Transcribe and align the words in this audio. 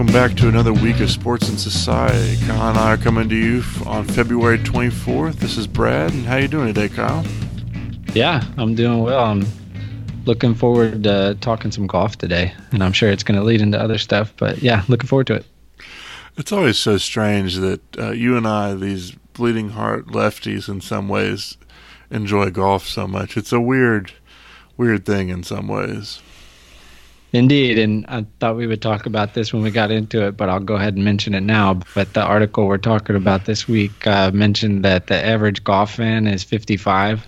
welcome 0.00 0.14
back 0.14 0.34
to 0.34 0.48
another 0.48 0.72
week 0.72 0.98
of 1.00 1.10
Sports 1.10 1.50
and 1.50 1.60
Society. 1.60 2.42
Kyle 2.46 2.70
and 2.70 2.78
I 2.78 2.94
are 2.94 2.96
coming 2.96 3.28
to 3.28 3.34
you 3.36 3.62
on 3.84 4.06
February 4.06 4.56
24th. 4.56 5.34
This 5.34 5.58
is 5.58 5.66
Brad, 5.66 6.14
and 6.14 6.24
how 6.24 6.36
you 6.36 6.48
doing 6.48 6.68
today, 6.68 6.88
Kyle? 6.88 7.22
Yeah, 8.14 8.42
I'm 8.56 8.74
doing 8.74 9.00
well. 9.00 9.22
I'm 9.22 9.46
looking 10.24 10.54
forward 10.54 11.04
to 11.04 11.36
talking 11.42 11.70
some 11.70 11.86
golf 11.86 12.16
today, 12.16 12.54
and 12.72 12.82
I'm 12.82 12.94
sure 12.94 13.10
it's 13.10 13.22
going 13.22 13.38
to 13.38 13.44
lead 13.44 13.60
into 13.60 13.78
other 13.78 13.98
stuff. 13.98 14.32
But 14.38 14.62
yeah, 14.62 14.84
looking 14.88 15.06
forward 15.06 15.26
to 15.26 15.34
it. 15.34 15.46
It's 16.38 16.50
always 16.50 16.78
so 16.78 16.96
strange 16.96 17.56
that 17.56 17.82
uh, 17.98 18.12
you 18.12 18.38
and 18.38 18.48
I, 18.48 18.72
these 18.72 19.10
bleeding 19.34 19.68
heart 19.70 20.06
lefties, 20.06 20.66
in 20.66 20.80
some 20.80 21.10
ways, 21.10 21.58
enjoy 22.10 22.48
golf 22.48 22.88
so 22.88 23.06
much. 23.06 23.36
It's 23.36 23.52
a 23.52 23.60
weird, 23.60 24.14
weird 24.78 25.04
thing 25.04 25.28
in 25.28 25.42
some 25.42 25.68
ways. 25.68 26.22
Indeed, 27.32 27.78
and 27.78 28.04
I 28.08 28.26
thought 28.40 28.56
we 28.56 28.66
would 28.66 28.82
talk 28.82 29.06
about 29.06 29.34
this 29.34 29.52
when 29.52 29.62
we 29.62 29.70
got 29.70 29.92
into 29.92 30.26
it, 30.26 30.36
but 30.36 30.48
I'll 30.48 30.58
go 30.58 30.74
ahead 30.74 30.94
and 30.94 31.04
mention 31.04 31.34
it 31.34 31.42
now. 31.42 31.80
But 31.94 32.12
the 32.14 32.22
article 32.22 32.66
we're 32.66 32.78
talking 32.78 33.14
about 33.14 33.44
this 33.44 33.68
week 33.68 34.04
uh, 34.06 34.32
mentioned 34.32 34.84
that 34.84 35.06
the 35.06 35.14
average 35.14 35.62
golf 35.62 35.94
fan 35.94 36.26
is 36.26 36.42
55, 36.42 37.24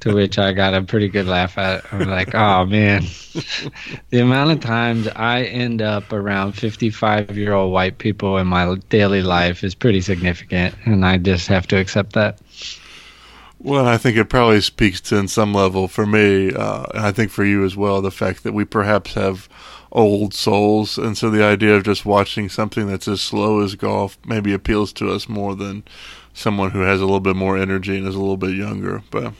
to 0.00 0.14
which 0.14 0.38
I 0.38 0.52
got 0.52 0.74
a 0.74 0.82
pretty 0.82 1.08
good 1.08 1.26
laugh 1.26 1.58
at. 1.58 1.84
I'm 1.92 2.08
like, 2.08 2.32
oh 2.36 2.64
man, 2.66 3.02
the 4.10 4.20
amount 4.20 4.52
of 4.52 4.60
times 4.60 5.08
I 5.08 5.42
end 5.44 5.82
up 5.82 6.12
around 6.12 6.52
55 6.52 7.36
year 7.36 7.54
old 7.54 7.72
white 7.72 7.98
people 7.98 8.36
in 8.36 8.46
my 8.46 8.76
daily 8.88 9.22
life 9.22 9.64
is 9.64 9.74
pretty 9.74 10.00
significant, 10.00 10.76
and 10.84 11.04
I 11.04 11.18
just 11.18 11.48
have 11.48 11.66
to 11.68 11.76
accept 11.76 12.12
that. 12.12 12.38
Well, 13.60 13.86
I 13.86 13.96
think 13.96 14.16
it 14.16 14.26
probably 14.26 14.60
speaks 14.60 15.00
to, 15.02 15.16
in 15.16 15.28
some 15.28 15.52
level, 15.52 15.88
for 15.88 16.06
me, 16.06 16.52
uh, 16.52 16.84
and 16.94 17.04
I 17.04 17.12
think 17.12 17.30
for 17.30 17.44
you 17.44 17.64
as 17.64 17.76
well, 17.76 18.00
the 18.00 18.12
fact 18.12 18.44
that 18.44 18.52
we 18.52 18.64
perhaps 18.64 19.14
have 19.14 19.48
old 19.90 20.32
souls, 20.32 20.96
and 20.96 21.18
so 21.18 21.28
the 21.28 21.44
idea 21.44 21.74
of 21.74 21.82
just 21.82 22.06
watching 22.06 22.48
something 22.48 22.86
that's 22.86 23.08
as 23.08 23.20
slow 23.20 23.60
as 23.60 23.74
golf 23.74 24.16
maybe 24.24 24.52
appeals 24.52 24.92
to 24.92 25.10
us 25.10 25.28
more 25.28 25.56
than 25.56 25.82
someone 26.34 26.70
who 26.70 26.82
has 26.82 27.00
a 27.00 27.04
little 27.04 27.20
bit 27.20 27.34
more 27.34 27.58
energy 27.58 27.98
and 27.98 28.06
is 28.06 28.14
a 28.14 28.20
little 28.20 28.36
bit 28.36 28.54
younger. 28.54 29.02
But 29.10 29.32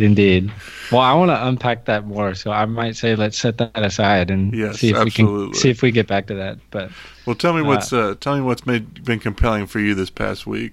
Indeed. 0.00 0.50
Well, 0.90 1.02
I 1.02 1.12
want 1.12 1.30
to 1.30 1.46
unpack 1.46 1.84
that 1.84 2.06
more, 2.06 2.34
so 2.34 2.50
I 2.50 2.64
might 2.64 2.96
say 2.96 3.14
let's 3.14 3.38
set 3.38 3.58
that 3.58 3.76
aside 3.76 4.30
and 4.30 4.54
yes, 4.54 4.78
see 4.78 4.90
if 4.90 4.96
absolutely. 4.96 5.34
we 5.34 5.46
can 5.48 5.54
see 5.54 5.70
if 5.70 5.82
we 5.82 5.90
get 5.90 6.06
back 6.06 6.26
to 6.28 6.34
that. 6.34 6.58
But 6.70 6.90
well, 7.26 7.36
tell 7.36 7.52
me 7.52 7.62
what's 7.62 7.92
uh, 7.92 8.14
tell 8.18 8.34
me 8.34 8.40
what's 8.40 8.64
made 8.64 9.04
been 9.04 9.20
compelling 9.20 9.66
for 9.66 9.78
you 9.78 9.94
this 9.94 10.10
past 10.10 10.46
week. 10.46 10.72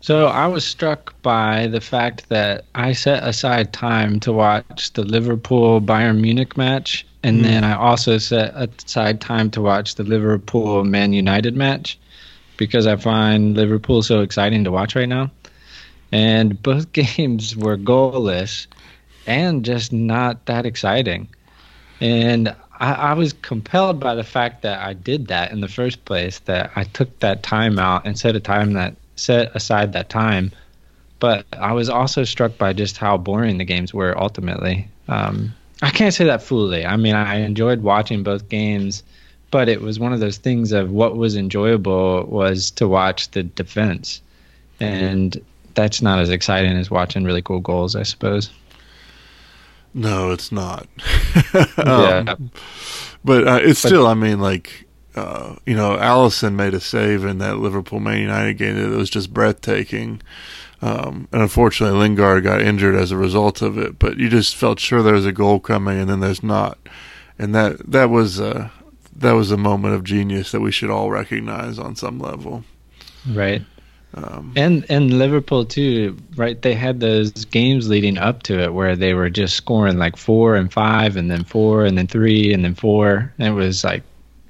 So 0.00 0.26
I 0.26 0.46
was 0.46 0.64
struck 0.64 1.20
by 1.22 1.66
the 1.68 1.80
fact 1.80 2.28
that 2.28 2.64
I 2.74 2.92
set 2.92 3.24
aside 3.24 3.72
time 3.72 4.20
to 4.20 4.32
watch 4.32 4.92
the 4.92 5.02
Liverpool 5.02 5.80
Bayern 5.80 6.20
Munich 6.20 6.56
match, 6.56 7.06
and 7.22 7.40
mm. 7.40 7.42
then 7.42 7.64
I 7.64 7.76
also 7.76 8.18
set 8.18 8.54
aside 8.54 9.20
time 9.20 9.50
to 9.52 9.62
watch 9.62 9.94
the 9.94 10.04
Liverpool 10.04 10.84
Man 10.84 11.12
United 11.12 11.56
match 11.56 11.98
because 12.56 12.86
I 12.86 12.96
find 12.96 13.56
Liverpool 13.56 14.02
so 14.02 14.20
exciting 14.20 14.64
to 14.64 14.70
watch 14.70 14.94
right 14.94 15.08
now. 15.08 15.30
And 16.12 16.62
both 16.62 16.92
games 17.16 17.56
were 17.56 17.76
goalless 17.76 18.66
and 19.26 19.64
just 19.64 19.92
not 19.92 20.46
that 20.46 20.66
exciting. 20.66 21.28
And 22.00 22.54
I, 22.78 22.92
I, 22.92 23.12
was 23.14 23.32
compelled 23.32 23.98
by 23.98 24.14
the 24.14 24.22
fact 24.22 24.62
that 24.62 24.80
I 24.80 24.92
did 24.92 25.28
that 25.28 25.50
in 25.50 25.60
the 25.60 25.68
first 25.68 26.04
place, 26.04 26.40
that 26.40 26.70
I 26.76 26.84
took 26.84 27.18
that 27.20 27.42
time 27.42 27.78
out 27.78 28.06
and 28.06 28.18
set 28.18 28.36
a 28.36 28.40
time 28.40 28.74
that 28.74 28.94
set 29.16 29.54
aside 29.54 29.92
that 29.92 30.08
time. 30.08 30.52
But 31.18 31.46
I 31.52 31.72
was 31.72 31.88
also 31.88 32.24
struck 32.24 32.58
by 32.58 32.72
just 32.72 32.98
how 32.98 33.16
boring 33.16 33.58
the 33.58 33.64
games 33.64 33.92
were 33.92 34.18
ultimately. 34.20 34.88
Um, 35.08 35.54
I 35.82 35.90
can't 35.90 36.14
say 36.14 36.24
that 36.24 36.42
fully. 36.42 36.86
I 36.86 36.96
mean, 36.96 37.14
I 37.14 37.36
enjoyed 37.36 37.82
watching 37.82 38.22
both 38.22 38.48
games, 38.48 39.02
but 39.50 39.68
it 39.68 39.80
was 39.80 39.98
one 39.98 40.12
of 40.12 40.20
those 40.20 40.38
things 40.38 40.72
of 40.72 40.90
what 40.90 41.16
was 41.16 41.36
enjoyable 41.36 42.24
was 42.26 42.70
to 42.72 42.86
watch 42.86 43.30
the 43.30 43.42
defense. 43.42 44.20
And 44.80 45.40
that's 45.74 46.02
not 46.02 46.18
as 46.18 46.30
exciting 46.30 46.72
as 46.72 46.90
watching 46.90 47.24
really 47.24 47.42
cool 47.42 47.60
goals, 47.60 47.96
I 47.96 48.02
suppose. 48.02 48.50
No, 49.94 50.32
it's 50.32 50.52
not. 50.52 50.86
um, 51.78 51.86
yeah. 51.86 52.34
But 53.24 53.48
uh, 53.48 53.60
it's 53.62 53.82
but, 53.82 53.88
still, 53.88 54.06
I 54.06 54.14
mean, 54.14 54.40
like, 54.40 54.85
uh, 55.16 55.56
you 55.64 55.74
know, 55.74 55.96
Alisson 55.96 56.54
made 56.54 56.74
a 56.74 56.80
save 56.80 57.24
in 57.24 57.38
that 57.38 57.58
Liverpool 57.58 58.00
Man 58.00 58.20
United 58.20 58.58
game 58.58 58.76
that 58.76 58.96
was 58.96 59.10
just 59.10 59.32
breathtaking. 59.32 60.20
Um, 60.82 61.26
and 61.32 61.42
unfortunately, 61.42 61.98
Lingard 61.98 62.44
got 62.44 62.60
injured 62.60 62.94
as 62.94 63.10
a 63.10 63.16
result 63.16 63.62
of 63.62 63.78
it. 63.78 63.98
But 63.98 64.18
you 64.18 64.28
just 64.28 64.54
felt 64.54 64.78
sure 64.78 65.02
there 65.02 65.14
was 65.14 65.26
a 65.26 65.32
goal 65.32 65.58
coming, 65.58 65.98
and 65.98 66.08
then 66.08 66.20
there's 66.20 66.42
not. 66.42 66.78
And 67.38 67.54
that 67.54 67.90
that 67.90 68.10
was 68.10 68.40
uh, 68.40 68.68
that 69.16 69.32
was 69.32 69.50
a 69.50 69.56
moment 69.56 69.94
of 69.94 70.04
genius 70.04 70.52
that 70.52 70.60
we 70.60 70.70
should 70.70 70.90
all 70.90 71.10
recognize 71.10 71.78
on 71.78 71.96
some 71.96 72.18
level. 72.18 72.64
Right. 73.28 73.62
Um, 74.14 74.52
and 74.56 74.86
and 74.88 75.18
Liverpool 75.18 75.64
too, 75.64 76.16
right? 76.36 76.60
They 76.60 76.74
had 76.74 77.00
those 77.00 77.44
games 77.46 77.88
leading 77.88 78.16
up 78.16 78.42
to 78.44 78.58
it 78.60 78.72
where 78.72 78.96
they 78.96 79.12
were 79.12 79.28
just 79.28 79.56
scoring 79.56 79.98
like 79.98 80.16
four 80.16 80.56
and 80.56 80.72
five, 80.72 81.16
and 81.16 81.30
then 81.30 81.44
four, 81.44 81.84
and 81.84 81.98
then 81.98 82.06
three, 82.06 82.52
and 82.52 82.64
then 82.64 82.74
four. 82.74 83.32
And 83.38 83.48
it 83.48 83.52
was 83.52 83.84
like 83.84 84.02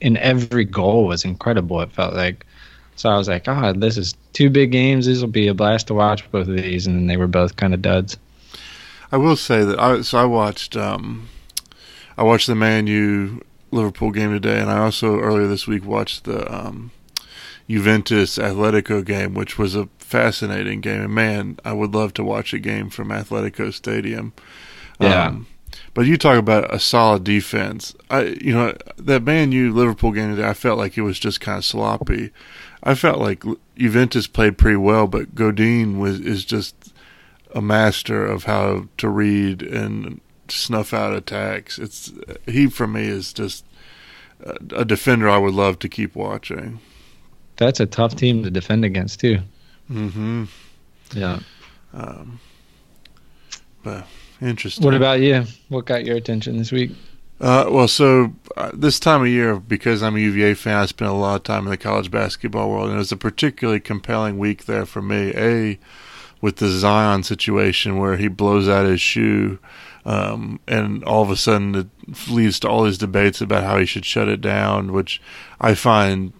in 0.06 0.16
every 0.18 0.64
goal 0.64 1.06
was 1.06 1.24
incredible. 1.24 1.80
It 1.80 1.90
felt 1.90 2.14
like. 2.14 2.46
So 2.94 3.10
I 3.10 3.18
was 3.18 3.28
like, 3.28 3.46
oh, 3.46 3.74
this 3.74 3.98
is 3.98 4.14
two 4.32 4.48
big 4.48 4.72
games. 4.72 5.04
This 5.04 5.20
will 5.20 5.28
be 5.28 5.48
a 5.48 5.54
blast 5.54 5.88
to 5.88 5.94
watch 5.94 6.30
both 6.30 6.48
of 6.48 6.56
these, 6.56 6.86
and 6.86 7.10
they 7.10 7.18
were 7.18 7.26
both 7.26 7.56
kind 7.56 7.74
of 7.74 7.82
duds. 7.82 8.16
I 9.12 9.18
will 9.18 9.36
say 9.36 9.64
that 9.64 9.78
I 9.78 10.00
so 10.02 10.18
I 10.18 10.24
watched 10.24 10.76
um, 10.76 11.28
I 12.16 12.22
watched 12.22 12.46
the 12.46 12.54
Man 12.54 12.86
U 12.86 13.42
Liverpool 13.72 14.12
game 14.12 14.32
today, 14.32 14.60
and 14.60 14.70
I 14.70 14.78
also 14.78 15.18
earlier 15.18 15.48
this 15.48 15.66
week 15.66 15.84
watched 15.84 16.24
the 16.24 16.50
um, 16.54 16.92
Juventus 17.68 18.38
Atletico 18.38 19.04
game, 19.04 19.34
which 19.34 19.58
was 19.58 19.74
a 19.74 19.88
fascinating 19.98 20.80
game. 20.80 21.02
And 21.02 21.12
man, 21.12 21.58
I 21.64 21.72
would 21.72 21.94
love 21.94 22.14
to 22.14 22.24
watch 22.24 22.54
a 22.54 22.60
game 22.60 22.90
from 22.90 23.08
Atletico 23.08 23.74
Stadium. 23.74 24.32
Yeah. 25.00 25.26
Um, 25.26 25.46
but 25.96 26.04
you 26.04 26.18
talk 26.18 26.36
about 26.36 26.74
a 26.74 26.78
solid 26.78 27.24
defense. 27.24 27.96
I, 28.10 28.24
you 28.38 28.52
know, 28.52 28.76
that 28.98 29.22
Man 29.22 29.50
U 29.50 29.72
Liverpool 29.72 30.12
game 30.12 30.36
today, 30.36 30.46
I 30.46 30.52
felt 30.52 30.76
like 30.76 30.98
it 30.98 31.00
was 31.00 31.18
just 31.18 31.40
kind 31.40 31.56
of 31.56 31.64
sloppy. 31.64 32.32
I 32.82 32.94
felt 32.94 33.18
like 33.18 33.42
Juventus 33.78 34.26
played 34.26 34.58
pretty 34.58 34.76
well, 34.76 35.06
but 35.06 35.34
Godin 35.34 35.98
was 35.98 36.20
is 36.20 36.44
just 36.44 36.92
a 37.54 37.62
master 37.62 38.26
of 38.26 38.44
how 38.44 38.88
to 38.98 39.08
read 39.08 39.62
and 39.62 40.20
snuff 40.48 40.92
out 40.92 41.16
attacks. 41.16 41.78
It's 41.78 42.12
he 42.44 42.66
for 42.66 42.86
me 42.86 43.06
is 43.06 43.32
just 43.32 43.64
a 44.74 44.84
defender 44.84 45.30
I 45.30 45.38
would 45.38 45.54
love 45.54 45.78
to 45.78 45.88
keep 45.88 46.14
watching. 46.14 46.78
That's 47.56 47.80
a 47.80 47.86
tough 47.86 48.16
team 48.16 48.42
to 48.42 48.50
defend 48.50 48.84
against 48.84 49.20
too. 49.20 49.38
Mm-hmm. 49.90 50.44
Yeah. 51.14 51.38
Um, 51.94 52.38
but 53.82 54.06
Interesting. 54.40 54.84
What 54.84 54.94
about 54.94 55.20
you? 55.20 55.44
What 55.68 55.86
got 55.86 56.04
your 56.04 56.16
attention 56.16 56.56
this 56.56 56.72
week? 56.72 56.90
Uh, 57.40 57.66
well, 57.70 57.88
so 57.88 58.32
uh, 58.56 58.70
this 58.72 58.98
time 58.98 59.22
of 59.22 59.28
year, 59.28 59.56
because 59.56 60.02
I'm 60.02 60.16
a 60.16 60.20
UVA 60.20 60.54
fan, 60.54 60.76
I 60.76 60.86
spent 60.86 61.10
a 61.10 61.14
lot 61.14 61.36
of 61.36 61.42
time 61.42 61.64
in 61.64 61.70
the 61.70 61.76
college 61.76 62.10
basketball 62.10 62.70
world, 62.70 62.86
and 62.86 62.94
it 62.94 62.98
was 62.98 63.12
a 63.12 63.16
particularly 63.16 63.80
compelling 63.80 64.38
week 64.38 64.64
there 64.64 64.86
for 64.86 65.02
me. 65.02 65.32
A, 65.34 65.78
with 66.40 66.56
the 66.56 66.68
Zion 66.68 67.22
situation 67.22 67.98
where 67.98 68.16
he 68.16 68.28
blows 68.28 68.68
out 68.68 68.86
his 68.86 69.00
shoe, 69.00 69.58
um, 70.04 70.60
and 70.66 71.02
all 71.04 71.22
of 71.22 71.30
a 71.30 71.36
sudden 71.36 71.74
it 71.74 72.28
leads 72.30 72.60
to 72.60 72.68
all 72.68 72.84
these 72.84 72.98
debates 72.98 73.40
about 73.40 73.64
how 73.64 73.78
he 73.78 73.86
should 73.86 74.04
shut 74.04 74.28
it 74.28 74.40
down, 74.40 74.92
which 74.92 75.20
I 75.60 75.74
find 75.74 76.32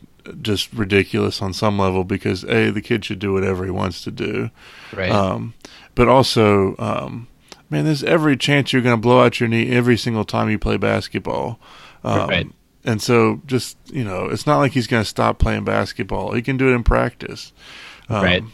just 0.43 0.73
ridiculous 0.73 1.41
on 1.41 1.53
some 1.53 1.79
level 1.79 2.05
because 2.05 2.45
a 2.45 2.71
the 2.71 2.81
kid 2.81 3.05
should 3.05 3.19
do 3.19 3.33
whatever 3.33 3.65
he 3.65 3.71
wants 3.71 4.03
to 4.05 4.11
do, 4.11 4.51
right? 4.95 5.11
Um, 5.11 5.55
but 5.95 6.09
also. 6.09 6.75
Um, 6.79 7.29
man, 7.71 7.85
there's 7.85 8.05
every 8.05 8.37
chance 8.37 8.73
you're 8.73 8.83
going 8.83 8.97
to 8.97 9.01
blow 9.01 9.21
out 9.21 9.41
your 9.41 9.49
knee 9.49 9.71
every 9.71 9.97
single 9.97 10.25
time 10.25 10.51
you 10.51 10.59
play 10.59 10.77
basketball. 10.77 11.59
Um, 12.05 12.29
right. 12.29 12.47
And 12.85 13.03
so, 13.03 13.43
just 13.47 13.77
you 13.87 14.05
know, 14.05 14.27
it's 14.27 14.47
not 14.47 14.59
like 14.59 14.73
he's 14.73 14.87
going 14.87 15.03
to 15.03 15.09
stop 15.09 15.39
playing 15.39 15.65
basketball. 15.65 16.33
He 16.33 16.43
can 16.43 16.57
do 16.57 16.71
it 16.71 16.75
in 16.75 16.85
practice. 16.85 17.53
Um, 18.09 18.23
right. 18.25 18.45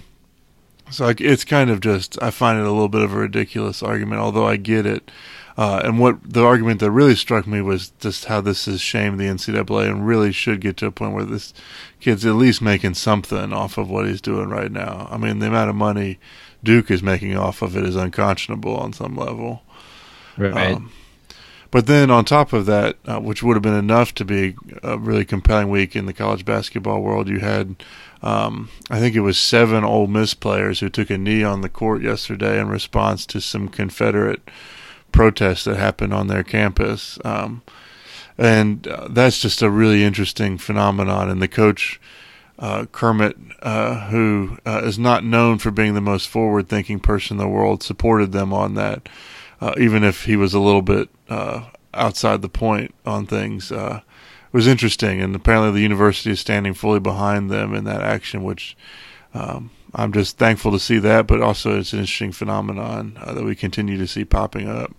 So 0.91 1.12
it's 1.19 1.44
kind 1.44 1.70
of 1.70 1.81
just 1.81 2.23
I 2.23 2.31
find 2.31 2.59
it 2.59 2.67
a 2.67 2.70
little 2.70 2.88
bit 2.88 3.03
of 3.03 3.12
a 3.12 3.19
ridiculous 3.19 3.82
argument, 3.82 4.20
although 4.20 4.47
I 4.47 4.56
get 4.56 4.87
it. 4.87 5.11
Uh, 5.56 5.82
and 5.85 5.99
what 5.99 6.17
the 6.23 6.43
argument 6.43 6.81
that 6.81 6.91
really 6.91 7.14
struck 7.14 7.47
me 7.47 7.61
was 7.61 7.91
just 8.00 8.26
how 8.26 8.41
this 8.41 8.64
has 8.64 8.81
shamed 8.81 9.20
the 9.20 9.25
NCAA 9.25 9.87
and 9.87 10.06
really 10.06 10.32
should 10.32 10.61
get 10.61 10.79
to 10.79 10.87
a 10.87 10.91
point 10.91 11.12
where 11.12 11.25
this 11.25 11.53
kid's 12.00 12.25
at 12.25 12.35
least 12.35 12.62
making 12.62 12.94
something 12.94 13.53
off 13.53 13.76
of 13.76 13.91
what 13.91 14.06
he's 14.06 14.23
doing 14.23 14.49
right 14.49 14.73
now. 14.73 15.09
I 15.11 15.19
mean, 15.19 15.41
the 15.41 15.49
amount 15.49 15.69
of 15.70 15.76
money 15.76 16.19
Duke 16.62 16.91
is 16.91 17.03
making 17.03 17.37
off 17.37 17.62
of 17.62 17.76
it 17.76 17.85
is 17.85 17.97
unconscionable 17.97 18.76
on 18.76 18.93
some 18.93 19.17
level. 19.17 19.62
Right. 20.37 20.73
Um, 20.75 20.93
but 21.73 21.87
then 21.87 22.11
on 22.11 22.26
top 22.26 22.53
of 22.53 22.67
that, 22.67 22.97
uh, 23.06 23.19
which 23.19 23.43
would 23.43 23.55
have 23.55 23.62
been 23.62 23.73
enough 23.73 24.14
to 24.17 24.26
be 24.26 24.55
a 24.82 24.99
really 24.99 25.25
compelling 25.25 25.70
week 25.70 25.97
in 25.97 26.05
the 26.05 26.12
college 26.12 26.44
basketball 26.44 27.00
world, 27.00 27.29
you 27.29 27.38
had, 27.38 27.82
um, 28.23 28.69
I 28.91 29.00
think 29.00 29.17
it 29.17 29.20
was 29.20 29.38
seven 29.38 29.82
Ole 29.82 30.06
Miss 30.06 30.35
players 30.35 30.81
who 30.81 30.91
took 30.91 31.09
a 31.09 31.17
knee 31.17 31.43
on 31.43 31.62
the 31.62 31.70
court 31.70 32.03
yesterday 32.03 32.61
in 32.61 32.69
response 32.69 33.25
to 33.26 33.41
some 33.41 33.69
Confederate 33.69 34.43
protests 35.12 35.64
that 35.64 35.76
happened 35.76 36.12
on 36.12 36.26
their 36.26 36.43
campus. 36.43 37.19
Um, 37.25 37.62
and 38.37 38.87
uh, 38.87 39.09
that's 39.09 39.41
just 39.41 39.62
a 39.62 39.70
really 39.70 40.05
interesting 40.05 40.59
phenomenon. 40.59 41.31
And 41.31 41.41
the 41.41 41.49
coach 41.49 41.99
uh, 42.62 42.87
Kermit, 42.93 43.37
uh, 43.61 44.09
who 44.09 44.56
uh, 44.64 44.82
is 44.85 44.97
not 44.97 45.25
known 45.25 45.59
for 45.59 45.73
being 45.73 45.94
the 45.94 46.00
most 46.00 46.29
forward-thinking 46.29 47.00
person 47.00 47.35
in 47.35 47.38
the 47.38 47.49
world, 47.49 47.82
supported 47.82 48.31
them 48.31 48.53
on 48.53 48.75
that, 48.75 49.09
uh, 49.61 49.75
even 49.79 50.05
if 50.05 50.26
he 50.26 50.37
was 50.37 50.55
a 50.55 50.61
little 50.61 50.81
bit 50.81 51.09
uh, 51.29 51.64
outside 51.93 52.41
the 52.41 52.49
point 52.49 52.94
on 53.05 53.26
things. 53.26 53.73
it 53.73 54.03
was 54.53 54.69
interesting, 54.69 55.20
and 55.20 55.35
apparently 55.35 55.73
the 55.73 55.81
university 55.81 56.31
is 56.31 56.38
standing 56.38 56.73
fully 56.73 57.00
behind 57.00 57.50
them 57.50 57.75
in 57.75 57.85
that 57.85 58.00
action, 58.00 58.43
which. 58.43 58.76
Um, 59.35 59.70
I'm 59.94 60.12
just 60.12 60.38
thankful 60.38 60.73
to 60.73 60.79
see 60.79 60.99
that, 61.00 61.26
but 61.26 61.43
also 61.43 61.79
it's 61.79 61.93
an 61.93 62.00
interesting 62.00 62.32
phenomenon 62.32 63.19
that 63.26 63.44
we 63.44 63.55
continue 63.55 63.99
to 63.99 64.06
see 64.06 64.25
popping 64.25 64.69
up. 64.69 64.94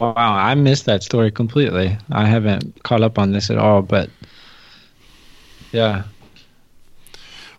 Wow, 0.00 0.12
I 0.14 0.54
missed 0.54 0.86
that 0.86 1.02
story 1.02 1.30
completely. 1.30 1.96
I 2.10 2.26
haven't 2.26 2.82
caught 2.82 3.02
up 3.02 3.18
on 3.18 3.32
this 3.32 3.50
at 3.50 3.58
all, 3.58 3.82
but 3.82 4.10
yeah. 5.72 6.04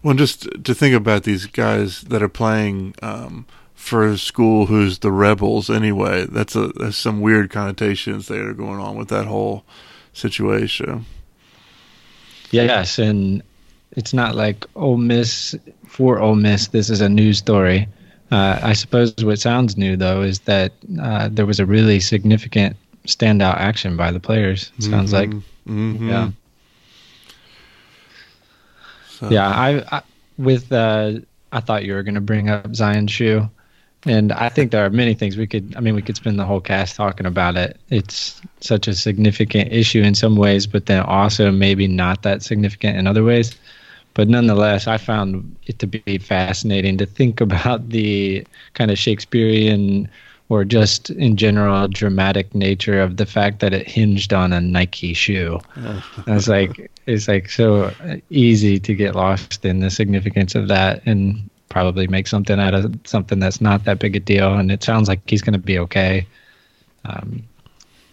Well, 0.03 0.15
just 0.15 0.47
to 0.63 0.73
think 0.73 0.95
about 0.95 1.23
these 1.23 1.45
guys 1.45 2.01
that 2.01 2.23
are 2.23 2.29
playing 2.29 2.95
um, 3.01 3.45
for 3.75 4.03
a 4.03 4.17
school 4.17 4.65
who's 4.65 4.99
the 4.99 5.11
rebels 5.11 5.69
anyway, 5.69 6.25
that's 6.25 6.55
a 6.55 6.69
there's 6.69 6.97
some 6.97 7.21
weird 7.21 7.49
connotations 7.49 8.27
that 8.27 8.39
are 8.39 8.53
going 8.53 8.79
on 8.79 8.95
with 8.95 9.09
that 9.09 9.27
whole 9.27 9.63
situation. 10.13 11.05
Yes, 12.51 12.99
and 12.99 13.43
it's 13.91 14.13
not 14.13 14.35
like 14.35 14.65
Ole 14.75 14.97
Miss 14.97 15.55
for 15.87 16.19
Ole 16.19 16.35
Miss. 16.35 16.67
This 16.67 16.89
is 16.89 17.01
a 17.01 17.09
news 17.09 17.37
story. 17.37 17.87
Uh, 18.31 18.59
I 18.61 18.73
suppose 18.73 19.13
what 19.23 19.39
sounds 19.39 19.77
new 19.77 19.97
though 19.97 20.21
is 20.21 20.39
that 20.41 20.71
uh, 21.01 21.29
there 21.31 21.45
was 21.45 21.59
a 21.59 21.65
really 21.65 21.99
significant 21.99 22.75
standout 23.05 23.57
action 23.57 23.97
by 23.97 24.11
the 24.11 24.19
players. 24.19 24.71
It 24.77 24.83
sounds 24.83 25.11
mm-hmm. 25.11 25.33
like, 25.33 25.43
mm-hmm. 25.67 26.09
yeah, 26.09 26.31
so. 29.21 29.29
yeah. 29.29 29.47
I, 29.47 29.97
I 29.97 30.01
with 30.37 30.71
uh, 30.71 31.13
I 31.51 31.59
thought 31.61 31.85
you 31.85 31.93
were 31.93 32.03
going 32.03 32.15
to 32.15 32.21
bring 32.21 32.49
up 32.49 32.75
Zion 32.75 33.07
Shoe, 33.07 33.49
and 34.05 34.33
I 34.33 34.49
think 34.49 34.71
there 34.71 34.85
are 34.85 34.89
many 34.89 35.13
things 35.13 35.37
we 35.37 35.47
could. 35.47 35.73
I 35.77 35.79
mean, 35.79 35.95
we 35.95 36.01
could 36.01 36.17
spend 36.17 36.37
the 36.37 36.45
whole 36.45 36.61
cast 36.61 36.95
talking 36.97 37.25
about 37.25 37.55
it. 37.55 37.79
It's 37.89 38.41
such 38.59 38.89
a 38.89 38.93
significant 38.93 39.71
issue 39.71 40.01
in 40.01 40.15
some 40.15 40.35
ways, 40.35 40.67
but 40.67 40.87
then 40.87 41.03
also 41.03 41.51
maybe 41.51 41.87
not 41.87 42.23
that 42.23 42.43
significant 42.43 42.97
in 42.97 43.07
other 43.07 43.23
ways 43.23 43.55
but 44.13 44.27
nonetheless, 44.27 44.87
I 44.87 44.97
found 44.97 45.55
it 45.67 45.79
to 45.79 45.87
be 45.87 46.17
fascinating 46.17 46.97
to 46.97 47.05
think 47.05 47.41
about 47.41 47.89
the 47.89 48.45
kind 48.73 48.91
of 48.91 48.97
Shakespearean 48.97 50.09
or 50.51 50.65
just 50.65 51.09
in 51.11 51.37
general 51.37 51.87
dramatic 51.87 52.53
nature 52.53 53.01
of 53.01 53.15
the 53.15 53.25
fact 53.25 53.61
that 53.61 53.73
it 53.73 53.87
hinged 53.87 54.33
on 54.33 54.51
a 54.51 54.59
Nike 54.59 55.13
shoe. 55.13 55.61
it's 56.27 56.49
like 56.49 56.91
it's 57.07 57.29
like 57.29 57.49
so 57.49 57.93
easy 58.29 58.77
to 58.77 58.93
get 58.93 59.15
lost 59.15 59.63
in 59.63 59.79
the 59.79 59.89
significance 59.89 60.53
of 60.53 60.67
that 60.67 61.01
and 61.05 61.49
probably 61.69 62.05
make 62.05 62.27
something 62.27 62.59
out 62.59 62.73
of 62.73 62.93
something 63.05 63.39
that's 63.39 63.61
not 63.61 63.85
that 63.85 63.99
big 63.99 64.13
a 64.17 64.19
deal. 64.19 64.53
And 64.53 64.69
it 64.73 64.83
sounds 64.83 65.07
like 65.07 65.21
he's 65.25 65.41
going 65.41 65.53
to 65.53 65.67
be 65.71 65.79
okay. 65.79 66.27
Um, 67.05 67.43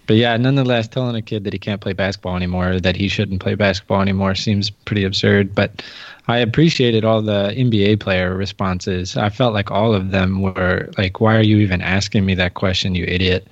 but 0.08 0.16
yeah, 0.16 0.34
nonetheless, 0.38 0.88
telling 0.88 1.14
a 1.14 1.20
kid 1.20 1.44
that 1.44 1.52
he 1.52 1.58
can't 1.58 1.82
play 1.82 1.92
basketball 1.92 2.34
anymore, 2.34 2.80
that 2.80 2.96
he 2.96 3.08
shouldn't 3.08 3.42
play 3.42 3.54
basketball 3.54 4.00
anymore, 4.00 4.34
seems 4.34 4.70
pretty 4.70 5.04
absurd. 5.04 5.54
But 5.54 5.82
I 6.28 6.38
appreciated 6.38 7.04
all 7.04 7.20
the 7.20 7.52
NBA 7.54 8.00
player 8.00 8.34
responses. 8.34 9.18
I 9.18 9.28
felt 9.28 9.52
like 9.52 9.70
all 9.70 9.94
of 9.94 10.10
them 10.10 10.40
were 10.40 10.88
like, 10.96 11.20
"Why 11.20 11.36
are 11.36 11.42
you 11.42 11.58
even 11.58 11.82
asking 11.82 12.24
me 12.24 12.34
that 12.36 12.54
question, 12.54 12.94
you 12.94 13.04
idiot?" 13.04 13.46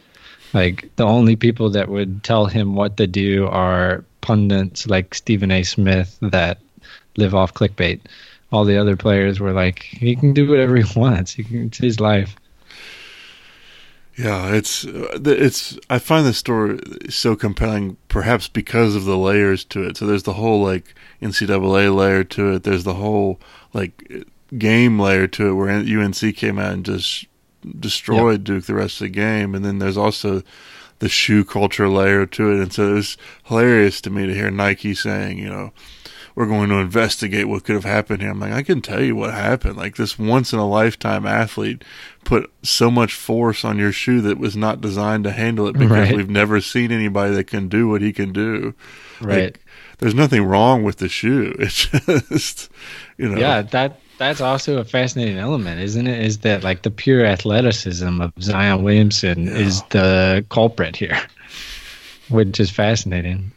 Like 0.55 0.89
the 0.97 1.05
only 1.05 1.37
people 1.37 1.69
that 1.71 1.91
would 1.91 2.25
tell 2.25 2.47
him 2.47 2.75
what 2.75 2.97
to 2.97 3.07
do 3.07 3.47
are 3.49 4.03
pundits 4.23 4.87
like 4.87 5.15
Stephen 5.15 5.51
A. 5.51 5.63
Smith 5.63 6.17
that 6.23 6.59
live 7.19 7.35
off 7.35 7.53
clickbait. 7.53 8.01
All 8.51 8.65
the 8.65 8.79
other 8.79 8.97
players 8.97 9.41
were 9.41 9.53
like, 9.53 9.83
"He 9.83 10.17
can 10.17 10.33
do 10.33 10.49
whatever 10.49 10.77
he 10.77 10.85
wants. 10.99 11.35
He 11.35 11.45
can, 11.45 11.67
it's 11.67 11.77
his 11.77 12.01
life." 12.01 12.35
Yeah, 14.17 14.55
it's 14.55 14.87
uh, 14.87 15.19
it's. 15.25 15.79
I 15.91 15.99
find 15.99 16.27
this 16.27 16.39
story 16.39 16.79
so 17.11 17.37
compelling, 17.37 17.99
perhaps 18.09 18.49
because 18.49 18.95
of 18.95 19.05
the 19.05 19.19
layers 19.19 19.63
to 19.67 19.83
it. 19.83 19.99
So 19.99 20.07
there's 20.07 20.23
the 20.23 20.33
whole 20.35 20.63
like 20.63 20.95
NCAA 21.21 21.95
layer 21.95 22.25
to 22.25 22.55
it. 22.55 22.63
There's 22.63 22.85
the 22.85 22.95
whole 22.95 23.39
like 23.75 24.25
game 24.57 24.99
layer 24.99 25.27
to 25.27 25.49
it, 25.49 25.53
where 25.53 25.69
UNC 25.69 26.35
came 26.37 26.59
out 26.59 26.73
and 26.73 26.85
just 26.85 27.27
destroyed 27.79 28.41
yep. 28.41 28.45
Duke 28.45 28.65
the 28.65 28.75
rest 28.75 29.03
of 29.03 29.07
the 29.07 29.11
game, 29.11 29.55
and 29.55 29.65
then 29.65 29.81
there's 29.81 29.99
also 29.99 30.43
the 30.99 31.09
shoe 31.11 31.45
culture 31.45 31.89
layer 31.89 32.25
to 32.25 32.53
it. 32.53 32.61
And 32.61 32.73
so 32.73 32.93
it 32.93 32.95
was 32.95 33.17
hilarious 33.45 34.01
to 34.03 34.11
me 34.11 34.27
to 34.27 34.35
hear 34.35 34.51
Nike 34.51 34.95
saying, 34.95 35.39
you 35.39 35.51
know, 35.51 35.73
we're 36.37 36.47
going 36.47 36.69
to 36.69 36.77
investigate 36.77 37.49
what 37.49 37.65
could 37.65 37.75
have 37.75 37.85
happened 37.85 38.21
here. 38.21 38.31
I'm 38.31 38.39
like, 38.39 38.53
I 38.53 38.63
can 38.63 38.83
tell 38.83 39.03
you 39.03 39.17
what 39.17 39.33
happened. 39.33 39.79
Like 39.79 39.97
this 39.97 40.19
once 40.19 40.53
in 40.53 40.59
a 40.59 40.69
lifetime 40.69 41.27
athlete 41.27 41.83
put 42.25 42.53
so 42.63 42.91
much 42.91 43.15
force 43.15 43.65
on 43.65 43.79
your 43.79 43.91
shoe 43.91 44.21
that 44.21 44.39
was 44.39 44.55
not 44.55 44.83
designed 44.83 45.25
to 45.25 45.33
handle 45.33 45.67
it 45.67 45.73
because 45.79 45.91
right. 45.91 46.15
we've 46.15 46.29
never 46.29 46.61
seen 46.61 46.93
anybody 46.93 47.35
that 47.35 47.45
can 47.45 47.69
do 47.69 47.89
what 47.89 48.03
he 48.03 48.13
can 48.13 48.35
do. 48.35 48.75
Right. 49.21 49.45
Like, 49.45 49.65
there's 49.99 50.15
nothing 50.15 50.45
wrong 50.45 50.85
with 50.85 50.99
the 50.99 51.09
shoe. 51.09 51.57
It's 51.59 51.87
just, 51.87 52.71
you 53.17 53.31
know. 53.31 53.39
Yeah, 53.39 53.63
that 53.63 53.99
that's 54.19 54.43
also 54.43 54.79
a 54.79 54.85
fascinating 54.85 55.39
element, 55.39 55.81
isn't 55.81 56.07
it? 56.07 56.23
Is 56.23 56.39
that 56.39 56.63
like 56.63 56.83
the 56.83 56.91
pure 56.91 57.25
athleticism 57.25 58.21
of 58.21 58.33
Zion 58.41 58.83
Williamson 58.83 59.47
yeah. 59.47 59.55
is 59.55 59.83
the 59.85 60.45
culprit 60.51 60.97
here, 60.97 61.19
which 62.29 62.61
is 62.61 62.71
fascinating. 62.71 63.53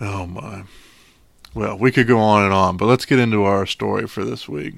Oh 0.00 0.26
my. 0.26 0.64
Well, 1.54 1.78
we 1.78 1.90
could 1.90 2.06
go 2.06 2.18
on 2.18 2.44
and 2.44 2.52
on, 2.52 2.76
but 2.76 2.86
let's 2.86 3.04
get 3.04 3.18
into 3.18 3.44
our 3.44 3.66
story 3.66 4.06
for 4.06 4.24
this 4.24 4.48
week. 4.48 4.74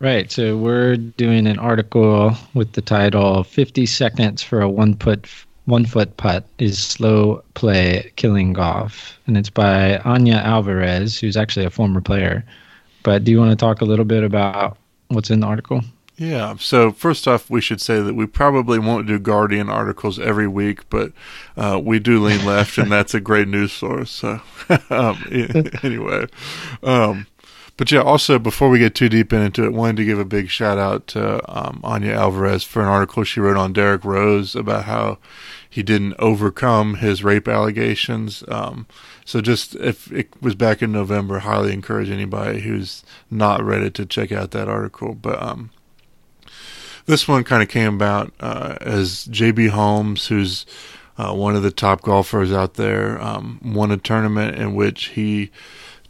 Right. 0.00 0.32
So 0.32 0.56
we're 0.56 0.96
doing 0.96 1.46
an 1.46 1.58
article 1.58 2.36
with 2.54 2.72
the 2.72 2.82
title 2.82 3.44
50 3.44 3.86
Seconds 3.86 4.42
for 4.42 4.60
a 4.60 4.68
One 4.68 4.94
Foot 4.94 5.28
one 5.66 5.86
foot 5.86 6.16
putt 6.16 6.44
is 6.58 6.78
slow 6.78 7.42
play 7.54 8.12
killing 8.16 8.52
golf, 8.52 9.18
and 9.26 9.36
it's 9.36 9.50
by 9.50 9.98
Anya 9.98 10.34
Alvarez, 10.34 11.18
who's 11.18 11.36
actually 11.36 11.64
a 11.64 11.70
former 11.70 12.00
player. 12.00 12.44
But 13.02 13.24
do 13.24 13.30
you 13.30 13.38
want 13.38 13.50
to 13.50 13.56
talk 13.56 13.80
a 13.80 13.84
little 13.84 14.04
bit 14.04 14.24
about 14.24 14.76
what's 15.08 15.30
in 15.30 15.40
the 15.40 15.46
article? 15.46 15.82
Yeah. 16.16 16.56
So 16.58 16.92
first 16.92 17.26
off, 17.26 17.48
we 17.48 17.60
should 17.60 17.80
say 17.80 18.00
that 18.00 18.14
we 18.14 18.26
probably 18.26 18.78
won't 18.78 19.06
do 19.06 19.18
Guardian 19.18 19.68
articles 19.68 20.18
every 20.18 20.46
week, 20.46 20.88
but 20.90 21.12
uh, 21.56 21.80
we 21.82 21.98
do 21.98 22.22
lean 22.22 22.44
left, 22.44 22.78
and 22.78 22.92
that's 22.92 23.14
a 23.14 23.20
great 23.20 23.48
news 23.48 23.72
source. 23.72 24.10
So 24.10 24.40
um, 24.90 25.24
anyway, 25.82 26.26
um, 26.82 27.26
but 27.76 27.90
yeah. 27.90 28.02
Also, 28.02 28.38
before 28.38 28.68
we 28.68 28.78
get 28.78 28.94
too 28.94 29.08
deep 29.08 29.32
into 29.32 29.64
it, 29.64 29.72
wanted 29.72 29.96
to 29.96 30.04
give 30.04 30.18
a 30.18 30.24
big 30.24 30.50
shout 30.50 30.78
out 30.78 31.06
to 31.08 31.40
um, 31.50 31.80
Anya 31.82 32.12
Alvarez 32.12 32.62
for 32.62 32.82
an 32.82 32.88
article 32.88 33.24
she 33.24 33.40
wrote 33.40 33.56
on 33.56 33.72
Derrick 33.72 34.04
Rose 34.04 34.54
about 34.54 34.84
how 34.84 35.18
he 35.68 35.82
didn't 35.82 36.14
overcome 36.18 36.96
his 36.96 37.24
rape 37.24 37.48
allegations. 37.48 38.44
Um, 38.48 38.86
so 39.24 39.40
just 39.40 39.74
if 39.76 40.12
it 40.12 40.28
was 40.42 40.54
back 40.54 40.82
in 40.82 40.92
November, 40.92 41.38
highly 41.38 41.72
encourage 41.72 42.10
anybody 42.10 42.60
who's 42.60 43.02
not 43.30 43.64
read 43.64 43.82
it 43.82 43.94
to 43.94 44.04
check 44.04 44.30
out 44.30 44.50
that 44.50 44.68
article. 44.68 45.14
But 45.14 45.42
um, 45.42 45.70
this 47.06 47.26
one 47.26 47.44
kind 47.44 47.62
of 47.62 47.68
came 47.68 47.94
about 47.94 48.32
uh, 48.40 48.76
as 48.80 49.26
JB 49.28 49.70
Holmes, 49.70 50.26
who's 50.28 50.66
uh, 51.18 51.34
one 51.34 51.56
of 51.56 51.62
the 51.62 51.70
top 51.70 52.02
golfers 52.02 52.52
out 52.52 52.74
there, 52.74 53.20
um, 53.20 53.60
won 53.64 53.90
a 53.90 53.96
tournament 53.96 54.56
in 54.56 54.74
which 54.74 55.06
he 55.08 55.50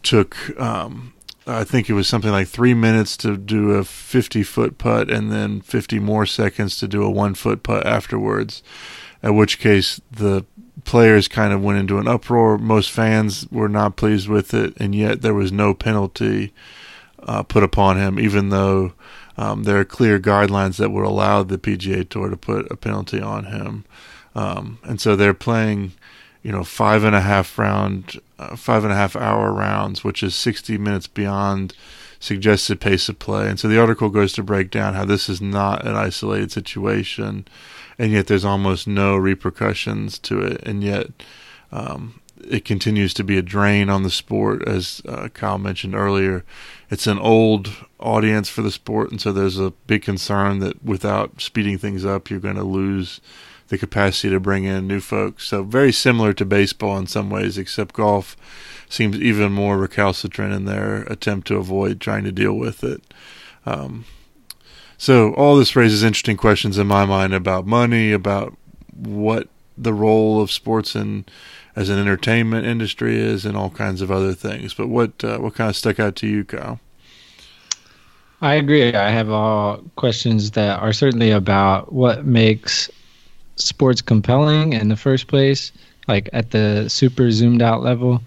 took, 0.02 0.58
um, 0.60 1.12
I 1.46 1.64
think 1.64 1.88
it 1.88 1.94
was 1.94 2.08
something 2.08 2.30
like 2.30 2.48
three 2.48 2.74
minutes 2.74 3.16
to 3.18 3.36
do 3.36 3.72
a 3.72 3.84
50 3.84 4.42
foot 4.42 4.78
putt 4.78 5.10
and 5.10 5.32
then 5.32 5.60
50 5.60 5.98
more 5.98 6.26
seconds 6.26 6.76
to 6.78 6.88
do 6.88 7.02
a 7.02 7.10
one 7.10 7.34
foot 7.34 7.62
putt 7.62 7.86
afterwards. 7.86 8.62
At 9.22 9.34
which 9.34 9.58
case, 9.58 10.00
the 10.10 10.44
players 10.84 11.28
kind 11.28 11.52
of 11.52 11.62
went 11.62 11.78
into 11.78 11.98
an 11.98 12.08
uproar. 12.08 12.58
Most 12.58 12.90
fans 12.90 13.46
were 13.50 13.68
not 13.68 13.96
pleased 13.96 14.28
with 14.28 14.52
it, 14.52 14.74
and 14.78 14.94
yet 14.94 15.22
there 15.22 15.34
was 15.34 15.52
no 15.52 15.74
penalty 15.74 16.52
uh, 17.20 17.42
put 17.44 17.62
upon 17.62 17.98
him, 17.98 18.18
even 18.18 18.48
though 18.48 18.92
um, 19.36 19.64
there 19.64 19.78
are 19.78 19.84
clear 19.84 20.18
guidelines 20.18 20.76
that 20.76 20.90
would 20.90 21.04
allow 21.04 21.42
the 21.42 21.58
PGA 21.58 22.08
Tour 22.08 22.28
to 22.28 22.36
put 22.36 22.70
a 22.70 22.76
penalty 22.76 23.20
on 23.20 23.44
him. 23.44 23.84
Um, 24.34 24.78
and 24.84 25.00
so 25.00 25.16
they're 25.16 25.34
playing, 25.34 25.92
you 26.42 26.52
know, 26.52 26.64
five 26.64 27.04
and 27.04 27.14
a 27.16 27.20
half 27.20 27.58
round, 27.58 28.20
uh, 28.38 28.56
five 28.56 28.84
and 28.84 28.92
a 28.92 28.96
half 28.96 29.16
hour 29.16 29.52
rounds, 29.52 30.04
which 30.04 30.22
is 30.22 30.34
60 30.34 30.78
minutes 30.78 31.06
beyond 31.06 31.74
suggested 32.22 32.80
pace 32.80 33.08
of 33.08 33.18
play. 33.18 33.48
And 33.48 33.58
so 33.58 33.68
the 33.68 33.80
article 33.80 34.08
goes 34.08 34.32
to 34.34 34.42
break 34.42 34.70
down 34.70 34.94
how 34.94 35.04
this 35.04 35.28
is 35.28 35.40
not 35.40 35.84
an 35.86 35.96
isolated 35.96 36.52
situation, 36.52 37.46
and 37.98 38.12
yet 38.12 38.28
there's 38.28 38.44
almost 38.44 38.86
no 38.86 39.16
repercussions 39.16 40.18
to 40.20 40.40
it, 40.40 40.62
and 40.62 40.84
yet 40.84 41.08
um, 41.72 42.20
it 42.48 42.64
continues 42.64 43.14
to 43.14 43.24
be 43.24 43.38
a 43.38 43.42
drain 43.42 43.88
on 43.88 44.02
the 44.02 44.10
sport, 44.10 44.66
as 44.66 45.02
uh, 45.06 45.28
Kyle 45.28 45.58
mentioned 45.58 45.94
earlier. 45.94 46.44
It's 46.90 47.06
an 47.06 47.18
old 47.18 47.70
audience 47.98 48.48
for 48.48 48.62
the 48.62 48.70
sport, 48.70 49.10
and 49.10 49.20
so 49.20 49.32
there's 49.32 49.58
a 49.58 49.72
big 49.86 50.02
concern 50.02 50.58
that 50.58 50.84
without 50.84 51.40
speeding 51.40 51.78
things 51.78 52.04
up, 52.04 52.30
you're 52.30 52.40
going 52.40 52.56
to 52.56 52.64
lose 52.64 53.20
the 53.68 53.78
capacity 53.78 54.30
to 54.30 54.40
bring 54.40 54.64
in 54.64 54.86
new 54.86 55.00
folks. 55.00 55.44
So 55.44 55.62
very 55.62 55.92
similar 55.92 56.32
to 56.34 56.44
baseball 56.44 56.98
in 56.98 57.06
some 57.06 57.30
ways, 57.30 57.56
except 57.56 57.94
golf 57.94 58.36
seems 58.88 59.16
even 59.16 59.52
more 59.52 59.78
recalcitrant 59.78 60.52
in 60.52 60.66
their 60.66 61.02
attempt 61.04 61.46
to 61.46 61.56
avoid 61.56 62.00
trying 62.00 62.24
to 62.24 62.32
deal 62.32 62.52
with 62.52 62.84
it. 62.84 63.02
Um, 63.64 64.04
so 64.98 65.32
all 65.34 65.56
this 65.56 65.74
raises 65.74 66.02
interesting 66.02 66.36
questions 66.36 66.76
in 66.76 66.86
my 66.86 67.06
mind 67.06 67.32
about 67.32 67.66
money, 67.66 68.12
about 68.12 68.54
what 68.94 69.48
the 69.78 69.94
role 69.94 70.40
of 70.42 70.50
sports 70.50 70.94
in 70.94 71.24
as 71.74 71.88
an 71.88 71.98
entertainment 71.98 72.66
industry 72.66 73.18
is, 73.18 73.44
and 73.46 73.56
all 73.56 73.70
kinds 73.70 74.02
of 74.02 74.10
other 74.10 74.34
things. 74.34 74.74
But 74.74 74.88
what 74.88 75.24
uh, 75.24 75.38
what 75.38 75.54
kind 75.54 75.70
of 75.70 75.76
stuck 75.76 75.98
out 75.98 76.16
to 76.16 76.26
you, 76.26 76.44
Kyle? 76.44 76.80
I 78.40 78.54
agree. 78.54 78.92
I 78.92 79.10
have 79.10 79.30
all 79.30 79.78
questions 79.96 80.50
that 80.52 80.80
are 80.80 80.92
certainly 80.92 81.30
about 81.30 81.92
what 81.92 82.26
makes 82.26 82.90
sports 83.54 84.02
compelling 84.02 84.72
in 84.72 84.88
the 84.88 84.96
first 84.96 85.28
place, 85.28 85.70
like 86.08 86.28
at 86.32 86.50
the 86.50 86.88
super 86.88 87.30
zoomed 87.30 87.62
out 87.62 87.82
level. 87.82 88.20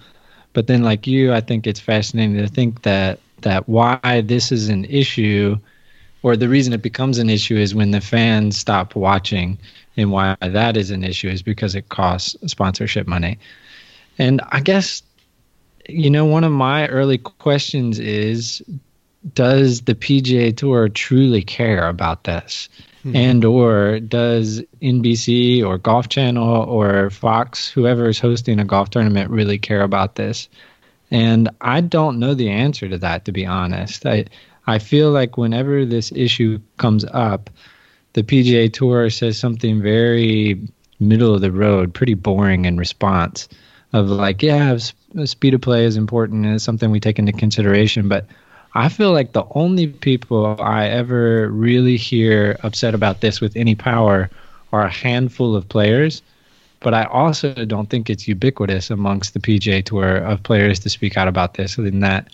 But 0.54 0.68
then, 0.68 0.84
like 0.84 1.06
you, 1.06 1.34
I 1.34 1.42
think 1.42 1.68
it's 1.68 1.82
fascinating 1.82 2.38
to 2.38 2.48
think 2.48 2.84
that 2.84 3.20
that 3.42 3.68
why 3.68 4.24
this 4.26 4.52
is 4.52 4.70
an 4.70 4.86
issue, 4.86 5.58
or 6.26 6.36
the 6.36 6.50
reason 6.50 6.74
it 6.74 6.82
becomes 6.82 7.20
an 7.20 7.30
issue, 7.30 7.56
is 7.56 7.76
when 7.76 7.92
the 7.92 8.02
fans 8.02 8.58
stop 8.58 8.96
watching, 8.96 9.60
and 9.96 10.12
why 10.12 10.36
that 10.42 10.76
is 10.76 10.90
an 10.90 11.04
issue 11.04 11.30
is 11.30 11.44
because 11.44 11.76
it 11.76 11.90
costs 11.90 12.36
sponsorship 12.48 13.06
money. 13.06 13.38
And 14.18 14.42
I 14.50 14.60
guess, 14.60 15.04
you 15.88 16.10
know, 16.10 16.26
one 16.26 16.44
of 16.44 16.52
my 16.52 16.88
early 16.88 17.20
questions 17.20 18.00
is, 18.00 18.64
does 19.36 19.82
the 19.82 19.94
PGA 19.94 20.58
Tour 20.58 20.90
truly 20.90 21.44
care 21.44 21.88
about 21.88 22.24
this? 22.24 22.70
Mm-hmm. 23.06 23.16
And 23.16 23.46
or 23.46 24.00
does 24.00 24.64
NBC 24.82 25.64
or 25.64 25.78
Golf 25.78 26.10
Channel 26.10 26.64
or 26.64 27.12
Fox, 27.12 27.70
whoever 27.70 28.10
is 28.10 28.20
hosting 28.20 28.60
a 28.60 28.66
golf 28.66 28.90
tournament, 28.90 29.30
really 29.30 29.60
care 29.60 29.84
about 29.84 30.16
this? 30.16 30.50
And 31.12 31.50
I 31.62 31.82
don't 31.82 32.18
know 32.18 32.34
the 32.34 32.50
answer 32.50 32.90
to 32.90 32.98
that, 32.98 33.26
to 33.26 33.32
be 33.32 33.46
honest. 33.46 34.08
I 34.08 34.26
I 34.68 34.80
feel 34.80 35.12
like 35.12 35.38
whenever 35.38 35.86
this 35.86 36.12
issue 36.12 36.60
comes 36.78 37.06
up, 37.06 37.50
the 38.14 38.24
PGA 38.24 38.72
Tour 38.72 39.10
says 39.10 39.38
something 39.38 39.82
very 39.82 40.60
middle 41.00 41.36
of 41.36 41.42
the 41.42 41.52
road, 41.52 41.94
pretty 41.94 42.14
boring 42.14 42.66
in 42.66 42.78
response 42.78 43.48
of 43.94 44.10
like, 44.10 44.42
yeah, 44.42 44.78
speed 45.26 45.54
of 45.54 45.62
play 45.62 45.86
is 45.86 45.98
important 45.98 46.46
and 46.46 46.56
it's 46.56 46.64
something 46.64 46.92
we 46.92 47.00
take 47.00 47.20
into 47.20 47.32
consideration, 47.32 48.08
but 48.08 48.26
I 48.74 48.90
feel 48.90 49.14
like 49.14 49.32
the 49.32 49.46
only 49.52 49.88
people 49.88 50.58
I 50.60 50.88
ever 50.88 51.50
really 51.50 51.96
hear 51.96 52.58
upset 52.64 52.94
about 52.94 53.22
this 53.22 53.40
with 53.40 53.56
any 53.56 53.74
power 53.74 54.30
are 54.74 54.84
a 54.84 54.92
handful 54.92 55.56
of 55.56 55.70
players. 55.70 56.22
But 56.82 56.94
I 56.94 57.06
also 57.06 57.54
don't 57.66 57.90
think 57.90 58.10
it's 58.10 58.28
ubiquitous 58.28 58.92
amongst 58.92 59.34
the 59.34 59.40
PGA 59.40 59.84
Tour 59.84 60.18
of 60.18 60.44
players 60.44 60.80
to 60.80 60.90
speak 60.90 61.16
out 61.16 61.30
about 61.30 61.54
this. 61.54 61.78
Than 61.78 62.02
that, 62.02 62.28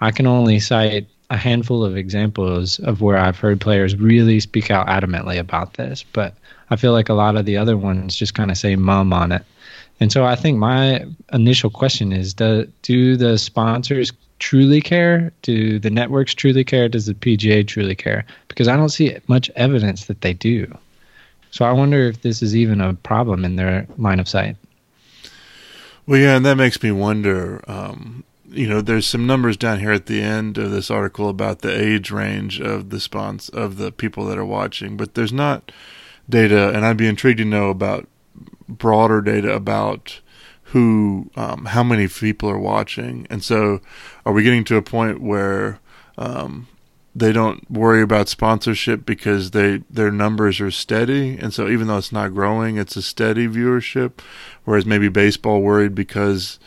I 0.00 0.10
can 0.10 0.26
only 0.26 0.58
cite 0.58 1.06
a 1.34 1.36
handful 1.36 1.84
of 1.84 1.96
examples 1.96 2.78
of 2.78 3.00
where 3.00 3.18
I've 3.18 3.38
heard 3.38 3.60
players 3.60 3.96
really 3.96 4.38
speak 4.38 4.70
out 4.70 4.86
adamantly 4.86 5.38
about 5.38 5.74
this. 5.74 6.04
But 6.12 6.34
I 6.70 6.76
feel 6.76 6.92
like 6.92 7.08
a 7.08 7.14
lot 7.14 7.36
of 7.36 7.44
the 7.44 7.56
other 7.56 7.76
ones 7.76 8.14
just 8.16 8.34
kind 8.34 8.52
of 8.52 8.56
say 8.56 8.76
mum 8.76 9.12
on 9.12 9.32
it. 9.32 9.44
And 9.98 10.12
so 10.12 10.24
I 10.24 10.36
think 10.36 10.58
my 10.58 11.04
initial 11.32 11.70
question 11.70 12.12
is 12.12 12.34
do, 12.34 12.70
do 12.82 13.16
the 13.16 13.36
sponsors 13.36 14.12
truly 14.38 14.80
care? 14.80 15.32
Do 15.42 15.80
the 15.80 15.90
networks 15.90 16.34
truly 16.34 16.62
care? 16.62 16.88
Does 16.88 17.06
the 17.06 17.14
PGA 17.14 17.66
truly 17.66 17.96
care? 17.96 18.24
Because 18.46 18.68
I 18.68 18.76
don't 18.76 18.88
see 18.90 19.16
much 19.26 19.50
evidence 19.56 20.06
that 20.06 20.20
they 20.20 20.34
do. 20.34 20.72
So 21.50 21.64
I 21.64 21.72
wonder 21.72 22.00
if 22.02 22.22
this 22.22 22.42
is 22.42 22.54
even 22.54 22.80
a 22.80 22.94
problem 22.94 23.44
in 23.44 23.56
their 23.56 23.86
line 23.98 24.20
of 24.20 24.28
sight. 24.28 24.56
Well, 26.06 26.20
yeah, 26.20 26.36
and 26.36 26.46
that 26.46 26.56
makes 26.56 26.80
me 26.82 26.92
wonder. 26.92 27.64
Um, 27.66 28.24
you 28.54 28.68
know, 28.68 28.80
there's 28.80 29.06
some 29.06 29.26
numbers 29.26 29.56
down 29.56 29.80
here 29.80 29.92
at 29.92 30.06
the 30.06 30.22
end 30.22 30.58
of 30.58 30.70
this 30.70 30.90
article 30.90 31.28
about 31.28 31.60
the 31.60 31.76
age 31.76 32.10
range 32.10 32.60
of 32.60 32.90
the 32.90 33.00
spons 33.00 33.48
of 33.50 33.76
the 33.76 33.90
people 33.90 34.24
that 34.26 34.38
are 34.38 34.44
watching, 34.44 34.96
but 34.96 35.14
there's 35.14 35.32
not 35.32 35.72
data, 36.28 36.70
and 36.74 36.84
I'd 36.84 36.96
be 36.96 37.08
intrigued 37.08 37.38
to 37.38 37.44
know 37.44 37.70
about 37.70 38.08
broader 38.68 39.20
data 39.20 39.52
about 39.52 40.20
who, 40.68 41.30
um, 41.36 41.66
how 41.66 41.82
many 41.82 42.08
people 42.08 42.48
are 42.48 42.58
watching, 42.58 43.26
and 43.30 43.42
so 43.42 43.80
are 44.24 44.32
we 44.32 44.42
getting 44.42 44.64
to 44.64 44.76
a 44.76 44.82
point 44.82 45.20
where 45.20 45.80
um, 46.16 46.66
they 47.14 47.32
don't 47.32 47.70
worry 47.70 48.02
about 48.02 48.28
sponsorship 48.28 49.06
because 49.06 49.52
they 49.52 49.82
their 49.90 50.10
numbers 50.10 50.60
are 50.60 50.70
steady, 50.70 51.36
and 51.38 51.52
so 51.52 51.68
even 51.68 51.86
though 51.86 51.98
it's 51.98 52.12
not 52.12 52.34
growing, 52.34 52.76
it's 52.76 52.96
a 52.96 53.02
steady 53.02 53.46
viewership, 53.46 54.20
whereas 54.64 54.86
maybe 54.86 55.08
baseball 55.08 55.60
worried 55.60 55.94
because 55.94 56.58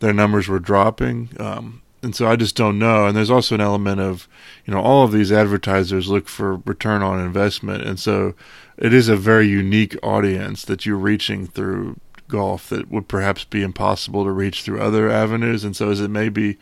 their 0.00 0.12
numbers 0.12 0.48
were 0.48 0.58
dropping. 0.58 1.30
Um, 1.38 1.82
and 2.02 2.16
so 2.16 2.26
I 2.26 2.36
just 2.36 2.56
don't 2.56 2.78
know. 2.78 3.06
And 3.06 3.16
there's 3.16 3.30
also 3.30 3.54
an 3.54 3.60
element 3.60 4.00
of, 4.00 4.26
you 4.66 4.74
know, 4.74 4.80
all 4.80 5.04
of 5.04 5.12
these 5.12 5.30
advertisers 5.30 6.08
look 6.08 6.28
for 6.28 6.56
return 6.64 7.02
on 7.02 7.20
investment, 7.20 7.84
and 7.84 7.98
so 7.98 8.34
it 8.78 8.94
is 8.94 9.08
a 9.08 9.16
very 9.16 9.46
unique 9.46 9.96
audience 10.02 10.64
that 10.64 10.86
you're 10.86 10.96
reaching 10.96 11.46
through 11.46 11.96
golf 12.28 12.68
that 12.70 12.90
would 12.90 13.08
perhaps 13.08 13.44
be 13.44 13.62
impossible 13.62 14.24
to 14.24 14.30
reach 14.30 14.62
through 14.62 14.80
other 14.80 15.10
avenues. 15.10 15.64
And 15.64 15.76
so, 15.76 15.90
is 15.90 16.00
it 16.00 16.10
maybe 16.10 16.56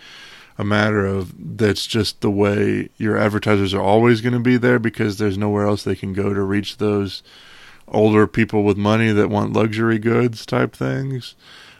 a 0.57 0.65
matter 0.65 1.07
of 1.07 1.33
that's 1.57 1.87
just 1.87 2.21
the 2.21 2.31
way 2.31 2.89
your 2.97 3.17
advertisers 3.17 3.73
are 3.73 3.83
always 3.83 4.21
going 4.21 4.33
to 4.33 4.41
be 4.41 4.57
there 4.57 4.81
because 4.81 5.19
there's 5.19 5.39
nowhere 5.39 5.67
else 5.67 5.85
they 5.85 5.95
can 5.95 6.13
go 6.13 6.35
to 6.35 6.43
reach 6.43 6.79
those 6.79 7.23
older 7.87 8.27
people 8.27 8.65
with 8.65 8.77
money 8.77 9.13
that 9.13 9.31
want 9.31 9.53
luxury 9.53 10.01
goods 10.01 10.45
type 10.45 10.75
things. 10.75 11.37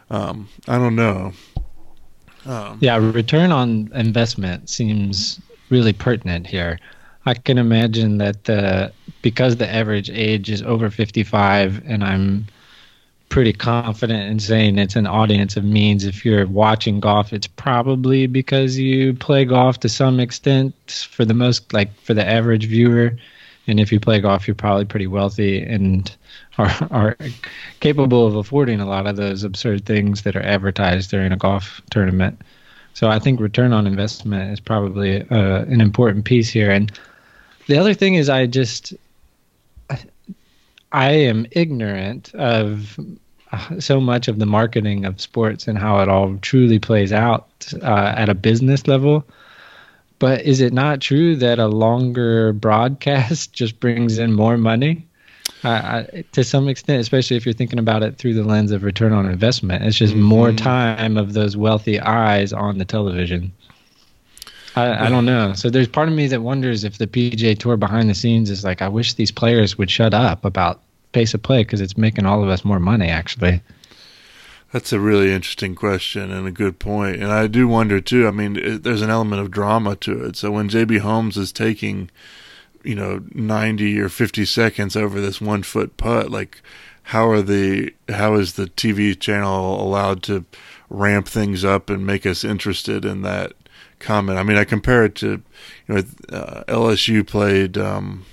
Um, 0.09 0.47
I 0.67 0.77
don't 0.77 0.95
know. 0.95 1.33
Um, 2.45 2.77
yeah, 2.81 2.97
return 2.97 3.51
on 3.51 3.91
investment 3.93 4.69
seems 4.69 5.39
really 5.69 5.93
pertinent 5.93 6.47
here. 6.47 6.79
I 7.25 7.33
can 7.33 7.57
imagine 7.57 8.17
that 8.17 8.45
the 8.45 8.91
because 9.21 9.57
the 9.57 9.69
average 9.69 10.09
age 10.09 10.49
is 10.49 10.61
over 10.63 10.89
55 10.89 11.83
and 11.85 12.03
I'm 12.03 12.47
pretty 13.27 13.53
confident 13.53 14.31
in 14.31 14.39
saying 14.39 14.79
it's 14.79 14.95
an 14.95 15.05
audience 15.05 15.55
of 15.55 15.63
means. 15.63 16.03
If 16.03 16.25
you're 16.25 16.47
watching 16.47 16.99
golf, 16.99 17.31
it's 17.31 17.47
probably 17.47 18.25
because 18.25 18.77
you 18.77 19.13
play 19.13 19.45
golf 19.45 19.79
to 19.81 19.89
some 19.89 20.19
extent 20.19 20.73
for 21.11 21.25
the 21.25 21.35
most, 21.35 21.71
like 21.71 21.93
for 22.01 22.13
the 22.13 22.27
average 22.27 22.65
viewer. 22.65 23.15
And 23.67 23.79
if 23.79 23.91
you 23.91 23.99
play 23.99 24.19
golf, 24.19 24.47
you're 24.47 24.55
probably 24.55 24.85
pretty 24.85 25.05
wealthy 25.05 25.61
and 25.61 26.11
are, 26.59 26.87
are 26.91 27.17
capable 27.79 28.27
of 28.27 28.35
affording 28.35 28.79
a 28.79 28.85
lot 28.85 29.07
of 29.07 29.15
those 29.15 29.43
absurd 29.43 29.85
things 29.85 30.23
that 30.23 30.35
are 30.35 30.41
advertised 30.41 31.09
during 31.09 31.31
a 31.31 31.37
golf 31.37 31.81
tournament. 31.89 32.41
So 32.93 33.07
I 33.07 33.19
think 33.19 33.39
return 33.39 33.71
on 33.71 33.87
investment 33.87 34.51
is 34.51 34.59
probably 34.59 35.21
uh, 35.21 35.63
an 35.63 35.79
important 35.79 36.25
piece 36.25 36.49
here. 36.49 36.69
And 36.69 36.91
the 37.67 37.77
other 37.77 37.93
thing 37.93 38.15
is, 38.15 38.29
I 38.29 38.45
just 38.45 38.93
I 40.91 41.11
am 41.11 41.45
ignorant 41.51 42.33
of 42.35 42.99
uh, 43.51 43.79
so 43.79 44.01
much 44.01 44.27
of 44.27 44.39
the 44.39 44.45
marketing 44.45 45.05
of 45.05 45.21
sports 45.21 45.67
and 45.67 45.77
how 45.77 45.99
it 45.99 46.09
all 46.09 46.37
truly 46.37 46.79
plays 46.79 47.13
out 47.13 47.47
uh, 47.81 48.13
at 48.17 48.29
a 48.29 48.35
business 48.35 48.87
level. 48.87 49.25
But 50.17 50.41
is 50.41 50.59
it 50.59 50.73
not 50.73 50.99
true 50.99 51.37
that 51.37 51.59
a 51.59 51.67
longer 51.67 52.51
broadcast 52.51 53.53
just 53.53 53.79
brings 53.79 54.17
in 54.17 54.33
more 54.33 54.57
money? 54.57 55.05
Uh, 55.63 56.03
to 56.31 56.43
some 56.43 56.69
extent, 56.69 57.01
especially 57.01 57.35
if 57.35 57.45
you're 57.45 57.53
thinking 57.53 57.79
about 57.79 58.01
it 58.01 58.17
through 58.17 58.33
the 58.33 58.43
lens 58.43 58.71
of 58.71 58.83
return 58.83 59.11
on 59.11 59.25
investment, 59.25 59.83
it's 59.83 59.97
just 59.97 60.13
mm-hmm. 60.13 60.23
more 60.23 60.53
time 60.53 61.17
of 61.17 61.33
those 61.33 61.57
wealthy 61.57 61.99
eyes 61.99 62.53
on 62.53 62.77
the 62.77 62.85
television. 62.85 63.51
I, 64.75 65.07
I, 65.07 65.09
don't 65.09 65.25
know. 65.25 65.53
So 65.53 65.69
there's 65.69 65.87
part 65.87 66.07
of 66.07 66.15
me 66.15 66.27
that 66.27 66.41
wonders 66.41 66.83
if 66.83 66.97
the 66.97 67.07
PGA 67.07 67.57
Tour 67.57 67.75
behind 67.75 68.09
the 68.09 68.15
scenes 68.15 68.49
is 68.49 68.63
like, 68.63 68.81
I 68.81 68.87
wish 68.87 69.15
these 69.15 69.31
players 69.31 69.77
would 69.77 69.89
shut 69.89 70.13
up 70.13 70.45
about 70.45 70.79
pace 71.11 71.33
of 71.33 71.41
play 71.41 71.63
because 71.63 71.81
it's 71.81 71.97
making 71.97 72.25
all 72.25 72.43
of 72.43 72.49
us 72.49 72.63
more 72.63 72.79
money. 72.79 73.07
Actually, 73.07 73.61
that's 74.71 74.93
a 74.93 74.99
really 74.99 75.33
interesting 75.33 75.75
question 75.75 76.31
and 76.31 76.47
a 76.47 76.51
good 76.51 76.79
point. 76.79 77.21
And 77.21 77.31
I 77.31 77.47
do 77.47 77.67
wonder 77.67 77.99
too. 77.99 78.27
I 78.27 78.31
mean, 78.31 78.55
it, 78.57 78.83
there's 78.83 79.01
an 79.01 79.09
element 79.09 79.41
of 79.41 79.51
drama 79.51 79.95
to 79.97 80.25
it. 80.25 80.35
So 80.35 80.51
when 80.51 80.69
JB 80.69 80.99
Holmes 80.99 81.37
is 81.37 81.51
taking, 81.51 82.09
you 82.83 82.95
know, 82.95 83.23
90 83.33 83.99
or 83.99 84.09
50 84.09 84.45
seconds 84.45 84.95
over 84.95 85.19
this 85.19 85.41
one 85.41 85.63
foot 85.63 85.97
putt, 85.97 86.31
like 86.31 86.61
how 87.03 87.29
are 87.29 87.41
the 87.41 87.93
how 88.07 88.35
is 88.35 88.53
the 88.53 88.67
TV 88.67 89.19
channel 89.19 89.81
allowed 89.81 90.21
to 90.23 90.45
ramp 90.89 91.27
things 91.27 91.63
up 91.65 91.89
and 91.89 92.05
make 92.05 92.25
us 92.25 92.43
interested 92.43 93.05
in 93.05 93.21
that 93.23 93.53
comment. 93.99 94.39
I 94.39 94.43
mean, 94.43 94.57
I 94.57 94.63
compare 94.63 95.05
it 95.05 95.15
to, 95.15 95.41
you 95.87 95.95
know, 95.95 96.03
uh, 96.31 96.63
LSU 96.67 97.25
played 97.25 97.77
um, 97.77 98.25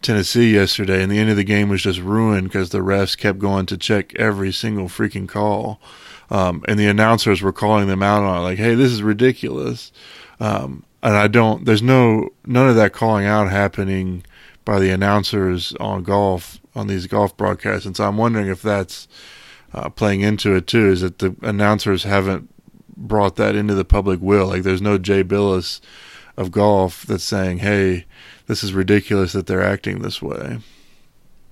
Tennessee 0.00 0.52
yesterday, 0.52 1.02
and 1.02 1.10
the 1.10 1.18
end 1.18 1.30
of 1.30 1.36
the 1.36 1.44
game 1.44 1.68
was 1.68 1.82
just 1.82 2.00
ruined 2.00 2.48
because 2.48 2.70
the 2.70 2.78
refs 2.78 3.16
kept 3.16 3.38
going 3.38 3.66
to 3.66 3.76
check 3.76 4.14
every 4.16 4.52
single 4.52 4.86
freaking 4.86 5.28
call, 5.28 5.80
um, 6.30 6.64
and 6.68 6.78
the 6.78 6.86
announcers 6.86 7.42
were 7.42 7.52
calling 7.52 7.86
them 7.88 8.02
out 8.02 8.22
on 8.22 8.38
it, 8.38 8.40
like, 8.40 8.58
"Hey, 8.58 8.74
this 8.74 8.92
is 8.92 9.02
ridiculous." 9.02 9.92
Um, 10.40 10.84
and 11.02 11.16
I 11.16 11.26
don't. 11.26 11.64
There's 11.64 11.82
no 11.82 12.30
none 12.46 12.68
of 12.68 12.76
that 12.76 12.92
calling 12.92 13.26
out 13.26 13.50
happening 13.50 14.24
by 14.64 14.78
the 14.78 14.90
announcers 14.90 15.74
on 15.80 16.02
golf 16.02 16.60
on 16.74 16.86
these 16.86 17.06
golf 17.06 17.36
broadcasts, 17.36 17.86
and 17.86 17.96
so 17.96 18.04
I'm 18.04 18.16
wondering 18.16 18.48
if 18.48 18.62
that's 18.62 19.08
uh, 19.74 19.88
playing 19.88 20.20
into 20.20 20.54
it 20.54 20.66
too. 20.66 20.88
Is 20.88 21.00
that 21.00 21.18
the 21.18 21.34
announcers 21.42 22.04
haven't 22.04 22.48
brought 22.96 23.36
that 23.36 23.56
into 23.56 23.74
the 23.74 23.84
public 23.84 24.20
will? 24.20 24.46
Like, 24.46 24.62
there's 24.62 24.82
no 24.82 24.98
Jay 24.98 25.24
Bilas 25.24 25.80
of 26.36 26.52
golf 26.52 27.04
that's 27.04 27.24
saying, 27.24 27.58
"Hey, 27.58 28.06
this 28.46 28.62
is 28.62 28.72
ridiculous 28.72 29.32
that 29.32 29.46
they're 29.46 29.64
acting 29.64 30.00
this 30.00 30.22
way." 30.22 30.58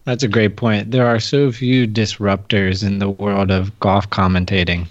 That's 0.05 0.23
a 0.23 0.29
great 0.29 0.57
point. 0.57 0.93
There 0.93 1.07
are 1.07 1.21
so 1.21 1.53
few 1.53 1.87
disruptors 1.87 2.87
in 2.87 2.99
the 3.01 3.11
world 3.11 3.51
of 3.51 3.79
golf 3.81 4.09
commentating, 4.11 4.87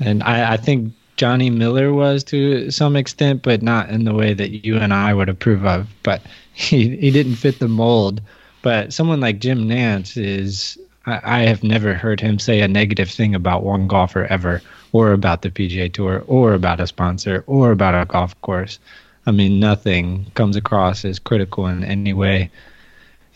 and 0.00 0.22
I, 0.22 0.54
I 0.54 0.56
think 0.56 0.92
Johnny 1.22 1.50
Miller 1.50 1.94
was 1.94 2.24
to 2.24 2.68
some 2.72 2.96
extent, 2.96 3.42
but 3.42 3.62
not 3.62 3.90
in 3.90 4.02
the 4.02 4.12
way 4.12 4.34
that 4.34 4.66
you 4.66 4.76
and 4.76 4.92
I 4.92 5.14
would 5.14 5.28
approve 5.28 5.64
of. 5.64 5.86
But 6.02 6.20
he 6.52 6.96
he 6.96 7.12
didn't 7.12 7.36
fit 7.36 7.60
the 7.60 7.68
mold. 7.68 8.20
But 8.62 8.92
someone 8.92 9.20
like 9.20 9.38
Jim 9.38 9.68
Nantz 9.68 10.16
is 10.16 10.76
I, 11.06 11.20
I 11.22 11.38
have 11.42 11.62
never 11.62 11.94
heard 11.94 12.18
him 12.20 12.40
say 12.40 12.60
a 12.60 12.66
negative 12.66 13.08
thing 13.08 13.36
about 13.36 13.62
one 13.62 13.86
golfer 13.86 14.24
ever, 14.24 14.62
or 14.90 15.12
about 15.12 15.42
the 15.42 15.50
PGA 15.52 15.92
Tour, 15.92 16.24
or 16.26 16.54
about 16.54 16.80
a 16.80 16.88
sponsor, 16.88 17.44
or 17.46 17.70
about 17.70 17.94
a 17.94 18.04
golf 18.04 18.34
course. 18.40 18.80
I 19.24 19.30
mean, 19.30 19.60
nothing 19.60 20.26
comes 20.34 20.56
across 20.56 21.04
as 21.04 21.20
critical 21.20 21.68
in 21.68 21.84
any 21.84 22.14
way. 22.14 22.50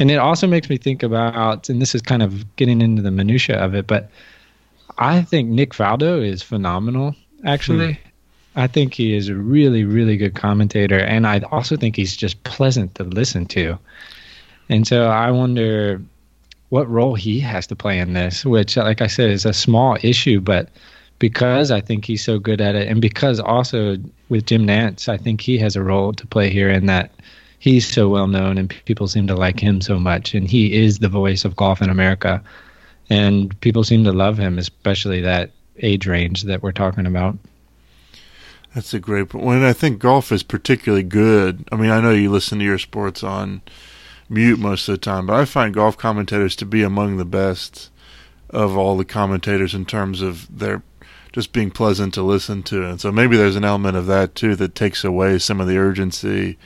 And 0.00 0.10
it 0.10 0.18
also 0.18 0.48
makes 0.48 0.68
me 0.68 0.76
think 0.76 1.04
about, 1.04 1.68
and 1.68 1.80
this 1.80 1.94
is 1.94 2.02
kind 2.02 2.24
of 2.24 2.56
getting 2.56 2.80
into 2.80 3.00
the 3.00 3.12
minutia 3.12 3.58
of 3.58 3.76
it, 3.76 3.86
but 3.86 4.10
I 4.98 5.22
think 5.22 5.50
Nick 5.50 5.70
Faldo 5.70 6.20
is 6.20 6.42
phenomenal. 6.42 7.14
Actually, 7.44 7.94
hmm. 7.94 8.08
I 8.56 8.66
think 8.66 8.94
he 8.94 9.14
is 9.14 9.28
a 9.28 9.34
really, 9.34 9.84
really 9.84 10.16
good 10.16 10.34
commentator, 10.34 10.98
and 10.98 11.26
I 11.26 11.40
also 11.52 11.76
think 11.76 11.96
he's 11.96 12.16
just 12.16 12.42
pleasant 12.44 12.94
to 12.94 13.04
listen 13.04 13.46
to. 13.46 13.78
And 14.68 14.86
so 14.86 15.08
I 15.08 15.30
wonder 15.30 16.00
what 16.70 16.88
role 16.88 17.14
he 17.14 17.38
has 17.40 17.66
to 17.68 17.76
play 17.76 17.98
in 17.98 18.14
this, 18.14 18.44
which, 18.44 18.76
like 18.76 19.00
I 19.00 19.06
said, 19.06 19.30
is 19.30 19.44
a 19.44 19.52
small 19.52 19.96
issue, 20.02 20.40
but 20.40 20.70
because 21.18 21.70
I 21.70 21.80
think 21.80 22.04
he's 22.04 22.24
so 22.24 22.38
good 22.38 22.60
at 22.60 22.74
it, 22.74 22.88
and 22.88 23.00
because 23.00 23.40
also 23.40 23.96
with 24.28 24.46
Jim 24.46 24.66
Nantz, 24.66 25.08
I 25.08 25.16
think 25.16 25.40
he 25.40 25.58
has 25.58 25.76
a 25.76 25.82
role 25.82 26.12
to 26.14 26.26
play 26.26 26.50
here 26.50 26.70
in 26.70 26.86
that 26.86 27.12
he's 27.58 27.86
so 27.86 28.08
well 28.08 28.26
known 28.26 28.58
and 28.58 28.74
people 28.84 29.08
seem 29.08 29.26
to 29.26 29.34
like 29.34 29.60
him 29.60 29.80
so 29.80 29.98
much, 29.98 30.34
and 30.34 30.48
he 30.48 30.74
is 30.74 30.98
the 30.98 31.08
voice 31.08 31.44
of 31.44 31.56
golf 31.56 31.80
in 31.80 31.90
America, 31.90 32.42
and 33.08 33.58
people 33.60 33.84
seem 33.84 34.04
to 34.04 34.12
love 34.12 34.38
him, 34.38 34.58
especially 34.58 35.20
that 35.20 35.50
age 35.80 36.06
range 36.06 36.42
that 36.44 36.62
we're 36.62 36.72
talking 36.72 37.06
about. 37.06 37.36
That's 38.74 38.92
a 38.92 38.98
great 39.00 39.30
point. 39.30 39.44
When 39.44 39.62
I 39.62 39.72
think 39.72 39.98
golf 39.98 40.30
is 40.30 40.42
particularly 40.42 41.02
good, 41.02 41.66
I 41.72 41.76
mean, 41.76 41.90
I 41.90 42.00
know 42.00 42.10
you 42.10 42.30
listen 42.30 42.58
to 42.58 42.64
your 42.64 42.78
sports 42.78 43.22
on 43.22 43.62
mute 44.28 44.58
most 44.58 44.88
of 44.88 44.94
the 44.94 44.98
time, 44.98 45.26
but 45.26 45.34
I 45.34 45.44
find 45.44 45.72
golf 45.72 45.96
commentators 45.96 46.54
to 46.56 46.66
be 46.66 46.82
among 46.82 47.16
the 47.16 47.24
best 47.24 47.90
of 48.50 48.76
all 48.76 48.96
the 48.96 49.04
commentators 49.04 49.74
in 49.74 49.86
terms 49.86 50.20
of 50.20 50.46
their 50.58 50.82
just 51.32 51.52
being 51.52 51.70
pleasant 51.70 52.14
to 52.14 52.22
listen 52.22 52.62
to. 52.62 52.86
And 52.86 53.00
so 53.00 53.12
maybe 53.12 53.36
there's 53.36 53.56
an 53.56 53.64
element 53.64 53.96
of 53.96 54.06
that 54.06 54.34
too 54.34 54.56
that 54.56 54.74
takes 54.74 55.04
away 55.04 55.38
some 55.38 55.60
of 55.60 55.68
the 55.68 55.76
urgency 55.76 56.56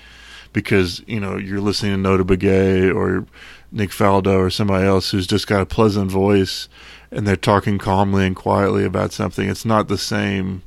because, 0.52 1.02
you 1.07 1.19
know, 1.19 1.37
you're 1.37 1.61
listening 1.61 2.00
to 2.02 2.09
Notah 2.09 2.23
Begay 2.23 2.95
or 2.95 3.26
Nick 3.73 3.90
Faldo 3.90 4.38
or 4.38 4.50
somebody 4.50 4.87
else 4.87 5.11
who's 5.11 5.26
just 5.26 5.47
got 5.47 5.61
a 5.61 5.67
pleasant 5.67 6.11
voice 6.11 6.69
and 7.11 7.26
they're 7.26 7.37
talking 7.37 7.79
calmly 7.79 8.26
and 8.26 8.37
quietly 8.37 8.85
about 8.85 9.12
something. 9.12 9.49
It's 9.49 9.64
not 9.64 9.88
the 9.88 9.99
same 9.99 10.62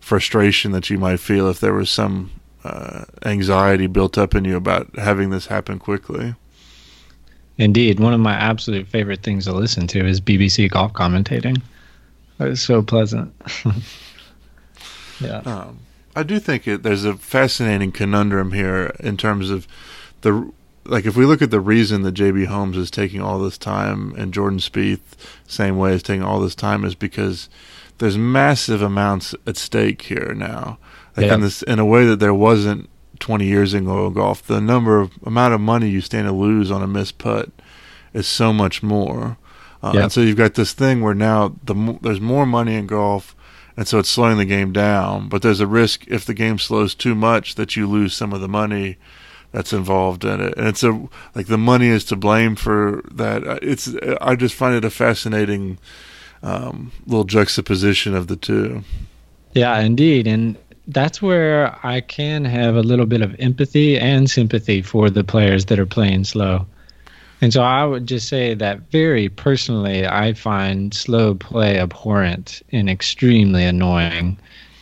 frustration 0.00 0.72
that 0.72 0.90
you 0.90 0.98
might 0.98 1.20
feel 1.20 1.48
if 1.48 1.60
there 1.60 1.74
was 1.74 1.90
some 1.90 2.30
uh, 2.64 3.04
anxiety 3.24 3.86
built 3.86 4.18
up 4.18 4.34
in 4.34 4.44
you 4.44 4.56
about 4.56 4.94
having 4.96 5.30
this 5.30 5.46
happen 5.46 5.78
quickly. 5.78 6.34
Indeed, 7.58 8.00
one 8.00 8.14
of 8.14 8.20
my 8.20 8.32
absolute 8.32 8.86
favorite 8.86 9.22
things 9.22 9.44
to 9.44 9.52
listen 9.52 9.86
to 9.88 10.06
is 10.06 10.20
BBC 10.20 10.70
golf 10.70 10.92
commentating. 10.92 11.60
It's 12.38 12.62
so 12.62 12.82
pleasant. 12.82 13.34
yeah. 15.20 15.38
Um, 15.44 15.78
I 16.16 16.22
do 16.22 16.38
think 16.38 16.66
it, 16.66 16.82
there's 16.82 17.04
a 17.04 17.14
fascinating 17.14 17.92
conundrum 17.92 18.52
here 18.52 18.96
in 19.00 19.16
terms 19.16 19.50
of 19.50 19.68
the 20.22 20.50
like 20.90 21.06
if 21.06 21.16
we 21.16 21.24
look 21.24 21.40
at 21.40 21.50
the 21.50 21.60
reason 21.60 22.02
that 22.02 22.14
JB 22.14 22.46
Holmes 22.46 22.76
is 22.76 22.90
taking 22.90 23.20
all 23.20 23.38
this 23.38 23.56
time 23.56 24.12
and 24.18 24.34
Jordan 24.34 24.58
Spieth 24.58 25.00
same 25.46 25.78
way 25.78 25.92
is 25.92 26.02
taking 26.02 26.22
all 26.22 26.40
this 26.40 26.54
time 26.54 26.84
is 26.84 26.94
because 26.94 27.48
there's 27.98 28.18
massive 28.18 28.82
amounts 28.82 29.34
at 29.46 29.56
stake 29.56 30.02
here 30.02 30.34
now. 30.34 30.78
Like 31.16 31.26
yeah. 31.26 31.34
in 31.34 31.40
this 31.40 31.62
in 31.62 31.78
a 31.78 31.84
way 31.84 32.06
that 32.06 32.18
there 32.18 32.34
wasn't 32.34 32.88
20 33.20 33.44
years 33.44 33.72
ago 33.72 34.06
in 34.06 34.14
golf. 34.14 34.42
The 34.42 34.60
number 34.60 35.00
of 35.00 35.12
amount 35.24 35.54
of 35.54 35.60
money 35.60 35.88
you 35.88 36.00
stand 36.00 36.26
to 36.26 36.32
lose 36.32 36.70
on 36.70 36.82
a 36.82 36.86
missed 36.86 37.18
putt 37.18 37.50
is 38.12 38.26
so 38.26 38.52
much 38.52 38.82
more. 38.82 39.36
Uh, 39.82 39.92
yeah. 39.94 40.02
And 40.04 40.12
so 40.12 40.20
you've 40.20 40.36
got 40.36 40.54
this 40.54 40.72
thing 40.72 41.00
where 41.02 41.14
now 41.14 41.54
the 41.62 41.98
there's 42.02 42.20
more 42.20 42.46
money 42.46 42.74
in 42.74 42.86
golf, 42.86 43.36
and 43.76 43.86
so 43.86 43.98
it's 43.98 44.10
slowing 44.10 44.38
the 44.38 44.44
game 44.44 44.72
down. 44.72 45.28
But 45.28 45.42
there's 45.42 45.60
a 45.60 45.66
risk 45.66 46.06
if 46.08 46.24
the 46.24 46.34
game 46.34 46.58
slows 46.58 46.94
too 46.94 47.14
much 47.14 47.54
that 47.54 47.76
you 47.76 47.86
lose 47.86 48.14
some 48.14 48.32
of 48.32 48.40
the 48.40 48.48
money 48.48 48.96
that's 49.52 49.72
involved 49.72 50.24
in 50.24 50.40
it. 50.40 50.54
And 50.56 50.68
it's 50.68 50.82
a 50.82 51.08
like 51.34 51.46
the 51.46 51.58
money 51.58 51.88
is 51.88 52.04
to 52.06 52.16
blame 52.16 52.56
for 52.56 53.02
that. 53.10 53.46
Uh, 53.46 53.58
it's 53.62 53.88
I 54.20 54.36
just 54.36 54.54
find 54.54 54.74
it 54.74 54.84
a 54.84 54.90
fascinating 54.90 55.78
um, 56.42 56.92
little 57.06 57.24
juxtaposition 57.24 58.14
of 58.14 58.26
the 58.28 58.36
two. 58.36 58.82
Yeah, 59.54 59.78
indeed, 59.80 60.26
and 60.26 60.56
that's 60.86 61.20
where 61.20 61.76
I 61.82 62.00
can 62.00 62.44
have 62.44 62.76
a 62.76 62.82
little 62.82 63.06
bit 63.06 63.22
of 63.22 63.34
empathy 63.38 63.98
and 63.98 64.30
sympathy 64.30 64.82
for 64.82 65.10
the 65.10 65.24
players 65.24 65.66
that 65.66 65.78
are 65.78 65.86
playing 65.86 66.24
slow. 66.24 66.66
And 67.42 67.52
so 67.52 67.62
I 67.62 67.84
would 67.84 68.06
just 68.06 68.28
say 68.28 68.54
that 68.54 68.90
very 68.90 69.28
personally, 69.28 70.06
I 70.06 70.34
find 70.34 70.92
slow 70.92 71.34
play 71.34 71.78
abhorrent 71.78 72.62
and 72.70 72.90
extremely 72.90 73.64
annoying. 73.64 74.38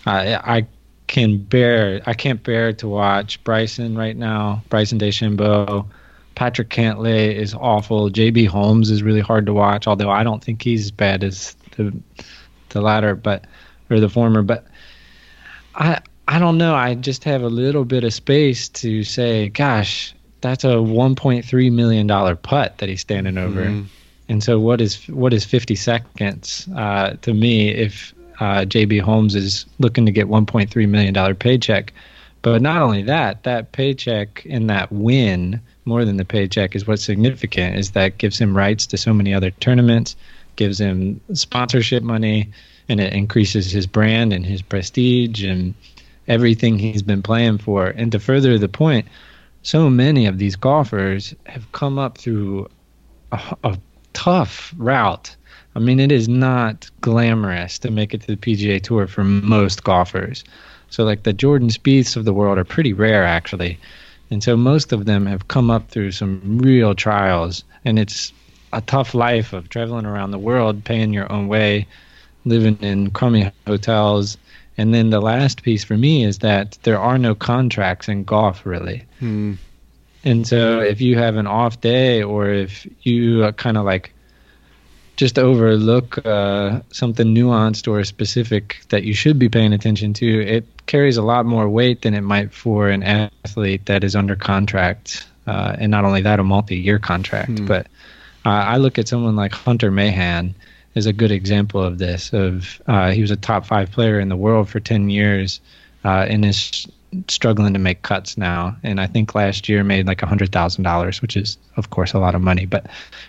I, 0.06 0.34
I 0.34 0.66
can 1.08 1.38
bear, 1.38 2.00
I 2.06 2.14
can't 2.14 2.42
bear 2.42 2.72
to 2.74 2.88
watch 2.88 3.42
Bryson 3.42 3.98
right 3.98 4.16
now, 4.16 4.62
Bryson 4.68 4.98
DeChambeau. 4.98 5.86
Patrick 6.36 6.68
Cantlay 6.68 7.34
is 7.34 7.52
awful. 7.54 8.10
JB 8.10 8.46
Holmes 8.46 8.90
is 8.90 9.02
really 9.02 9.20
hard 9.20 9.44
to 9.46 9.52
watch, 9.52 9.88
although 9.88 10.10
I 10.10 10.22
don't 10.22 10.44
think 10.44 10.62
he's 10.62 10.84
as 10.84 10.90
bad 10.92 11.24
as 11.24 11.56
the 11.76 11.92
the 12.68 12.80
latter, 12.80 13.16
but 13.16 13.46
or 13.90 13.98
the 13.98 14.08
former. 14.08 14.42
But 14.42 14.66
I 15.74 16.00
I 16.28 16.38
don't 16.38 16.56
know. 16.56 16.76
I 16.76 16.94
just 16.94 17.24
have 17.24 17.42
a 17.42 17.48
little 17.48 17.84
bit 17.84 18.04
of 18.04 18.14
space 18.14 18.68
to 18.68 19.02
say, 19.02 19.48
gosh, 19.48 20.14
that's 20.40 20.62
a 20.62 20.76
1.3 20.76 21.72
million 21.72 22.06
dollar 22.06 22.36
putt 22.36 22.78
that 22.78 22.88
he's 22.88 23.00
standing 23.00 23.38
over. 23.38 23.64
Mm-hmm. 23.64 23.86
And 24.28 24.44
so, 24.44 24.60
what 24.60 24.80
is 24.80 25.08
what 25.08 25.32
is 25.32 25.44
50 25.44 25.74
seconds 25.74 26.68
uh, 26.76 27.14
to 27.22 27.32
me 27.34 27.70
if 27.70 28.14
uh, 28.40 28.64
JB 28.64 29.00
Holmes 29.00 29.34
is 29.34 29.66
looking 29.78 30.06
to 30.06 30.12
get 30.12 30.28
1.3 30.28 30.88
million 30.88 31.14
dollar 31.14 31.34
paycheck? 31.34 31.92
But 32.42 32.62
not 32.62 32.82
only 32.82 33.02
that, 33.02 33.42
that 33.42 33.72
paycheck 33.72 34.46
and 34.48 34.70
that 34.70 34.92
win, 34.92 35.60
more 35.84 36.04
than 36.04 36.16
the 36.16 36.24
paycheck, 36.24 36.76
is 36.76 36.86
what's 36.86 37.02
significant. 37.02 37.76
Is 37.76 37.92
that 37.92 38.18
gives 38.18 38.38
him 38.38 38.56
rights 38.56 38.86
to 38.86 38.96
so 38.96 39.12
many 39.12 39.34
other 39.34 39.50
tournaments, 39.50 40.16
gives 40.56 40.80
him 40.80 41.20
sponsorship 41.32 42.02
money, 42.02 42.50
and 42.88 43.00
it 43.00 43.12
increases 43.12 43.70
his 43.70 43.86
brand 43.86 44.32
and 44.32 44.46
his 44.46 44.62
prestige 44.62 45.44
and 45.44 45.74
everything 46.28 46.78
he's 46.78 47.02
been 47.02 47.22
playing 47.22 47.58
for. 47.58 47.88
And 47.88 48.12
to 48.12 48.18
further 48.18 48.56
the 48.58 48.68
point, 48.68 49.06
so 49.62 49.90
many 49.90 50.26
of 50.26 50.38
these 50.38 50.56
golfers 50.56 51.34
have 51.46 51.70
come 51.72 51.98
up 51.98 52.18
through 52.18 52.68
a, 53.32 53.56
a 53.64 53.78
tough 54.12 54.72
route. 54.76 55.34
I 55.74 55.80
mean, 55.80 56.00
it 56.00 56.10
is 56.10 56.28
not 56.28 56.90
glamorous 57.00 57.78
to 57.80 57.90
make 57.90 58.14
it 58.14 58.22
to 58.22 58.26
the 58.28 58.36
PGA 58.36 58.82
Tour 58.82 59.06
for 59.06 59.24
most 59.24 59.84
golfers. 59.84 60.44
So, 60.90 61.04
like 61.04 61.22
the 61.22 61.32
Jordan 61.32 61.68
Spieths 61.68 62.16
of 62.16 62.24
the 62.24 62.32
world 62.32 62.58
are 62.58 62.64
pretty 62.64 62.92
rare, 62.92 63.24
actually. 63.24 63.78
And 64.30 64.42
so, 64.42 64.56
most 64.56 64.92
of 64.92 65.04
them 65.04 65.26
have 65.26 65.48
come 65.48 65.70
up 65.70 65.88
through 65.88 66.12
some 66.12 66.58
real 66.58 66.94
trials, 66.94 67.64
and 67.84 67.98
it's 67.98 68.32
a 68.72 68.80
tough 68.80 69.14
life 69.14 69.52
of 69.52 69.68
traveling 69.68 70.06
around 70.06 70.30
the 70.30 70.38
world, 70.38 70.84
paying 70.84 71.12
your 71.12 71.30
own 71.30 71.48
way, 71.48 71.86
living 72.44 72.78
in 72.80 73.10
crummy 73.10 73.50
hotels. 73.66 74.36
And 74.76 74.94
then 74.94 75.10
the 75.10 75.20
last 75.20 75.62
piece 75.62 75.84
for 75.84 75.96
me 75.96 76.24
is 76.24 76.38
that 76.38 76.78
there 76.82 76.98
are 76.98 77.18
no 77.18 77.34
contracts 77.34 78.08
in 78.08 78.24
golf, 78.24 78.64
really. 78.64 79.04
Hmm. 79.18 79.54
And 80.24 80.46
so 80.46 80.80
if 80.80 81.00
you 81.00 81.16
have 81.16 81.36
an 81.36 81.46
off 81.46 81.80
day 81.80 82.22
or 82.22 82.48
if 82.50 82.86
you 83.02 83.50
kind 83.52 83.76
of 83.76 83.84
like 83.84 84.12
just 85.18 85.36
overlook 85.36 86.24
uh, 86.24 86.80
something 86.92 87.34
nuanced 87.34 87.88
or 87.88 88.02
specific 88.04 88.80
that 88.90 89.02
you 89.02 89.12
should 89.12 89.36
be 89.36 89.48
paying 89.48 89.72
attention 89.72 90.14
to, 90.14 90.46
it 90.46 90.64
carries 90.86 91.16
a 91.16 91.22
lot 91.22 91.44
more 91.44 91.68
weight 91.68 92.02
than 92.02 92.14
it 92.14 92.20
might 92.20 92.54
for 92.54 92.88
an 92.88 93.02
athlete 93.02 93.84
that 93.86 94.04
is 94.04 94.14
under 94.14 94.36
contract. 94.36 95.26
Uh, 95.44 95.74
and 95.76 95.90
not 95.90 96.04
only 96.04 96.22
that, 96.22 96.38
a 96.38 96.44
multi 96.44 96.76
year 96.76 97.00
contract. 97.00 97.58
Hmm. 97.58 97.66
But 97.66 97.88
uh, 98.46 98.50
I 98.50 98.76
look 98.76 98.96
at 98.96 99.08
someone 99.08 99.34
like 99.34 99.52
Hunter 99.52 99.90
Mahan 99.90 100.54
is 100.94 101.06
a 101.06 101.12
good 101.12 101.32
example 101.32 101.82
of 101.82 101.98
this. 101.98 102.32
Of 102.32 102.80
uh, 102.86 103.10
he 103.10 103.20
was 103.20 103.32
a 103.32 103.36
top 103.36 103.66
five 103.66 103.90
player 103.90 104.20
in 104.20 104.28
the 104.28 104.36
world 104.36 104.68
for 104.68 104.78
ten 104.78 105.10
years. 105.10 105.60
Uh, 106.04 106.26
in 106.28 106.44
his 106.44 106.86
struggling 107.28 107.72
to 107.72 107.78
make 107.78 108.02
cuts 108.02 108.36
now, 108.36 108.76
and 108.82 109.00
I 109.00 109.06
think 109.06 109.34
last 109.34 109.68
year 109.68 109.82
made 109.84 110.06
like 110.06 110.22
a 110.22 110.26
hundred 110.26 110.52
thousand 110.52 110.84
dollars, 110.84 111.22
which 111.22 111.36
is 111.36 111.58
of 111.76 111.90
course 111.90 112.12
a 112.12 112.18
lot 112.18 112.34
of 112.34 112.40
money, 112.40 112.66
but 112.66 112.86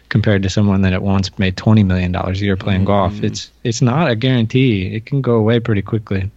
compared 0.09 0.43
to 0.43 0.49
someone 0.49 0.81
that 0.81 0.93
at 0.93 1.01
once 1.01 1.37
made 1.39 1.57
twenty 1.57 1.83
million 1.83 2.11
dollars 2.11 2.41
a 2.41 2.45
year 2.45 2.57
playing 2.57 2.83
mm. 2.83 2.87
golf, 2.87 3.23
it's 3.23 3.51
it's 3.63 3.81
not 3.81 4.09
a 4.09 4.15
guarantee. 4.15 4.93
It 4.93 5.05
can 5.05 5.21
go 5.21 5.35
away 5.35 5.59
pretty 5.59 5.81
quickly. 5.81 6.29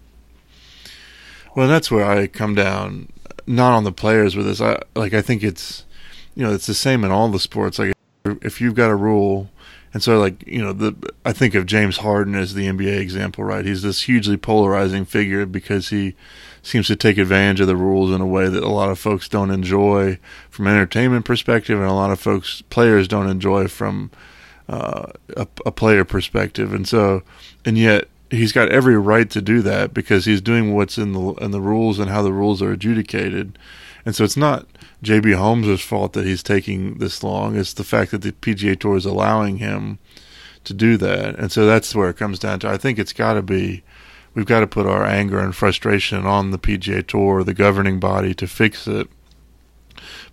Well, 1.55 1.69
that's 1.69 1.91
where 1.91 2.05
I 2.05 2.27
come 2.27 2.55
down, 2.55 3.09
not 3.47 3.73
on 3.73 3.85
the 3.85 3.93
players 3.93 4.37
with 4.37 4.47
this. 4.47 4.61
I 4.61 4.81
like 4.95 5.15
I 5.15 5.23
think 5.23 5.43
it's 5.43 5.85
you 6.35 6.45
know 6.45 6.53
it's 6.53 6.67
the 6.67 6.75
same 6.75 7.05
in 7.05 7.11
all 7.11 7.29
the 7.29 7.41
sports. 7.41 7.79
Like 7.79 7.95
if 8.25 8.61
you've 8.61 8.75
got 8.75 8.91
a 8.91 8.97
rule 8.97 9.51
and 9.95 10.03
so, 10.03 10.19
like 10.19 10.47
you 10.47 10.63
know, 10.63 10.73
the 10.73 10.95
I 11.25 11.33
think 11.33 11.55
of 11.55 11.67
James 11.67 11.99
Harden 11.99 12.35
as 12.35 12.55
the 12.55 12.67
NBA 12.67 12.99
example, 12.99 13.45
right? 13.45 13.65
He's 13.65 13.83
this 13.83 14.03
hugely 14.03 14.37
polarizing 14.37 15.05
figure 15.05 15.45
because 15.45 15.91
he 15.91 16.15
seems 16.63 16.87
to 16.87 16.97
take 16.97 17.19
advantage 17.19 17.61
of 17.61 17.67
the 17.67 17.77
rules 17.77 18.13
in 18.13 18.21
a 18.21 18.27
way 18.27 18.49
that 18.49 18.63
a 18.63 18.69
lot 18.69 18.89
of 18.89 18.99
folks 18.99 19.29
don't 19.29 19.51
enjoy 19.51 20.19
from 20.49 20.67
an 20.67 20.75
entertainment 20.75 21.25
perspective, 21.25 21.79
and 21.79 21.89
a 21.89 21.93
lot 21.93 22.11
of 22.11 22.21
folks 22.21 22.63
players 22.71 23.09
don't 23.09 23.29
enjoy 23.29 23.69
from 23.69 24.11
uh, 24.69 25.07
a, 25.37 25.47
a 25.67 25.73
player 25.73 26.05
perspective. 26.05 26.73
And 26.73 26.87
so, 26.87 27.23
and 27.65 27.77
yet 27.77 28.09
he's 28.31 28.53
got 28.53 28.71
every 28.71 28.97
right 28.97 29.29
to 29.31 29.43
do 29.43 29.61
that 29.63 29.93
because 29.93 30.25
he's 30.25 30.41
doing 30.41 30.75
what's 30.75 30.99
in 30.99 31.13
the 31.13 31.33
in 31.35 31.51
the 31.51 31.61
rules 31.61 31.99
and 31.99 32.11
how 32.11 32.23
the 32.23 32.33
rules 32.33 32.63
are 32.63 32.73
adjudicated. 32.73 33.59
And 34.05 34.17
so 34.17 34.25
it's 34.25 34.37
not 34.37 34.67
JB 35.03 35.37
Holmes' 35.37 35.81
fault 35.81 36.13
that 36.15 36.27
he's 36.27 36.43
taking 36.43 36.99
this 36.99 37.23
long. 37.23 37.57
It's 37.57 37.73
the 37.73 37.85
fact 37.85 38.11
that 38.11 38.23
the 38.23 38.33
PGA 38.33 38.79
Tour 38.79 38.97
is 38.97 39.05
allowing 39.05 39.59
him 39.59 39.99
to 40.65 40.75
do 40.75 40.97
that. 40.97 41.37
And 41.39 41.51
so 41.51 41.67
that's 41.67 41.95
where 41.95 42.11
it 42.11 42.17
comes 42.17 42.39
down 42.39 42.61
to. 42.61 42.69
I 42.69 42.77
think 42.77 42.99
it's 42.99 43.13
got 43.13 43.35
to 43.35 43.43
be, 43.43 43.83
we've 44.35 44.47
got 44.47 44.61
to 44.61 44.67
put 44.67 44.87
our 44.87 45.05
anger 45.05 45.39
and 45.39 45.55
frustration 45.55 46.27
on 46.27 46.51
the 46.51 46.59
PGA 46.59 47.07
Tour, 47.07 47.45
the 47.45 47.55
governing 47.55 48.01
body, 48.01 48.35
to 48.35 48.47
fix 48.47 48.87
it. 48.87 49.09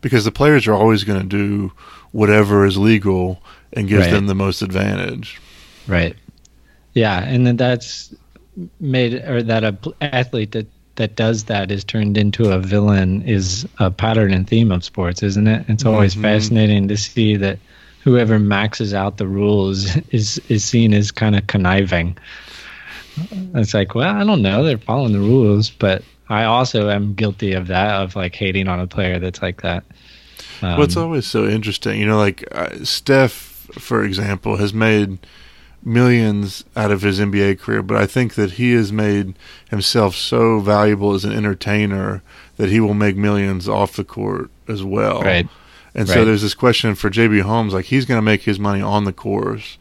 Because 0.02 0.26
the 0.26 0.32
players 0.32 0.68
are 0.68 0.74
always 0.74 1.04
going 1.04 1.22
to 1.22 1.28
do 1.28 1.72
whatever 2.12 2.66
is 2.66 2.78
legal 2.78 3.42
and 3.74 3.88
gives 3.88 4.06
right. 4.06 4.12
them 4.12 4.28
the 4.28 4.36
most 4.36 4.62
advantage. 4.62 5.40
Right. 5.88 6.16
Yeah. 6.94 7.24
And 7.24 7.46
then 7.46 7.58
that's 7.58 8.14
made, 8.80 9.16
or 9.16 9.44
that 9.44 9.64
a 9.64 9.78
athlete 10.02 10.54
that 10.54 10.68
that 11.00 11.16
does 11.16 11.46
that 11.46 11.72
is 11.72 11.86
turned 11.86 12.18
into 12.18 12.52
a 12.52 12.60
villain 12.60 13.22
is 13.22 13.66
a 13.80 13.90
pattern 13.90 14.34
and 14.34 14.46
theme 14.46 14.70
of 14.70 14.84
sports, 14.84 15.24
isn't 15.24 15.48
it? 15.48 15.66
It's 15.70 15.86
always 15.86 16.12
mm-hmm. 16.12 16.24
fascinating 16.24 16.88
to 16.90 16.98
see 16.98 17.38
that 17.38 17.58
whoever 18.04 18.38
maxes 18.38 18.94
out 18.94 19.16
the 19.16 19.28
rules 19.28 19.96
is 20.12 20.42
is 20.50 20.66
seen 20.66 20.94
as 20.94 21.12
kind 21.12 21.38
of 21.38 21.48
conniving. 21.48 22.18
It's 23.56 23.74
like, 23.74 23.96
well, 23.96 24.16
I 24.16 24.24
don't 24.24 24.42
know, 24.42 24.64
they're 24.64 24.78
following 24.78 25.14
the 25.14 25.20
rules, 25.20 25.70
but 25.70 26.04
I 26.30 26.44
also 26.44 26.90
am 26.90 27.14
guilty 27.14 27.54
of 27.54 27.68
that 27.68 28.02
of 28.02 28.16
like 28.16 28.36
hating 28.36 28.68
on 28.68 28.80
a 28.80 28.88
player 28.88 29.20
that's 29.20 29.42
like 29.42 29.62
that. 29.62 29.84
Um, 30.62 30.78
well, 30.78 30.84
it's 30.84 30.98
always 30.98 31.26
so 31.26 31.48
interesting, 31.48 32.00
you 32.00 32.06
know, 32.06 32.18
like 32.18 32.44
uh, 32.52 32.84
Steph, 32.84 33.32
for 33.32 34.04
example, 34.04 34.58
has 34.58 34.74
made 34.74 35.20
millions 35.84 36.64
out 36.76 36.92
of 36.92 37.02
his 37.02 37.20
NBA 37.20 37.60
career, 37.60 37.82
but 37.82 37.98
I 37.98 38.06
think 38.06 38.36
that 38.36 38.52
he 38.52 38.74
has 38.74 38.92
made 38.92 39.36
himself 39.70 40.16
so 40.16 40.60
valuable 40.60 41.14
as 41.14 41.24
an 41.24 41.32
entertainer 41.32 42.22
that 42.58 42.70
he 42.70 42.80
will 42.80 42.94
make 42.94 43.16
millions 43.16 43.70
off 43.70 43.96
the 43.96 44.04
court 44.04 44.52
as 44.68 44.84
well. 44.84 45.22
Right. 45.22 45.48
And 45.96 46.08
right. 46.08 46.14
so 46.14 46.26
there's 46.26 46.42
this 46.42 46.54
question 46.54 46.96
for 46.96 47.10
JB 47.10 47.42
Holmes, 47.42 47.74
like 47.74 47.86
he's 47.86 48.06
going 48.06 48.18
to 48.18 48.24
make 48.24 48.44
his 48.44 48.60
money 48.60 48.82
on 48.82 49.06
the 49.06 49.14
course, 49.14 49.78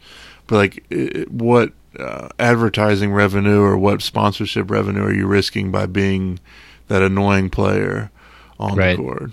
but 0.47 0.55
like 0.55 0.85
it, 0.89 1.31
what 1.31 1.73
uh, 1.97 2.29
advertising 2.37 3.11
revenue 3.11 3.61
or 3.61 3.77
what 3.77 4.01
sponsorship 4.01 4.69
revenue 4.69 5.03
are 5.03 5.13
you 5.13 5.27
risking 5.27 5.71
by 5.71 5.85
being 5.85 6.39
that 6.87 7.01
annoying 7.01 7.49
player 7.49 8.11
on 8.59 8.75
right. 8.75 8.97
the 8.97 9.03
court? 9.03 9.31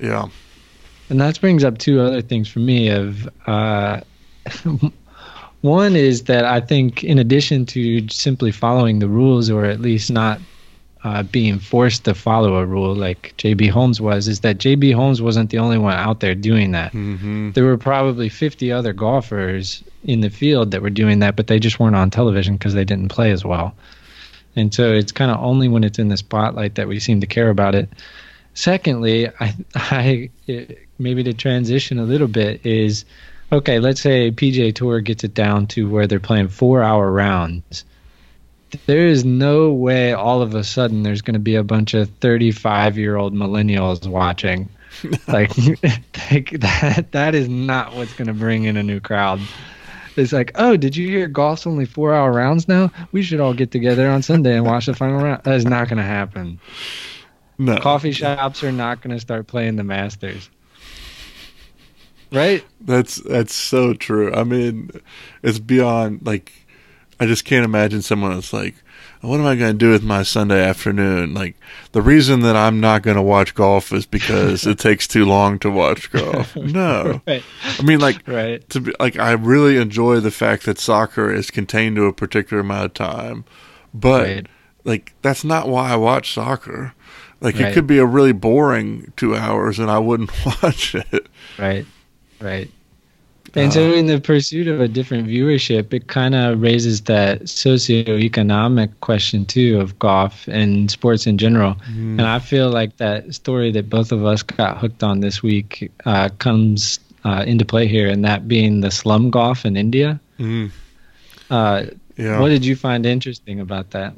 Yeah. 0.00 0.28
And 1.10 1.20
that 1.20 1.40
brings 1.40 1.64
up 1.64 1.78
two 1.78 2.00
other 2.00 2.20
things 2.20 2.48
for 2.48 2.58
me 2.58 2.88
of 2.90 3.28
uh, 3.46 4.00
One 5.60 5.96
is 5.96 6.24
that 6.24 6.44
I 6.44 6.60
think, 6.60 7.02
in 7.02 7.18
addition 7.18 7.66
to 7.66 8.08
simply 8.08 8.52
following 8.52 9.00
the 9.00 9.08
rules, 9.08 9.50
or 9.50 9.64
at 9.64 9.80
least 9.80 10.10
not 10.10 10.40
uh, 11.04 11.22
being 11.22 11.58
forced 11.58 12.04
to 12.04 12.14
follow 12.14 12.56
a 12.56 12.66
rule 12.66 12.94
like 12.94 13.34
JB 13.38 13.70
Holmes 13.70 14.00
was, 14.00 14.28
is 14.28 14.40
that 14.40 14.58
JB 14.58 14.94
Holmes 14.94 15.22
wasn't 15.22 15.50
the 15.50 15.58
only 15.58 15.78
one 15.78 15.94
out 15.94 16.20
there 16.20 16.34
doing 16.34 16.72
that. 16.72 16.92
Mm-hmm. 16.92 17.52
There 17.52 17.64
were 17.64 17.78
probably 17.78 18.28
50 18.28 18.72
other 18.72 18.92
golfers 18.92 19.82
in 20.04 20.20
the 20.20 20.30
field 20.30 20.72
that 20.72 20.82
were 20.82 20.90
doing 20.90 21.20
that, 21.20 21.36
but 21.36 21.46
they 21.46 21.58
just 21.58 21.78
weren't 21.78 21.96
on 21.96 22.10
television 22.10 22.56
because 22.56 22.74
they 22.74 22.84
didn't 22.84 23.08
play 23.08 23.30
as 23.30 23.44
well. 23.44 23.74
And 24.56 24.74
so 24.74 24.92
it's 24.92 25.12
kind 25.12 25.30
of 25.30 25.38
only 25.42 25.68
when 25.68 25.84
it's 25.84 25.98
in 25.98 26.08
the 26.08 26.16
spotlight 26.16 26.74
that 26.74 26.88
we 26.88 26.98
seem 26.98 27.20
to 27.20 27.26
care 27.26 27.50
about 27.50 27.74
it. 27.74 27.88
Secondly, 28.54 29.28
I, 29.28 29.54
I 29.74 30.30
it, 30.46 30.80
maybe 30.98 31.22
to 31.22 31.32
transition 31.32 31.98
a 31.98 32.04
little 32.04 32.28
bit 32.28 32.66
is 32.66 33.04
okay, 33.52 33.78
let's 33.78 34.00
say 34.00 34.30
PGA 34.30 34.74
Tour 34.74 35.00
gets 35.00 35.24
it 35.24 35.32
down 35.32 35.66
to 35.68 35.88
where 35.88 36.06
they're 36.06 36.20
playing 36.20 36.48
four 36.48 36.82
hour 36.82 37.10
rounds. 37.10 37.84
There 38.86 39.06
is 39.06 39.24
no 39.24 39.72
way 39.72 40.12
all 40.12 40.42
of 40.42 40.54
a 40.54 40.64
sudden 40.64 41.02
there's 41.02 41.22
going 41.22 41.34
to 41.34 41.40
be 41.40 41.54
a 41.54 41.62
bunch 41.62 41.94
of 41.94 42.10
35 42.20 42.98
year 42.98 43.16
old 43.16 43.34
millennials 43.34 44.06
watching. 44.06 44.68
like, 45.28 45.56
like 46.30 46.50
that, 46.60 47.08
that 47.12 47.34
is 47.34 47.48
not 47.48 47.94
what's 47.94 48.14
going 48.14 48.28
to 48.28 48.34
bring 48.34 48.64
in 48.64 48.76
a 48.76 48.82
new 48.82 49.00
crowd. 49.00 49.40
It's 50.16 50.32
like, 50.32 50.50
oh, 50.56 50.76
did 50.76 50.96
you 50.96 51.08
hear 51.08 51.28
golf's 51.28 51.66
only 51.66 51.84
four 51.84 52.12
hour 52.12 52.32
rounds 52.32 52.66
now? 52.66 52.90
We 53.12 53.22
should 53.22 53.38
all 53.38 53.54
get 53.54 53.70
together 53.70 54.10
on 54.10 54.22
Sunday 54.22 54.56
and 54.56 54.66
watch 54.66 54.86
the 54.86 54.94
final 54.94 55.22
round. 55.22 55.44
That 55.44 55.54
is 55.54 55.64
not 55.64 55.88
going 55.88 55.98
to 55.98 56.02
happen. 56.02 56.58
No. 57.58 57.78
Coffee 57.78 58.12
shops 58.12 58.64
are 58.64 58.72
not 58.72 59.00
going 59.00 59.14
to 59.14 59.20
start 59.20 59.46
playing 59.46 59.76
the 59.76 59.84
Masters 59.84 60.50
right? 62.32 62.64
That's 62.80 63.16
that's 63.16 63.54
so 63.54 63.94
true. 63.94 64.32
I 64.32 64.44
mean, 64.44 64.90
it's 65.42 65.58
beyond 65.58 66.24
like 66.24 66.52
I 67.20 67.26
just 67.26 67.44
can't 67.44 67.64
imagine 67.64 68.02
someone 68.02 68.34
that's 68.34 68.52
like, 68.52 68.74
what 69.20 69.40
am 69.40 69.46
I 69.46 69.56
going 69.56 69.72
to 69.72 69.78
do 69.78 69.90
with 69.90 70.04
my 70.04 70.22
Sunday 70.22 70.62
afternoon? 70.62 71.34
Like 71.34 71.56
the 71.92 72.02
reason 72.02 72.40
that 72.40 72.56
I'm 72.56 72.80
not 72.80 73.02
going 73.02 73.16
to 73.16 73.22
watch 73.22 73.54
golf 73.54 73.92
is 73.92 74.06
because 74.06 74.66
it 74.66 74.78
takes 74.78 75.08
too 75.08 75.24
long 75.24 75.58
to 75.60 75.70
watch 75.70 76.10
golf. 76.12 76.54
No, 76.56 77.20
right. 77.26 77.42
I 77.78 77.82
mean 77.82 78.00
like 78.00 78.26
right. 78.28 78.68
to 78.70 78.80
be 78.80 78.92
like 79.00 79.18
I 79.18 79.32
really 79.32 79.76
enjoy 79.76 80.20
the 80.20 80.30
fact 80.30 80.64
that 80.66 80.78
soccer 80.78 81.32
is 81.32 81.50
contained 81.50 81.96
to 81.96 82.04
a 82.04 82.12
particular 82.12 82.60
amount 82.60 82.86
of 82.86 82.94
time, 82.94 83.44
but 83.92 84.26
right. 84.26 84.46
like 84.84 85.14
that's 85.22 85.44
not 85.44 85.68
why 85.68 85.90
I 85.90 85.96
watch 85.96 86.32
soccer. 86.32 86.94
Like 87.40 87.56
right. 87.56 87.66
it 87.66 87.74
could 87.74 87.86
be 87.86 87.98
a 87.98 88.06
really 88.06 88.32
boring 88.32 89.12
two 89.16 89.34
hours 89.34 89.78
and 89.78 89.90
I 89.90 89.98
wouldn't 89.98 90.30
watch 90.62 90.94
it. 90.94 91.28
Right. 91.58 91.86
Right. 92.40 92.70
And 93.54 93.68
uh, 93.68 93.74
so, 93.74 93.92
in 93.92 94.06
the 94.06 94.20
pursuit 94.20 94.68
of 94.68 94.80
a 94.80 94.88
different 94.88 95.28
viewership, 95.28 95.92
it 95.92 96.08
kind 96.08 96.34
of 96.34 96.60
raises 96.60 97.02
that 97.02 97.42
socioeconomic 97.42 98.90
question 99.00 99.44
too 99.46 99.80
of 99.80 99.98
golf 99.98 100.46
and 100.48 100.90
sports 100.90 101.26
in 101.26 101.38
general. 101.38 101.74
Mm. 101.90 102.18
And 102.18 102.22
I 102.22 102.38
feel 102.38 102.70
like 102.70 102.96
that 102.98 103.34
story 103.34 103.70
that 103.72 103.88
both 103.88 104.12
of 104.12 104.24
us 104.24 104.42
got 104.42 104.78
hooked 104.78 105.02
on 105.02 105.20
this 105.20 105.42
week 105.42 105.90
uh, 106.04 106.28
comes 106.38 107.00
uh, 107.24 107.44
into 107.46 107.64
play 107.64 107.86
here, 107.86 108.08
and 108.08 108.24
that 108.24 108.48
being 108.48 108.80
the 108.80 108.90
slum 108.90 109.30
golf 109.30 109.64
in 109.64 109.76
India. 109.76 110.20
Mm. 110.38 110.70
yeah. 111.50 112.40
What 112.40 112.48
did 112.48 112.64
you 112.64 112.76
find 112.76 113.06
interesting 113.06 113.60
about 113.60 113.90
that? 113.90 114.14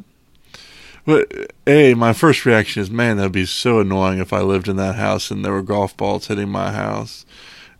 Well, 1.07 1.25
a 1.67 1.95
my 1.95 2.13
first 2.13 2.45
reaction 2.45 2.83
is, 2.83 2.91
man, 2.91 3.17
that'd 3.17 3.33
be 3.33 3.47
so 3.47 3.81
annoying 3.81 4.19
if 4.19 4.33
I 4.33 4.41
lived 4.41 4.69
in 4.69 4.77
that 4.77 4.97
house 4.97 5.31
and 5.31 5.45
there 5.45 5.53
were 5.53 5.63
golf 5.63 5.97
balls 5.97 6.27
hitting 6.27 6.51
my 6.51 6.73
house 6.73 7.25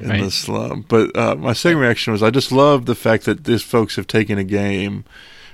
in 0.01 0.09
right. 0.09 0.23
the 0.23 0.31
slum. 0.31 0.85
But 0.89 1.17
uh, 1.17 1.37
my 1.37 1.53
second 1.53 1.79
reaction 1.79 2.13
was 2.13 2.23
I 2.23 2.31
just 2.31 2.53
love 2.53 2.87
the 2.87 2.95
fact 2.95 3.25
that 3.25 3.45
these 3.45 3.63
folks 3.63 3.97
have 3.97 4.07
taken 4.07 4.39
a 4.39 4.45
game 4.45 5.05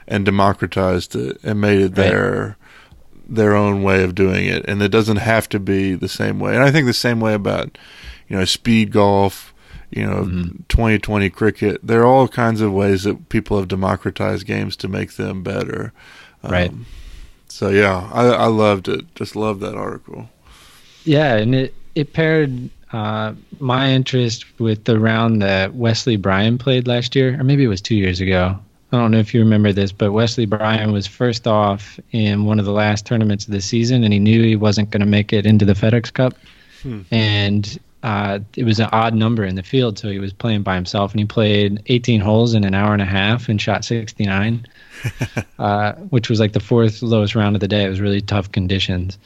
and 0.06 0.24
democratized 0.24 1.16
it 1.16 1.38
and 1.42 1.60
made 1.60 1.80
it 1.80 1.94
their 1.94 2.56
right. 2.58 3.36
their 3.36 3.54
own 3.54 3.82
way 3.82 4.02
of 4.04 4.14
doing 4.14 4.46
it, 4.46 4.64
and 4.66 4.80
it 4.82 4.88
doesn't 4.90 5.18
have 5.18 5.48
to 5.50 5.58
be 5.58 5.94
the 5.94 6.08
same 6.08 6.38
way. 6.38 6.54
And 6.54 6.62
I 6.62 6.70
think 6.70 6.86
the 6.86 6.92
same 6.92 7.20
way 7.20 7.34
about 7.34 7.76
you 8.28 8.36
know 8.36 8.44
speed 8.44 8.92
golf. 8.92 9.52
You 9.88 10.04
know, 10.04 10.24
mm-hmm. 10.24 10.62
2020 10.68 11.30
cricket. 11.30 11.80
There 11.80 12.00
are 12.02 12.06
all 12.06 12.26
kinds 12.26 12.60
of 12.60 12.72
ways 12.72 13.04
that 13.04 13.28
people 13.28 13.56
have 13.56 13.68
democratized 13.68 14.44
games 14.44 14.74
to 14.78 14.88
make 14.88 15.12
them 15.12 15.44
better. 15.44 15.92
Right. 16.42 16.70
Um, 16.70 16.86
so 17.48 17.68
yeah, 17.68 18.10
I, 18.12 18.26
I 18.26 18.46
loved 18.46 18.88
it. 18.88 19.14
Just 19.14 19.36
loved 19.36 19.60
that 19.60 19.76
article. 19.76 20.28
Yeah, 21.04 21.36
and 21.36 21.54
it 21.54 21.74
it 21.94 22.12
paired 22.12 22.68
uh, 22.92 23.34
my 23.58 23.90
interest 23.90 24.44
with 24.58 24.84
the 24.84 24.98
round 24.98 25.42
that 25.42 25.74
Wesley 25.74 26.16
Bryan 26.16 26.58
played 26.58 26.86
last 26.86 27.16
year, 27.16 27.38
or 27.38 27.44
maybe 27.44 27.64
it 27.64 27.68
was 27.68 27.80
two 27.80 27.96
years 27.96 28.20
ago. 28.20 28.58
I 28.92 28.96
don't 28.96 29.10
know 29.10 29.18
if 29.18 29.34
you 29.34 29.40
remember 29.40 29.72
this, 29.72 29.90
but 29.90 30.12
Wesley 30.12 30.46
Bryan 30.46 30.92
was 30.92 31.06
first 31.06 31.46
off 31.46 31.98
in 32.12 32.44
one 32.44 32.60
of 32.60 32.64
the 32.64 32.72
last 32.72 33.04
tournaments 33.04 33.46
of 33.46 33.52
the 33.52 33.60
season, 33.60 34.04
and 34.04 34.12
he 34.12 34.20
knew 34.20 34.42
he 34.42 34.54
wasn't 34.54 34.90
going 34.90 35.00
to 35.00 35.06
make 35.06 35.32
it 35.32 35.44
into 35.44 35.64
the 35.64 35.72
FedEx 35.72 36.12
Cup. 36.12 36.34
Hmm. 36.82 37.02
And 37.10 37.78
uh, 38.04 38.38
it 38.54 38.62
was 38.62 38.78
an 38.78 38.88
odd 38.92 39.14
number 39.14 39.44
in 39.44 39.56
the 39.56 39.64
field, 39.64 39.98
so 39.98 40.08
he 40.08 40.20
was 40.20 40.32
playing 40.32 40.62
by 40.62 40.76
himself, 40.76 41.10
and 41.10 41.18
he 41.18 41.26
played 41.26 41.82
18 41.86 42.20
holes 42.20 42.54
in 42.54 42.62
an 42.62 42.74
hour 42.74 42.92
and 42.92 43.02
a 43.02 43.06
half 43.06 43.48
and 43.48 43.60
shot 43.60 43.84
69, 43.84 44.64
uh, 45.58 45.92
which 45.94 46.30
was 46.30 46.38
like 46.38 46.52
the 46.52 46.60
fourth 46.60 47.02
lowest 47.02 47.34
round 47.34 47.56
of 47.56 47.60
the 47.60 47.66
day. 47.66 47.84
It 47.84 47.88
was 47.88 48.00
really 48.00 48.20
tough 48.20 48.52
conditions. 48.52 49.18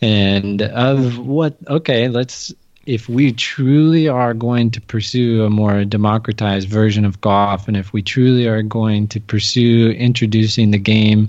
And 0.00 0.62
of 0.62 1.18
what, 1.18 1.56
okay, 1.66 2.08
let's, 2.08 2.54
if 2.86 3.08
we 3.08 3.32
truly 3.32 4.08
are 4.08 4.34
going 4.34 4.70
to 4.72 4.80
pursue 4.80 5.44
a 5.44 5.50
more 5.50 5.84
democratized 5.84 6.68
version 6.68 7.04
of 7.04 7.20
golf, 7.20 7.68
and 7.68 7.76
if 7.76 7.92
we 7.92 8.02
truly 8.02 8.46
are 8.46 8.62
going 8.62 9.08
to 9.08 9.20
pursue 9.20 9.90
introducing 9.90 10.70
the 10.70 10.78
game 10.78 11.28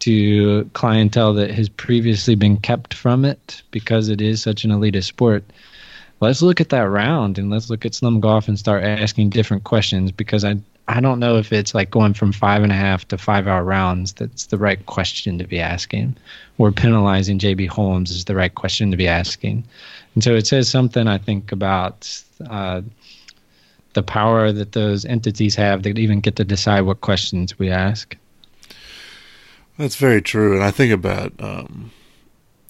to 0.00 0.68
clientele 0.72 1.34
that 1.34 1.50
has 1.50 1.68
previously 1.68 2.34
been 2.34 2.56
kept 2.56 2.94
from 2.94 3.24
it 3.24 3.62
because 3.70 4.08
it 4.08 4.20
is 4.20 4.42
such 4.42 4.64
an 4.64 4.70
elitist 4.70 5.04
sport, 5.04 5.44
let's 6.20 6.42
look 6.42 6.60
at 6.60 6.70
that 6.70 6.88
round 6.88 7.38
and 7.38 7.50
let's 7.50 7.70
look 7.70 7.84
at 7.84 7.94
slum 7.94 8.20
golf 8.20 8.48
and 8.48 8.58
start 8.58 8.82
asking 8.82 9.30
different 9.30 9.64
questions 9.64 10.10
because 10.10 10.44
I 10.44 10.56
I 10.90 11.00
don't 11.00 11.20
know 11.20 11.36
if 11.36 11.52
it's 11.52 11.72
like 11.72 11.90
going 11.90 12.14
from 12.14 12.32
five 12.32 12.64
and 12.64 12.72
a 12.72 12.74
half 12.74 13.06
to 13.08 13.18
five 13.18 13.46
hour 13.46 13.62
rounds 13.62 14.12
that's 14.14 14.46
the 14.46 14.58
right 14.58 14.84
question 14.86 15.38
to 15.38 15.44
be 15.44 15.60
asking, 15.60 16.16
or 16.58 16.72
penalizing 16.72 17.38
JB 17.38 17.68
Holmes 17.68 18.10
is 18.10 18.24
the 18.24 18.34
right 18.34 18.52
question 18.52 18.90
to 18.90 18.96
be 18.96 19.06
asking. 19.06 19.62
And 20.14 20.24
so 20.24 20.34
it 20.34 20.48
says 20.48 20.68
something 20.68 21.06
I 21.06 21.18
think 21.18 21.52
about 21.52 22.20
uh, 22.48 22.82
the 23.92 24.02
power 24.02 24.50
that 24.50 24.72
those 24.72 25.04
entities 25.04 25.54
have 25.54 25.84
that 25.84 25.96
even 25.96 26.18
get 26.18 26.34
to 26.36 26.44
decide 26.44 26.80
what 26.80 27.02
questions 27.02 27.56
we 27.56 27.70
ask. 27.70 28.16
That's 29.78 29.96
very 29.96 30.20
true, 30.20 30.54
and 30.54 30.64
I 30.64 30.72
think 30.72 30.92
about 30.92 31.32
um, 31.38 31.92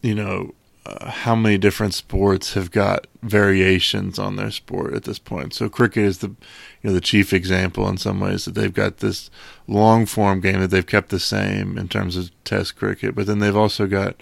you 0.03 0.15
know 0.15 0.55
uh, 0.87 1.11
how 1.11 1.37
many 1.37 1.59
different 1.59 1.93
sports 1.93 2.55
have 2.55 2.71
got 2.71 3.07
variations 3.23 4.19
on 4.19 4.37
their 4.37 4.51
sport 4.51 4.95
at 4.95 5.05
this 5.05 5.19
point. 5.19 5.53
So 5.53 5.69
cricket 5.69 6.05
is 6.05 6.19
the 6.19 6.29
you 6.29 6.37
know 6.85 6.93
the 6.93 7.01
chief 7.03 7.33
example 7.33 7.87
in 7.89 7.99
some 7.99 8.19
ways 8.19 8.47
that 8.47 8.55
they've 8.55 8.73
got 8.73 8.99
this 8.99 9.31
long 9.67 10.07
form 10.07 10.41
game 10.41 10.61
that 10.61 10.69
they've 10.69 10.87
kept 10.87 11.11
the 11.11 11.21
same 11.21 11.77
in 11.77 11.89
terms 11.89 12.17
of 12.17 12.31
Test 12.45 12.77
cricket, 12.77 13.15
but 13.15 13.27
then 13.27 13.41
they've 13.41 13.57
also 13.57 13.87
got 13.87 14.17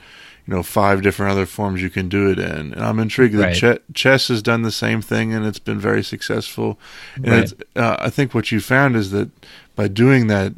you 0.47 0.55
know 0.55 0.63
five 0.65 1.01
different 1.03 1.31
other 1.31 1.47
forms 1.47 1.81
you 1.81 1.91
can 1.91 2.09
do 2.09 2.29
it 2.31 2.39
in. 2.39 2.73
And 2.73 2.81
I'm 2.81 2.99
intrigued 2.99 3.37
right. 3.37 3.55
that 3.61 3.81
ch- 3.93 3.95
chess 3.95 4.29
has 4.29 4.43
done 4.43 4.63
the 4.63 4.73
same 4.73 5.01
thing 5.01 5.33
and 5.33 5.47
it's 5.47 5.61
been 5.61 5.79
very 5.79 6.03
successful. 6.03 6.79
And 7.17 7.29
right. 7.29 7.53
uh, 7.77 7.97
I 8.01 8.11
think 8.11 8.35
what 8.35 8.51
you 8.51 8.61
found 8.61 8.97
is 8.97 9.13
that 9.13 9.31
by 9.77 9.87
doing 9.87 10.27
that, 10.27 10.55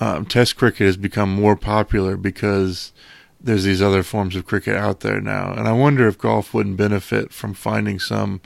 um, 0.00 0.24
Test 0.26 0.56
cricket 0.56 0.86
has 0.86 0.96
become 0.96 1.32
more 1.32 1.54
popular 1.54 2.16
because 2.16 2.92
there's 3.40 3.64
these 3.64 3.82
other 3.82 4.02
forms 4.02 4.36
of 4.36 4.46
cricket 4.46 4.76
out 4.76 5.00
there 5.00 5.20
now. 5.20 5.52
And 5.52 5.66
I 5.66 5.72
wonder 5.72 6.06
if 6.06 6.18
golf 6.18 6.52
wouldn't 6.52 6.76
benefit 6.76 7.32
from 7.32 7.54
finding 7.54 7.98
some 7.98 8.40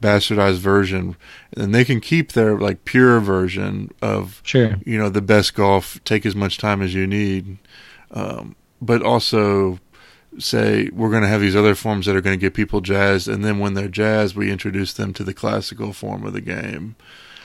bastardized 0.00 0.58
version. 0.58 1.16
And 1.56 1.74
they 1.74 1.84
can 1.84 2.00
keep 2.00 2.32
their 2.32 2.58
like 2.58 2.84
pure 2.84 3.20
version 3.20 3.90
of 4.02 4.40
sure. 4.44 4.76
you 4.84 4.98
know 4.98 5.08
the 5.08 5.22
best 5.22 5.54
golf 5.54 6.02
take 6.04 6.26
as 6.26 6.34
much 6.34 6.58
time 6.58 6.82
as 6.82 6.94
you 6.94 7.06
need. 7.06 7.58
Um, 8.10 8.56
but 8.80 9.02
also 9.02 9.78
say 10.38 10.88
we're 10.92 11.10
going 11.10 11.22
to 11.22 11.28
have 11.28 11.40
these 11.40 11.56
other 11.56 11.74
forms 11.74 12.06
that 12.06 12.16
are 12.16 12.20
going 12.20 12.38
to 12.38 12.40
get 12.40 12.54
people 12.54 12.80
jazzed. 12.80 13.28
And 13.28 13.44
then 13.44 13.58
when 13.58 13.74
they're 13.74 13.88
jazzed 13.88 14.34
we 14.34 14.50
introduce 14.50 14.92
them 14.92 15.12
to 15.14 15.24
the 15.24 15.34
classical 15.34 15.92
form 15.92 16.26
of 16.26 16.32
the 16.32 16.40
game 16.40 16.96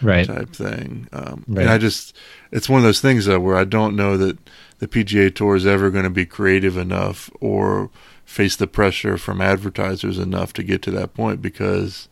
right 0.01 0.27
type 0.27 0.49
thing 0.49 1.07
um, 1.13 1.43
right. 1.47 1.63
and 1.63 1.69
i 1.69 1.77
just 1.77 2.15
it's 2.51 2.69
one 2.69 2.77
of 2.79 2.83
those 2.83 3.01
things 3.01 3.25
though 3.25 3.39
where 3.39 3.57
i 3.57 3.63
don't 3.63 3.95
know 3.95 4.17
that 4.17 4.37
the 4.79 4.87
PGA 4.87 5.33
Tour 5.33 5.55
is 5.55 5.65
ever 5.65 5.89
going 5.89 6.03
to 6.03 6.09
be 6.09 6.25
creative 6.25 6.77
enough 6.77 7.29
or 7.41 7.89
face 8.25 8.55
the 8.55 8.67
pressure 8.67 9.17
from 9.17 9.41
advertisers 9.41 10.19
enough 10.19 10.53
to 10.53 10.63
get 10.63 10.81
to 10.83 10.91
that 10.91 11.13
point 11.13 11.41
because 11.41 12.07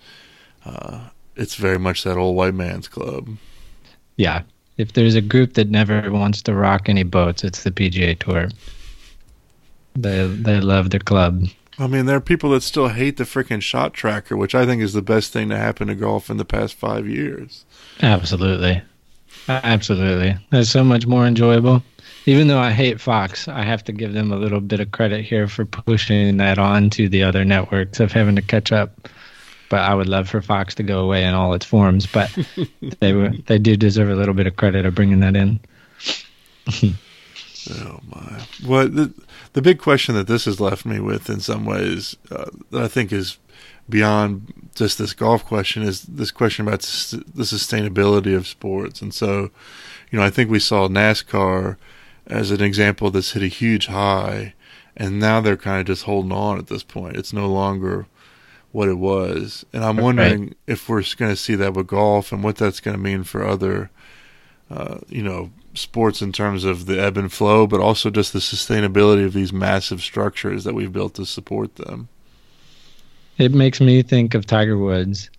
uh, 0.66 1.10
it's 1.36 1.56
very 1.56 1.78
much 1.78 2.04
that 2.04 2.18
old 2.18 2.36
white 2.36 2.54
man's 2.54 2.88
club. 2.88 3.30
Yeah. 4.18 4.44
If 4.78 4.94
there's 4.94 5.16
a 5.16 5.22
group 5.22 5.54
that 5.54 5.70
never 5.70 6.12
wants 6.12 6.42
to 6.44 6.54
rock 6.54 6.90
any 6.90 7.04
boats, 7.04 7.44
it's 7.44 7.64
the 7.64 7.72
PGA 7.72 8.18
Tour. 8.18 8.50
They 9.96 10.28
they 10.28 10.60
love 10.60 10.90
their 10.90 11.00
club. 11.00 11.46
I 11.78 11.88
mean, 11.88 12.06
there 12.06 12.16
are 12.16 12.22
people 12.22 12.52
that 12.52 12.64
still 12.64 12.88
hate 12.88 13.18
the 13.18 13.24
freaking 13.26 13.62
shot 13.62 13.94
tracker, 13.94 14.38
which 14.38 14.56
I 14.56 14.66
think 14.66 14.82
is 14.82 14.94
the 14.94 15.02
best 15.02 15.34
thing 15.34 15.50
to 15.50 15.58
happen 15.58 15.88
to 15.88 15.96
golf 15.96 16.30
in 16.30 16.38
the 16.38 16.46
past 16.46 16.76
five 16.76 17.08
years. 17.08 17.66
Absolutely. 18.02 18.82
Absolutely. 19.48 20.38
That's 20.52 20.70
so 20.70 20.84
much 20.84 21.06
more 21.06 21.26
enjoyable 21.26 21.84
even 22.26 22.48
though 22.48 22.60
I 22.60 22.72
hate 22.72 23.00
Fox, 23.00 23.48
I 23.48 23.64
have 23.64 23.84
to 23.86 23.92
give 23.92 24.14
them 24.14 24.32
a 24.32 24.38
little 24.38 24.62
bit 24.62 24.80
of 24.80 24.92
credit 24.92 25.24
here 25.24 25.48
for 25.48 25.66
pushing 25.66 26.38
that 26.38 26.58
on 26.58 26.90
to 26.92 27.08
the 27.08 27.24
other 27.24 27.46
networks 27.46 28.00
of 28.00 28.12
having 28.12 28.36
to 28.36 28.42
catch 28.42 28.72
up. 28.72 29.08
But 29.70 29.82
I 29.82 29.94
would 29.94 30.08
love 30.08 30.30
for 30.30 30.42
Fox 30.42 30.76
to 30.76 30.84
go 30.84 31.00
away 31.00 31.24
in 31.24 31.34
all 31.34 31.54
its 31.54 31.66
forms. 31.66 32.06
But 32.06 32.36
they 33.00 33.14
were 33.14 33.30
they 33.46 33.58
do 33.58 33.76
deserve 33.76 34.10
a 34.10 34.16
little 34.16 34.34
bit 34.34 34.48
of 34.48 34.56
credit 34.56 34.86
of 34.86 34.96
bringing 34.96 35.20
that 35.22 35.36
in. 35.36 35.60
oh 37.72 38.00
my! 38.08 38.42
Well, 38.66 38.88
the 38.88 39.14
the 39.54 39.62
big 39.62 39.80
question 39.80 40.16
that 40.16 40.28
this 40.28 40.46
has 40.46 40.60
left 40.60 40.86
me 40.86 41.00
with, 41.00 41.30
in 41.30 41.40
some 41.40 41.66
ways, 41.66 42.16
uh, 42.32 42.50
that 42.72 42.84
I 42.84 42.88
think 42.88 43.12
is 43.12 43.38
beyond 43.88 44.70
just 44.76 44.98
this 44.98 45.14
golf 45.14 45.46
question, 45.46 45.84
is 45.84 46.04
this 46.04 46.32
question 46.32 46.68
about 46.68 46.82
the 46.82 47.44
sustainability 47.44 48.36
of 48.36 48.48
sports. 48.48 49.02
And 49.02 49.14
so, 49.14 49.52
you 50.12 50.20
know, 50.20 50.24
I 50.24 50.30
think 50.30 50.50
we 50.50 50.60
saw 50.60 50.88
NASCAR 50.88 51.78
as 52.28 52.52
an 52.52 52.62
example 52.62 53.12
that's 53.12 53.32
hit 53.32 53.44
a 53.44 53.48
huge 53.48 53.88
high, 53.88 54.54
and 54.98 55.20
now 55.20 55.42
they're 55.42 55.58
kind 55.58 55.80
of 55.82 55.88
just 55.88 56.04
holding 56.04 56.32
on 56.32 56.58
at 56.58 56.68
this 56.68 56.84
point. 56.84 57.16
It's 57.16 57.34
no 57.34 57.48
longer 57.48 58.08
what 58.72 58.90
it 58.90 58.98
was, 58.98 59.66
and 59.72 59.84
I'm 59.84 59.98
wondering 59.98 60.48
right. 60.48 60.58
if 60.68 60.90
we're 60.90 61.04
going 61.18 61.32
to 61.32 61.38
see 61.38 61.56
that 61.56 61.74
with 61.74 61.88
golf 61.88 62.32
and 62.32 62.44
what 62.44 62.58
that's 62.58 62.82
going 62.82 62.98
to 62.98 63.02
mean 63.02 63.24
for 63.24 63.46
other, 63.46 63.90
uh, 64.70 64.98
you 65.08 65.24
know, 65.24 65.52
sports 65.76 66.22
in 66.22 66.32
terms 66.32 66.64
of 66.64 66.86
the 66.86 67.02
ebb 67.02 67.18
and 67.18 67.32
flow, 67.32 67.68
but 67.68 67.80
also 67.80 68.10
just 68.10 68.34
the 68.34 68.40
sustainability 68.40 69.26
of 69.26 69.34
these 69.34 69.54
massive 69.54 70.02
structures 70.02 70.64
that 70.64 70.74
we've 70.74 70.94
built 70.94 71.16
to 71.16 71.26
support 71.26 71.76
them. 71.76 72.08
It 73.38 73.54
makes 73.54 73.82
me 73.82 74.02
think 74.02 74.34
of 74.34 74.46
Tiger 74.46 74.78
Woods 74.78 75.30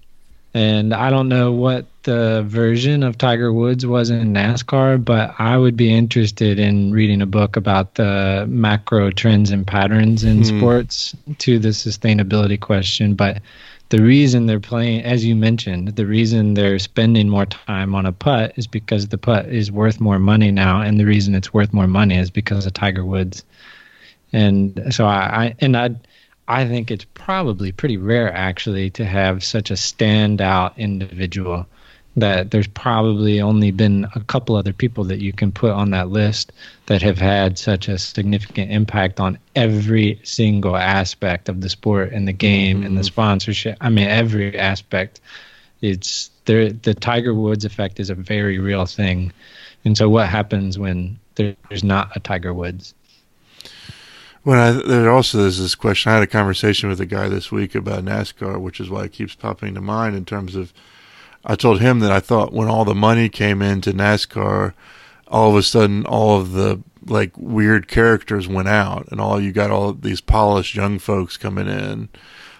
and 0.57 0.95
I 0.95 1.11
don't 1.11 1.29
know 1.29 1.53
what 1.53 1.85
the 2.05 2.43
version 2.47 3.03
of 3.03 3.19
Tiger 3.19 3.53
Woods 3.53 3.85
was 3.85 4.09
in 4.09 4.33
NASCAR, 4.33 5.05
but 5.05 5.35
I 5.39 5.59
would 5.59 5.77
be 5.77 5.95
interested 5.95 6.59
in 6.59 6.93
reading 6.93 7.21
a 7.21 7.27
book 7.27 7.57
about 7.57 7.97
the 7.97 8.47
macro 8.49 9.11
trends 9.11 9.51
and 9.51 9.67
patterns 9.67 10.25
in 10.25 10.41
mm. 10.41 10.47
sports 10.59 11.15
to 11.41 11.59
the 11.59 11.69
sustainability 11.69 12.59
question. 12.59 13.15
But 13.15 13.43
the 13.89 14.03
reason 14.03 14.47
they're 14.47 14.59
playing, 14.61 15.03
as 15.05 15.25
you 15.25 15.37
mentioned, 15.37 15.89
the 15.97 16.07
reason 16.07 16.55
they're 16.55 16.79
spending 16.79 17.29
more 17.29 17.47
time 17.47 17.95
on 17.95 18.05
a 18.07 18.13
putt 18.13 18.53
is 18.57 18.67
because 18.67 19.09
the 19.09 19.19
putt 19.19 19.47
is 19.47 19.71
worth 19.71 20.01
more 20.01 20.19
money 20.19 20.51
now, 20.51 20.81
and 20.81 20.99
the 20.99 21.07
reason 21.07 21.35
it's 21.35 21.55
worth 21.55 21.73
more 21.73 21.87
money 21.87 22.17
is 22.17 22.31
because 22.31 22.67
of 22.67 22.75
Tiger 22.75 23.05
Woods. 23.05 23.45
And 24.33 24.83
so 24.91 25.07
I, 25.07 25.45
I 25.45 25.55
and 25.61 25.77
I 25.77 25.91
I 26.49 26.67
think 26.67 26.91
it's 26.91 27.07
probably 27.15 27.73
pretty 27.73 27.97
rare 27.97 28.33
actually 28.33 28.91
to 28.91 29.05
have 29.05 29.45
such 29.45 29.71
a 29.71 29.75
standout 29.75 30.77
individual 30.77 31.67
that 32.17 32.51
there's 32.51 32.67
probably 32.67 33.41
only 33.41 33.71
been 33.71 34.07
a 34.15 34.21
couple 34.21 34.57
other 34.57 34.73
people 34.73 35.05
that 35.05 35.21
you 35.21 35.33
can 35.33 35.53
put 35.53 35.71
on 35.71 35.91
that 35.91 36.09
list 36.09 36.51
that 36.87 37.03
have 37.03 37.19
had 37.19 37.59
such 37.59 37.89
a 37.89 37.99
significant 37.99 38.73
impact 38.73 39.21
on 39.21 39.39
every 39.55 40.19
single 40.23 40.77
aspect 40.77 41.49
of 41.49 41.61
the 41.61 41.69
sport 41.69 42.13
and 42.13 42.27
the 42.27 42.33
game 42.33 42.79
mm-hmm. 42.79 42.87
and 42.87 42.97
the 42.97 43.03
mm-hmm. 43.03 43.07
sponsorship. 43.07 43.77
I 43.81 43.91
mean, 43.91 44.09
every 44.09 44.59
aspect. 44.59 45.21
It's 45.83 46.31
there. 46.47 46.73
The 46.73 46.95
Tiger 46.95 47.35
Woods 47.35 47.67
effect 47.67 48.01
is 48.01 48.09
a 48.09 48.15
very 48.15 48.59
real 48.59 48.87
thing, 48.87 49.31
and 49.85 49.97
so 49.97 50.09
what 50.09 50.27
happens 50.27 50.79
when 50.79 51.19
there's 51.35 51.85
not 51.85 52.17
a 52.17 52.21
Tiger 52.21 52.55
Woods? 52.55 52.95
Well, 54.43 54.79
I, 54.79 54.83
there 54.89 55.11
also 55.11 55.41
is 55.41 55.61
this 55.61 55.75
question. 55.75 56.13
I 56.13 56.15
had 56.15 56.23
a 56.23 56.27
conversation 56.27 56.89
with 56.89 56.99
a 56.99 57.07
guy 57.07 57.29
this 57.29 57.53
week 57.53 57.75
about 57.75 58.07
NASCAR, 58.07 58.59
which 58.59 58.81
is 58.81 58.89
why 58.89 59.05
it 59.05 59.13
keeps 59.13 59.35
popping 59.35 59.75
to 59.75 59.83
mind 59.83 60.17
in 60.17 60.25
terms 60.25 60.57
of. 60.57 60.73
I 61.47 61.55
told 61.55 61.81
him 61.81 62.01
that 62.01 62.11
I 62.11 62.19
thought 62.19 62.53
when 62.53 62.69
all 62.69 62.85
the 62.85 62.95
money 62.95 63.29
came 63.29 63.63
into 63.63 63.93
NASCAR, 63.93 64.75
all 65.29 65.51
of 65.51 65.57
a 65.57 65.63
sudden 65.63 66.05
all 66.05 66.41
of 66.41 66.53
the 66.53 66.83
like 67.05 67.33
weird 67.39 67.87
characters 67.87 68.49
went 68.49 68.69
out, 68.69 69.07
and 69.13 69.21
all 69.21 69.41
you 69.41 69.53
got 69.53 69.71
all 69.71 69.93
these 69.93 70.21
polished 70.21 70.75
young 70.75 70.99
folks 70.99 71.37
coming 71.37 71.69
in. 71.69 72.09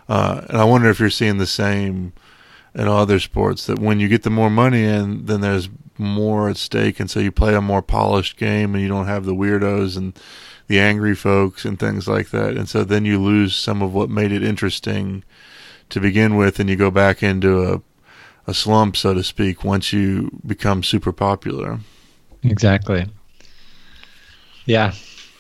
Uh, 0.09 0.43
and 0.49 0.59
I 0.59 0.65
wonder 0.65 0.89
if 0.89 1.01
you're 1.01 1.11
seeing 1.11 1.39
the 1.39 1.47
same 1.47 2.13
in 2.75 2.87
other 2.87 3.19
sports 3.19 3.67
that 3.67 3.81
when 3.81 3.99
you 3.99 4.07
get 4.07 4.23
the 4.23 4.31
more 4.31 4.51
money 4.51 4.85
in, 4.85 5.27
then 5.27 5.41
there's 5.41 5.69
more 5.99 6.49
at 6.49 6.57
stake, 6.57 7.01
and 7.01 7.11
so 7.11 7.19
you 7.19 7.33
play 7.33 7.55
a 7.55 7.61
more 7.61 7.83
polished 7.83 8.37
game, 8.37 8.75
and 8.75 8.83
you 8.83 8.89
don't 8.89 9.07
have 9.07 9.25
the 9.25 9.35
weirdos 9.35 9.97
and 9.97 10.17
the 10.69 10.79
angry 10.79 11.15
folks 11.15 11.65
and 11.65 11.79
things 11.79 12.07
like 12.07 12.31
that. 12.31 12.57
And 12.57 12.69
so 12.69 12.85
then 12.85 13.05
you 13.05 13.21
lose 13.21 13.57
some 13.57 13.83
of 13.83 13.95
what 13.95 14.11
made 14.11 14.31
it 14.31 14.45
interesting 14.45 15.25
to 15.89 16.01
begin 16.01 16.37
with, 16.37 16.61
and 16.61 16.71
you 16.71 16.77
go 16.77 16.91
back 16.91 17.23
into 17.23 17.63
a 17.65 17.81
a 18.47 18.55
slump, 18.55 18.97
so 18.97 19.15
to 19.15 19.23
speak, 19.23 19.65
once 19.65 19.93
you 19.93 20.31
become 20.47 20.83
super 20.83 21.13
popular. 21.13 21.81
Exactly. 22.43 23.07
Yeah. 24.67 24.93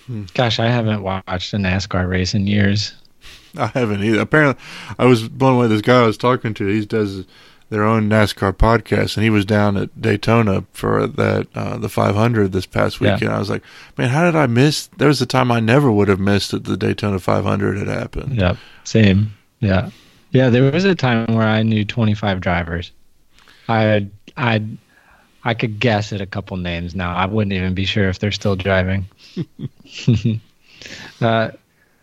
Hmm. 0.06 0.24
Gosh, 0.34 0.58
I 0.58 0.68
haven't 0.68 1.02
watched 1.02 1.52
a 1.52 1.56
NASCAR 1.56 2.08
race 2.08 2.34
in 2.34 2.46
years. 2.46 2.94
I 3.56 3.66
haven't 3.68 4.02
either. 4.02 4.20
Apparently, 4.20 4.62
I 4.98 5.06
was 5.06 5.28
blown 5.28 5.56
away. 5.56 5.68
This 5.68 5.82
guy 5.82 6.02
I 6.02 6.06
was 6.06 6.18
talking 6.18 6.54
to, 6.54 6.66
he 6.66 6.84
does 6.84 7.24
their 7.68 7.84
own 7.84 8.08
NASCAR 8.08 8.52
podcast, 8.52 9.16
and 9.16 9.24
he 9.24 9.30
was 9.30 9.44
down 9.44 9.76
at 9.76 10.00
Daytona 10.00 10.64
for 10.72 11.06
that 11.06 11.48
uh, 11.54 11.76
the 11.78 11.88
500 11.88 12.52
this 12.52 12.66
past 12.66 13.00
weekend. 13.00 13.22
Yeah. 13.22 13.36
I 13.36 13.38
was 13.38 13.50
like, 13.50 13.62
man, 13.98 14.10
how 14.10 14.24
did 14.24 14.36
I 14.36 14.46
miss? 14.46 14.86
There 14.98 15.08
was 15.08 15.20
a 15.20 15.26
time 15.26 15.50
I 15.50 15.60
never 15.60 15.90
would 15.90 16.08
have 16.08 16.20
missed 16.20 16.52
that 16.52 16.64
the 16.64 16.76
Daytona 16.76 17.18
500 17.18 17.78
had 17.78 17.88
happened. 17.88 18.36
Yeah, 18.36 18.56
same. 18.84 19.36
Yeah, 19.60 19.90
yeah. 20.36 20.50
There 20.50 20.70
was 20.70 20.84
a 20.84 20.94
time 20.94 21.34
where 21.34 21.46
I 21.46 21.62
knew 21.62 21.84
25 21.84 22.40
drivers. 22.40 22.92
I 23.68 24.08
I 24.36 24.62
I 25.44 25.54
could 25.54 25.78
guess 25.78 26.12
at 26.12 26.20
a 26.20 26.26
couple 26.26 26.56
names 26.56 26.94
now. 26.94 27.14
I 27.14 27.26
wouldn't 27.26 27.52
even 27.52 27.74
be 27.74 27.84
sure 27.84 28.08
if 28.08 28.18
they're 28.18 28.32
still 28.32 28.56
driving. 28.56 29.06
uh, 31.20 31.50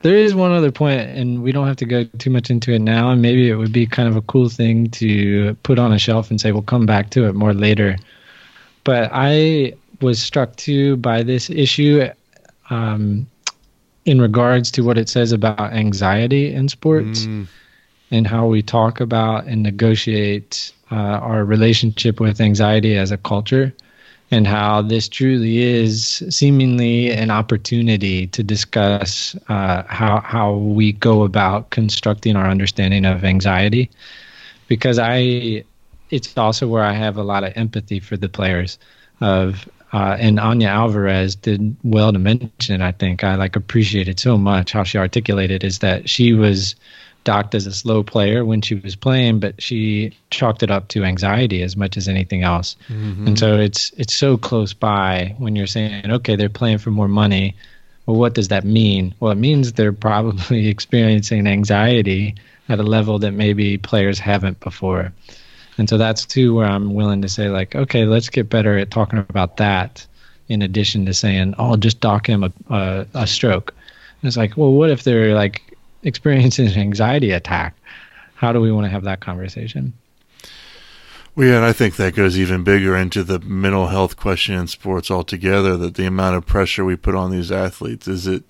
there 0.01 0.15
is 0.15 0.33
one 0.33 0.51
other 0.51 0.71
point, 0.71 1.01
and 1.01 1.43
we 1.43 1.51
don't 1.51 1.67
have 1.67 1.77
to 1.77 1.85
go 1.85 2.05
too 2.17 2.29
much 2.29 2.49
into 2.49 2.71
it 2.71 2.79
now. 2.79 3.11
And 3.11 3.21
maybe 3.21 3.49
it 3.49 3.55
would 3.55 3.73
be 3.73 3.85
kind 3.85 4.07
of 4.07 4.15
a 4.15 4.21
cool 4.21 4.49
thing 4.49 4.89
to 4.91 5.55
put 5.63 5.79
on 5.79 5.93
a 5.93 5.99
shelf 5.99 6.29
and 6.29 6.39
say 6.39 6.51
we'll 6.51 6.61
come 6.61 6.85
back 6.85 7.09
to 7.11 7.27
it 7.27 7.35
more 7.35 7.53
later. 7.53 7.97
But 8.83 9.09
I 9.13 9.73
was 10.01 10.21
struck 10.21 10.55
too 10.55 10.97
by 10.97 11.23
this 11.23 11.49
issue 11.49 12.07
um, 12.69 13.27
in 14.05 14.19
regards 14.19 14.71
to 14.71 14.83
what 14.83 14.97
it 14.97 15.07
says 15.07 15.31
about 15.31 15.73
anxiety 15.73 16.53
in 16.53 16.67
sports 16.67 17.25
mm. 17.25 17.47
And 18.13 18.27
how 18.27 18.45
we 18.45 18.61
talk 18.61 19.01
about 19.01 19.45
and 19.45 19.63
negotiate 19.63 20.71
uh, 20.91 20.95
our 20.95 21.43
relationship 21.43 22.19
with 22.19 22.39
anxiety 22.39 22.95
as 22.95 23.11
a 23.11 23.17
culture 23.17 23.73
and 24.31 24.47
how 24.47 24.81
this 24.81 25.09
truly 25.09 25.57
is 25.59 26.23
seemingly 26.29 27.11
an 27.11 27.29
opportunity 27.31 28.27
to 28.27 28.43
discuss 28.43 29.35
uh, 29.49 29.83
how 29.87 30.21
how 30.21 30.53
we 30.53 30.93
go 30.93 31.23
about 31.23 31.69
constructing 31.71 32.35
our 32.35 32.49
understanding 32.49 33.05
of 33.05 33.23
anxiety, 33.23 33.89
because 34.67 34.99
I 34.99 35.63
it's 36.09 36.37
also 36.37 36.67
where 36.67 36.83
I 36.83 36.93
have 36.93 37.17
a 37.17 37.23
lot 37.23 37.43
of 37.43 37.53
empathy 37.55 37.99
for 37.99 38.17
the 38.17 38.29
players 38.29 38.77
of 39.21 39.69
uh, 39.93 40.17
and 40.19 40.39
Anya 40.39 40.69
Alvarez 40.69 41.35
did 41.35 41.75
well 41.83 42.11
to 42.11 42.19
mention. 42.19 42.81
I 42.81 42.91
think 42.91 43.23
I 43.23 43.35
like 43.35 43.55
appreciated 43.55 44.19
so 44.19 44.37
much 44.37 44.71
how 44.71 44.83
she 44.83 44.97
articulated 44.97 45.63
is 45.63 45.79
that 45.79 46.09
she 46.09 46.33
was 46.33 46.75
docked 47.23 47.55
as 47.55 47.65
a 47.65 47.71
slow 47.71 48.03
player 48.03 48.45
when 48.45 48.61
she 48.61 48.75
was 48.75 48.95
playing, 48.95 49.39
but 49.39 49.61
she 49.61 50.15
chalked 50.29 50.63
it 50.63 50.71
up 50.71 50.87
to 50.89 51.03
anxiety 51.03 51.61
as 51.61 51.75
much 51.75 51.97
as 51.97 52.07
anything 52.07 52.43
else. 52.43 52.75
Mm-hmm. 52.89 53.27
And 53.27 53.39
so 53.39 53.57
it's 53.57 53.91
it's 53.97 54.13
so 54.13 54.37
close 54.37 54.73
by 54.73 55.35
when 55.37 55.55
you're 55.55 55.67
saying, 55.67 56.09
okay, 56.09 56.35
they're 56.35 56.49
playing 56.49 56.79
for 56.79 56.91
more 56.91 57.07
money. 57.07 57.55
Well, 58.05 58.17
what 58.17 58.33
does 58.33 58.49
that 58.49 58.65
mean? 58.65 59.15
Well, 59.19 59.31
it 59.31 59.37
means 59.37 59.73
they're 59.73 59.93
probably 59.93 60.67
experiencing 60.75 61.47
anxiety 61.47 62.35
at 62.69 62.79
a 62.79 62.83
level 62.83 63.19
that 63.19 63.31
maybe 63.31 63.77
players 63.77 64.19
haven't 64.19 64.59
before. 64.59 65.11
And 65.77 65.89
so 65.89 65.97
that's 65.97 66.25
too 66.25 66.55
where 66.55 66.67
I'm 66.67 66.93
willing 66.93 67.21
to 67.23 67.29
say, 67.29 67.49
like, 67.49 67.75
okay, 67.75 68.05
let's 68.05 68.29
get 68.29 68.49
better 68.49 68.77
at 68.77 68.91
talking 68.91 69.19
about 69.19 69.57
that 69.57 70.05
in 70.47 70.61
addition 70.61 71.05
to 71.05 71.13
saying, 71.13 71.55
oh, 71.57 71.75
just 71.77 71.99
dock 71.99 72.27
him 72.27 72.43
a, 72.43 72.51
a, 72.69 73.07
a 73.13 73.27
stroke. 73.27 73.73
And 74.21 74.27
it's 74.27 74.37
like, 74.37 74.55
well, 74.55 74.71
what 74.71 74.91
if 74.91 75.03
they're 75.03 75.33
like 75.33 75.72
experiencing 76.03 76.67
an 76.67 76.79
anxiety 76.79 77.31
attack. 77.31 77.75
How 78.35 78.51
do 78.51 78.59
we 78.59 78.71
want 78.71 78.85
to 78.85 78.89
have 78.89 79.03
that 79.03 79.19
conversation? 79.19 79.93
Well, 81.35 81.47
yeah, 81.47 81.55
and 81.55 81.65
I 81.65 81.73
think 81.73 81.95
that 81.95 82.15
goes 82.15 82.37
even 82.37 82.63
bigger 82.63 82.95
into 82.95 83.23
the 83.23 83.39
mental 83.39 83.87
health 83.87 84.17
question 84.17 84.55
in 84.55 84.67
sports 84.67 85.09
altogether. 85.09 85.75
That 85.77 85.95
the 85.95 86.05
amount 86.05 86.35
of 86.35 86.45
pressure 86.45 86.85
we 86.85 86.95
put 86.95 87.15
on 87.15 87.31
these 87.31 87.51
athletes 87.51 88.07
is 88.07 88.27
it. 88.27 88.43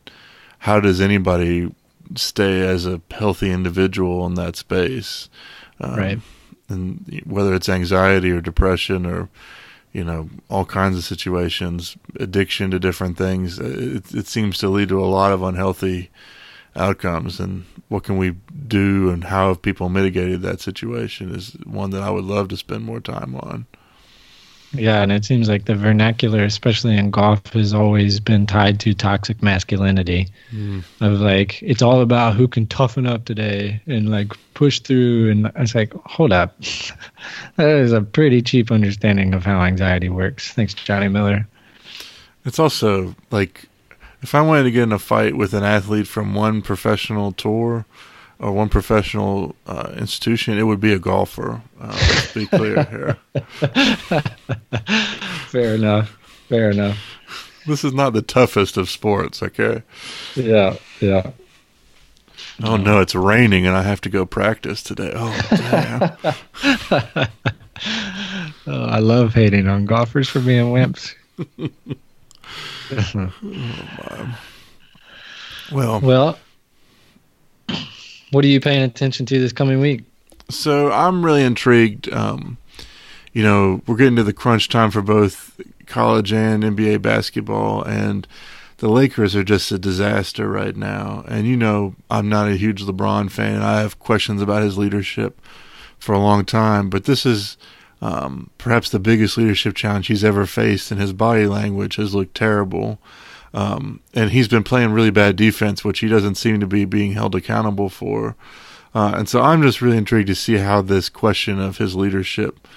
How 0.60 0.80
does 0.80 1.00
anybody 1.00 1.74
stay 2.16 2.62
as 2.62 2.86
a 2.86 3.02
healthy 3.12 3.52
individual 3.52 4.26
in 4.26 4.36
that 4.36 4.56
space? 4.56 5.30
Um, 5.80 5.96
right. 5.96 6.20
And 6.70 7.24
whether 7.26 7.54
it's 7.54 7.70
anxiety 7.70 8.32
or 8.32 8.42
depression 8.42 9.06
or, 9.06 9.30
you 9.92 10.04
know, 10.04 10.30
all 10.50 10.66
kinds 10.66 10.98
of 10.98 11.04
situations, 11.04 11.98
addiction 12.18 12.72
to 12.72 12.80
different 12.80 13.18
things, 13.18 13.60
it, 13.60 14.14
it 14.14 14.28
seems 14.28 14.58
to 14.60 14.70
lead 14.70 14.90
to 14.90 15.04
a 15.04 15.06
lot 15.06 15.32
of 15.32 15.44
unhealthy 15.44 16.10
outcomes 16.76 17.40
and 17.40 17.66
what 17.90 18.04
can 18.04 18.18
we 18.18 18.36
do 18.68 19.10
and 19.10 19.24
how 19.24 19.50
have 19.50 19.62
people 19.62 19.90
mitigated 19.90 20.42
that 20.42 20.62
situation 20.62 21.34
is 21.34 21.56
one 21.66 21.92
that 21.92 22.02
I 22.02 22.10
would 22.10 22.26
love 22.26 22.48
to 22.50 22.58
spend 22.58 22.84
more 22.84 23.00
time 23.00 23.36
on. 23.36 23.66
Yeah, 24.76 25.04
and 25.04 25.12
it 25.12 25.24
seems 25.24 25.48
like 25.48 25.66
the 25.66 25.76
vernacular, 25.76 26.44
especially 26.44 26.98
in 26.98 27.12
golf, 27.12 27.46
has 27.54 27.76
always 27.76 28.20
been 28.20 28.48
tied 28.48 28.80
to 28.82 28.96
toxic 28.96 29.44
masculinity. 29.44 30.30
Mm. 30.52 30.84
Of 31.00 31.22
like, 31.22 31.62
it's 31.62 31.84
all 31.84 32.02
about 32.02 32.36
who 32.36 32.48
can 32.48 32.66
toughen 32.66 33.06
up 33.06 33.26
today 33.26 33.82
and 33.86 34.10
like 34.10 34.34
push 34.56 34.80
through. 34.80 35.30
And 35.30 35.52
it's 35.56 35.76
like, 35.76 35.94
hold 36.06 36.34
up, 36.34 36.60
that 37.56 37.70
is 37.70 37.92
a 37.92 38.02
pretty 38.02 38.42
cheap 38.42 38.72
understanding 38.72 39.36
of 39.36 39.46
how 39.46 39.62
anxiety 39.62 40.10
works. 40.10 40.52
Thanks, 40.54 40.74
Johnny 40.74 41.08
Miller. 41.08 41.48
It's 42.46 42.58
also 42.58 43.14
like 43.30 43.70
if 44.24 44.34
I 44.34 44.42
wanted 44.42 44.64
to 44.64 44.72
get 44.72 44.84
in 44.84 44.92
a 44.94 45.00
fight 45.00 45.36
with 45.36 45.54
an 45.54 45.64
athlete 45.64 46.08
from 46.08 46.34
one 46.34 46.62
professional 46.62 47.34
tour 47.34 47.86
or 48.40 48.52
one 48.54 48.70
professional 48.70 49.56
uh, 49.68 49.94
institution, 49.98 50.58
it 50.58 50.64
would 50.64 50.80
be 50.80 50.94
a 50.94 51.00
golfer. 51.00 51.62
Uh, 51.80 51.88
let's 51.88 52.34
be 52.34 52.48
clear 52.48 52.84
here. 52.86 53.18
Fair 55.48 55.76
enough. 55.76 56.18
Fair 56.48 56.72
enough. 56.72 56.98
This 57.68 57.84
is 57.84 57.94
not 57.94 58.14
the 58.14 58.22
toughest 58.22 58.78
of 58.78 58.90
sports, 58.90 59.44
okay? 59.44 59.84
Yeah, 60.36 60.78
yeah. 61.00 61.32
Oh 62.64 62.78
no, 62.78 63.02
it's 63.02 63.16
raining 63.16 63.68
and 63.68 63.76
I 63.76 63.84
have 63.84 64.02
to 64.02 64.10
go 64.10 64.26
practice 64.26 64.82
today. 64.82 65.12
Oh 65.14 65.42
damn. 65.50 66.18
oh, 68.68 68.86
I 68.86 69.00
love 69.00 69.34
hating 69.34 69.68
on 69.68 69.86
golfers 69.86 70.30
for 70.30 70.40
being 70.40 70.74
wimps. 70.74 71.14
oh, 72.92 74.38
well, 75.72 76.02
well, 76.02 76.40
what 78.32 78.44
are 78.44 78.48
you 78.48 78.60
paying 78.60 78.84
attention 78.84 79.26
to 79.28 79.40
this 79.40 79.54
coming 79.54 79.80
week? 79.80 80.04
So 80.50 80.92
I'm 80.92 81.24
really 81.24 81.44
intrigued. 81.44 82.12
Um, 82.12 82.58
you 83.32 83.44
know, 83.44 83.82
we're 83.88 83.96
getting 83.96 84.16
to 84.18 84.24
the 84.24 84.34
crunch 84.34 84.70
time 84.70 84.92
for 84.92 85.02
both 85.02 85.60
college 85.88 86.32
and 86.32 86.64
NBA 86.64 87.02
basketball, 87.02 87.84
and 87.84 88.28
the 88.78 88.90
Lakers 88.90 89.36
are 89.36 89.44
just 89.44 89.72
a 89.72 89.80
disaster 89.80 90.50
right 90.50 90.76
now. 90.76 91.24
And 91.28 91.48
you 91.48 91.56
know, 91.56 91.96
I'm 92.10 92.30
not 92.30 92.50
a 92.50 92.58
huge 92.58 92.84
LeBron 92.84 93.32
fan. 93.32 93.62
I 93.62 93.80
have 93.80 94.00
questions 94.00 94.42
about 94.42 94.64
his 94.64 94.78
leadership 94.78 95.40
for 95.98 96.14
a 96.14 96.20
long 96.20 96.46
time, 96.46 96.90
but 96.90 97.06
this 97.06 97.26
is 97.26 97.58
um, 98.04 98.50
perhaps 98.58 98.90
the 98.90 99.00
biggest 99.00 99.38
leadership 99.38 99.76
challenge 99.76 100.08
he's 100.08 100.26
ever 100.26 100.46
faced, 100.46 100.92
and 100.92 101.00
his 101.00 101.14
body 101.14 101.48
language 101.48 101.96
has 101.96 102.14
looked 102.14 102.36
terrible. 102.36 103.00
Um, 103.54 104.02
and 104.14 104.32
he's 104.32 104.50
been 104.50 104.64
playing 104.64 104.92
really 104.92 105.10
bad 105.10 105.38
defense, 105.38 105.86
which 105.86 106.00
he 106.00 106.10
doesn't 106.10 106.36
seem 106.36 106.60
to 106.60 106.68
be 106.68 106.84
being 106.84 107.14
held 107.14 107.34
accountable 107.34 107.88
for. 107.88 108.36
Uh, 108.94 109.14
and 109.16 109.30
so 109.30 109.42
I'm 109.42 109.62
just 109.62 109.82
really 109.82 109.96
intrigued 109.96 110.28
to 110.28 110.36
see 110.36 110.58
how 110.58 110.82
this 110.82 111.08
question 111.08 111.62
of 111.62 111.78
his 111.78 111.96
leadership 111.96 112.68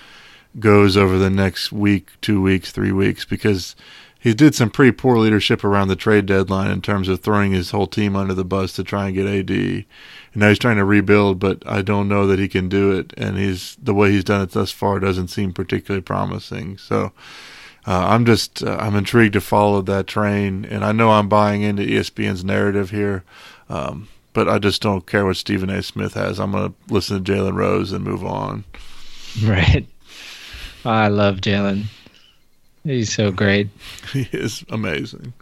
goes 0.61 0.97
over 0.97 1.19
the 1.19 1.29
next 1.29 1.73
week, 1.73 2.11
two 2.21 2.41
weeks, 2.41 2.71
three 2.71 2.93
weeks, 2.93 3.25
because 3.25 3.75
he 4.21 4.33
did 4.33 4.55
some 4.55 4.71
pretty 4.71 4.93
poor 4.93 5.19
leadership 5.19 5.65
around 5.65 5.89
the 5.89 5.97
trade 5.97 6.27
deadline 6.27 6.71
in 6.71 6.83
terms 6.83 7.09
of 7.09 7.21
throwing 7.21 7.51
his 7.51 7.73
whole 7.73 7.89
team 7.89 8.15
under 8.15 8.33
the 8.33 8.45
bus 8.45 8.73
to 8.75 8.85
try 8.85 9.07
and 9.07 9.17
get 9.17 9.27
AD 9.27 9.85
and 10.37 10.43
now 10.43 10.51
he's 10.51 10.59
trying 10.59 10.77
to 10.77 10.85
rebuild, 10.85 11.39
but 11.39 11.63
I 11.67 11.81
don't 11.81 12.11
know 12.11 12.27
that 12.27 12.39
he 12.39 12.47
can 12.47 12.69
do 12.69 12.93
it. 12.93 13.15
And 13.17 13.39
he's 13.39 13.75
the 13.83 13.95
way 13.95 14.11
he's 14.11 14.23
done 14.23 14.43
it 14.43 14.51
thus 14.51 14.71
far 14.71 15.01
doesn't 15.01 15.29
seem 15.29 15.55
particularly 15.55 16.03
promising. 16.03 16.77
So 16.77 17.13
uh, 17.87 18.09
I'm 18.09 18.27
just 18.27 18.63
uh, 18.63 18.77
I'm 18.79 18.97
intrigued 18.97 19.33
to 19.33 19.41
follow 19.41 19.81
that 19.81 20.07
train, 20.07 20.67
and 20.67 20.85
I 20.85 20.93
know 20.93 21.13
I'm 21.13 21.31
buying 21.31 21.63
into 21.63 21.85
ESPN's 21.85 22.45
narrative 22.45 22.91
here. 22.91 23.25
Um, 23.71 24.09
but 24.35 24.47
I 24.47 24.59
just 24.59 24.83
don't 24.83 25.07
care 25.07 25.25
what 25.25 25.39
Stephen 25.39 25.71
A. 25.71 25.83
Smith 25.83 26.13
has. 26.13 26.39
I'm 26.39 26.53
going 26.53 26.69
to 26.69 26.93
listen 26.93 27.25
to 27.25 27.33
Jalen 27.33 27.55
Rose 27.55 27.93
and 27.93 28.05
move 28.05 28.25
on. 28.25 28.65
Right. 29.43 29.87
I 30.83 31.09
love 31.09 31.43
Jalen. 31.43 31.85
He's 32.85 33.13
so 33.13 33.31
great. 33.31 33.69
He 34.13 34.29
is 34.33 34.65
amazing. 34.71 35.35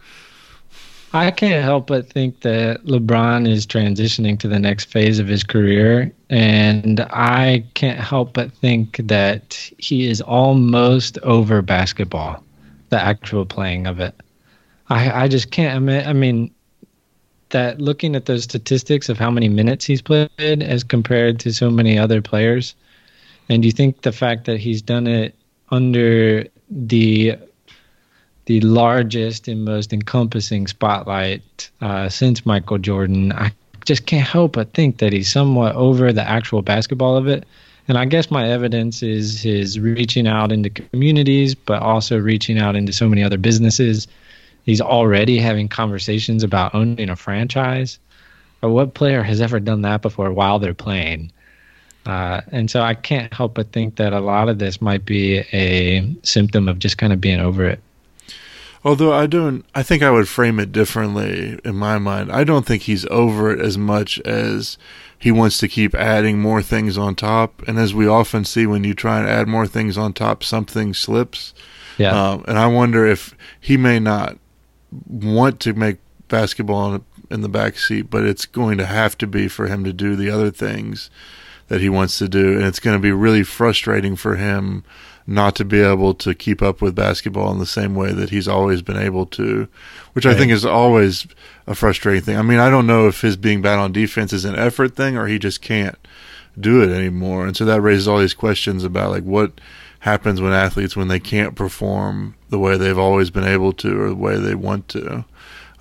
I 1.15 1.31
can't 1.31 1.63
help 1.63 1.87
but 1.87 2.11
think 2.11 2.41
that 2.41 2.83
LeBron 2.83 3.47
is 3.49 3.65
transitioning 3.65 4.37
to 4.39 4.49
the 4.49 4.59
next 4.59 4.91
phase 4.91 5.17
of 5.17 5.29
his 5.29 5.45
career. 5.45 6.11
And 6.29 6.99
I 7.09 7.63
can't 7.73 7.99
help 7.99 8.33
but 8.33 8.51
think 8.51 8.97
that 8.97 9.71
he 9.77 10.07
is 10.07 10.19
almost 10.19 11.17
over 11.19 11.61
basketball, 11.61 12.43
the 12.89 13.01
actual 13.01 13.45
playing 13.45 13.87
of 13.87 14.01
it. 14.01 14.13
I, 14.89 15.23
I 15.23 15.27
just 15.29 15.51
can't 15.51 15.77
admit, 15.77 16.05
I 16.05 16.11
mean, 16.11 16.51
that 17.51 17.79
looking 17.79 18.15
at 18.17 18.25
those 18.25 18.43
statistics 18.43 19.07
of 19.07 19.17
how 19.17 19.31
many 19.31 19.47
minutes 19.47 19.85
he's 19.85 20.01
played 20.01 20.29
as 20.37 20.83
compared 20.83 21.39
to 21.39 21.53
so 21.53 21.71
many 21.71 21.97
other 21.97 22.21
players, 22.21 22.75
and 23.47 23.63
you 23.63 23.71
think 23.71 24.01
the 24.01 24.11
fact 24.11 24.43
that 24.45 24.59
he's 24.59 24.81
done 24.81 25.07
it 25.07 25.33
under 25.69 26.45
the 26.69 27.37
the 28.45 28.61
largest 28.61 29.47
and 29.47 29.65
most 29.65 29.93
encompassing 29.93 30.67
spotlight 30.67 31.69
uh, 31.81 32.09
since 32.09 32.45
Michael 32.45 32.77
Jordan. 32.77 33.31
I 33.33 33.51
just 33.85 34.05
can't 34.05 34.27
help 34.27 34.53
but 34.53 34.73
think 34.73 34.97
that 34.99 35.13
he's 35.13 35.31
somewhat 35.31 35.75
over 35.75 36.11
the 36.13 36.23
actual 36.27 36.61
basketball 36.61 37.17
of 37.17 37.27
it 37.27 37.45
And 37.87 37.97
I 37.97 38.05
guess 38.05 38.31
my 38.31 38.49
evidence 38.49 39.03
is 39.03 39.41
his 39.41 39.79
reaching 39.79 40.27
out 40.27 40.51
into 40.51 40.69
communities, 40.69 41.53
but 41.53 41.81
also 41.81 42.17
reaching 42.17 42.57
out 42.59 42.75
into 42.75 42.91
so 42.91 43.07
many 43.07 43.23
other 43.23 43.37
businesses. 43.37 44.07
He's 44.65 44.81
already 44.81 45.37
having 45.37 45.67
conversations 45.67 46.43
about 46.43 46.73
owning 46.73 47.09
a 47.09 47.15
franchise. 47.15 47.99
But 48.61 48.69
what 48.71 48.95
player 48.95 49.21
has 49.21 49.39
ever 49.41 49.59
done 49.59 49.83
that 49.83 50.01
before 50.01 50.31
while 50.31 50.57
they're 50.57 50.73
playing? 50.73 51.31
Uh, 52.07 52.41
and 52.51 52.69
so 52.69 52.81
I 52.81 52.95
can't 52.95 53.33
help 53.33 53.55
but 53.55 53.71
think 53.71 53.97
that 53.97 54.13
a 54.13 54.19
lot 54.19 54.49
of 54.49 54.59
this 54.59 54.81
might 54.81 55.05
be 55.05 55.39
a 55.53 56.15
symptom 56.23 56.67
of 56.67 56.79
just 56.79 56.97
kind 56.97 57.13
of 57.13 57.21
being 57.21 57.39
over 57.39 57.65
it. 57.65 57.79
Although 58.85 59.11
I 59.11 59.25
don't, 59.25 59.65
I 59.73 59.81
think 59.81 60.03
I 60.03 60.11
would 60.11 60.29
frame 60.29 60.59
it 60.59 60.71
differently 60.71 61.59
in 61.65 61.75
my 61.75 61.97
mind. 61.97 62.31
I 62.31 62.43
don't 62.43 62.67
think 62.67 62.83
he's 62.83 63.03
over 63.07 63.51
it 63.51 63.59
as 63.59 63.79
much 63.79 64.19
as 64.19 64.77
he 65.17 65.31
wants 65.31 65.57
to 65.57 65.67
keep 65.67 65.95
adding 65.95 66.37
more 66.37 66.61
things 66.61 66.95
on 66.95 67.15
top. 67.15 67.67
And 67.67 67.79
as 67.79 67.95
we 67.95 68.05
often 68.05 68.45
see, 68.45 68.67
when 68.67 68.83
you 68.83 68.93
try 68.93 69.19
and 69.19 69.27
add 69.27 69.47
more 69.47 69.65
things 69.65 69.97
on 69.97 70.13
top, 70.13 70.43
something 70.43 70.93
slips. 70.93 71.55
Yeah. 71.97 72.11
Um, 72.11 72.45
and 72.47 72.59
I 72.59 72.67
wonder 72.67 73.07
if 73.07 73.33
he 73.59 73.75
may 73.75 73.99
not 73.99 74.37
want 75.09 75.59
to 75.61 75.73
make 75.73 75.97
basketball 76.27 77.01
in 77.31 77.41
the 77.41 77.49
back 77.49 77.79
seat, 77.79 78.11
but 78.11 78.23
it's 78.23 78.45
going 78.45 78.77
to 78.77 78.85
have 78.85 79.17
to 79.17 79.25
be 79.25 79.47
for 79.47 79.65
him 79.65 79.83
to 79.83 79.93
do 79.93 80.15
the 80.15 80.29
other 80.29 80.51
things 80.51 81.09
that 81.69 81.81
he 81.81 81.89
wants 81.89 82.19
to 82.19 82.29
do. 82.29 82.53
And 82.53 82.65
it's 82.65 82.79
going 82.79 82.95
to 82.95 83.01
be 83.01 83.11
really 83.11 83.43
frustrating 83.43 84.15
for 84.15 84.35
him 84.35 84.83
not 85.27 85.55
to 85.55 85.65
be 85.65 85.79
able 85.79 86.13
to 86.13 86.35
keep 86.35 86.61
up 86.61 86.81
with 86.81 86.95
basketball 86.95 87.51
in 87.51 87.59
the 87.59 87.65
same 87.65 87.95
way 87.95 88.13
that 88.13 88.29
he's 88.29 88.47
always 88.47 88.81
been 88.81 88.97
able 88.97 89.25
to, 89.25 89.67
which 90.13 90.25
right. 90.25 90.35
I 90.35 90.37
think 90.37 90.51
is 90.51 90.65
always 90.65 91.27
a 91.65 91.73
frustrating 91.73 92.21
thing. 92.21 92.37
I 92.37 92.43
mean, 92.43 92.59
I 92.59 92.69
don't 92.69 92.85
know 92.85 93.07
if 93.07 93.21
his 93.21 93.35
being 93.35 93.61
bad 93.61 93.79
on 93.79 93.91
defense 93.91 94.33
is 94.33 94.45
an 94.45 94.55
effort 94.55 94.95
thing 94.95 95.17
or 95.17 95.25
he 95.27 95.39
just 95.39 95.61
can't 95.61 95.97
do 96.59 96.83
it 96.83 96.93
anymore. 96.93 97.47
And 97.47 97.57
so 97.57 97.65
that 97.65 97.81
raises 97.81 98.07
all 98.07 98.19
these 98.19 98.33
questions 98.33 98.83
about 98.83 99.11
like 99.11 99.23
what 99.23 99.59
happens 99.99 100.39
when 100.39 100.53
athletes 100.53 100.95
when 100.95 101.07
they 101.07 101.19
can't 101.19 101.55
perform 101.55 102.35
the 102.49 102.59
way 102.59 102.77
they've 102.77 102.97
always 102.97 103.31
been 103.31 103.43
able 103.43 103.73
to 103.73 103.99
or 103.99 104.09
the 104.09 104.15
way 104.15 104.37
they 104.37 104.55
want 104.55 104.87
to. 104.89 105.07
Uh, 105.07 105.23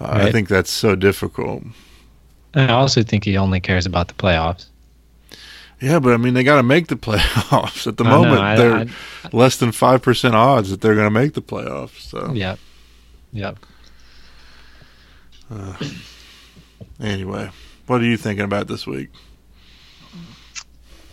right. 0.01 0.23
I 0.23 0.33
think 0.33 0.49
that's 0.49 0.71
so 0.71 0.97
difficult. 0.97 1.63
I 2.55 2.69
also 2.69 3.03
think 3.03 3.25
he 3.25 3.37
only 3.37 3.61
cares 3.61 3.85
about 3.85 4.09
the 4.09 4.15
playoffs. 4.15 4.67
Yeah, 5.81 5.99
but 5.99 6.15
I 6.15 6.17
mean, 6.17 6.35
they 6.35 6.45
got 6.45 6.57
to 6.57 6.63
make 6.63 6.87
the 6.87 6.97
playoffs. 6.97 7.87
At 7.87 7.97
the 7.97 8.05
I 8.05 8.11
moment, 8.11 8.41
I, 8.41 8.57
they're 8.57 8.75
I, 8.75 8.87
less 9.33 9.57
than 9.57 9.73
five 9.73 10.03
percent 10.03 10.35
odds 10.35 10.71
that 10.71 10.81
they're 10.81 10.95
going 10.95 11.07
to 11.07 11.11
make 11.11 11.35
the 11.35 11.43
playoffs. 11.43 12.01
So 12.01 12.33
yeah, 12.33 12.57
yep. 13.33 13.59
Uh, 15.51 15.75
anyway, 17.01 17.51
what 17.87 18.01
are 18.01 18.05
you 18.05 18.17
thinking 18.17 18.45
about 18.45 18.69
this 18.69 18.87
week? 18.87 19.11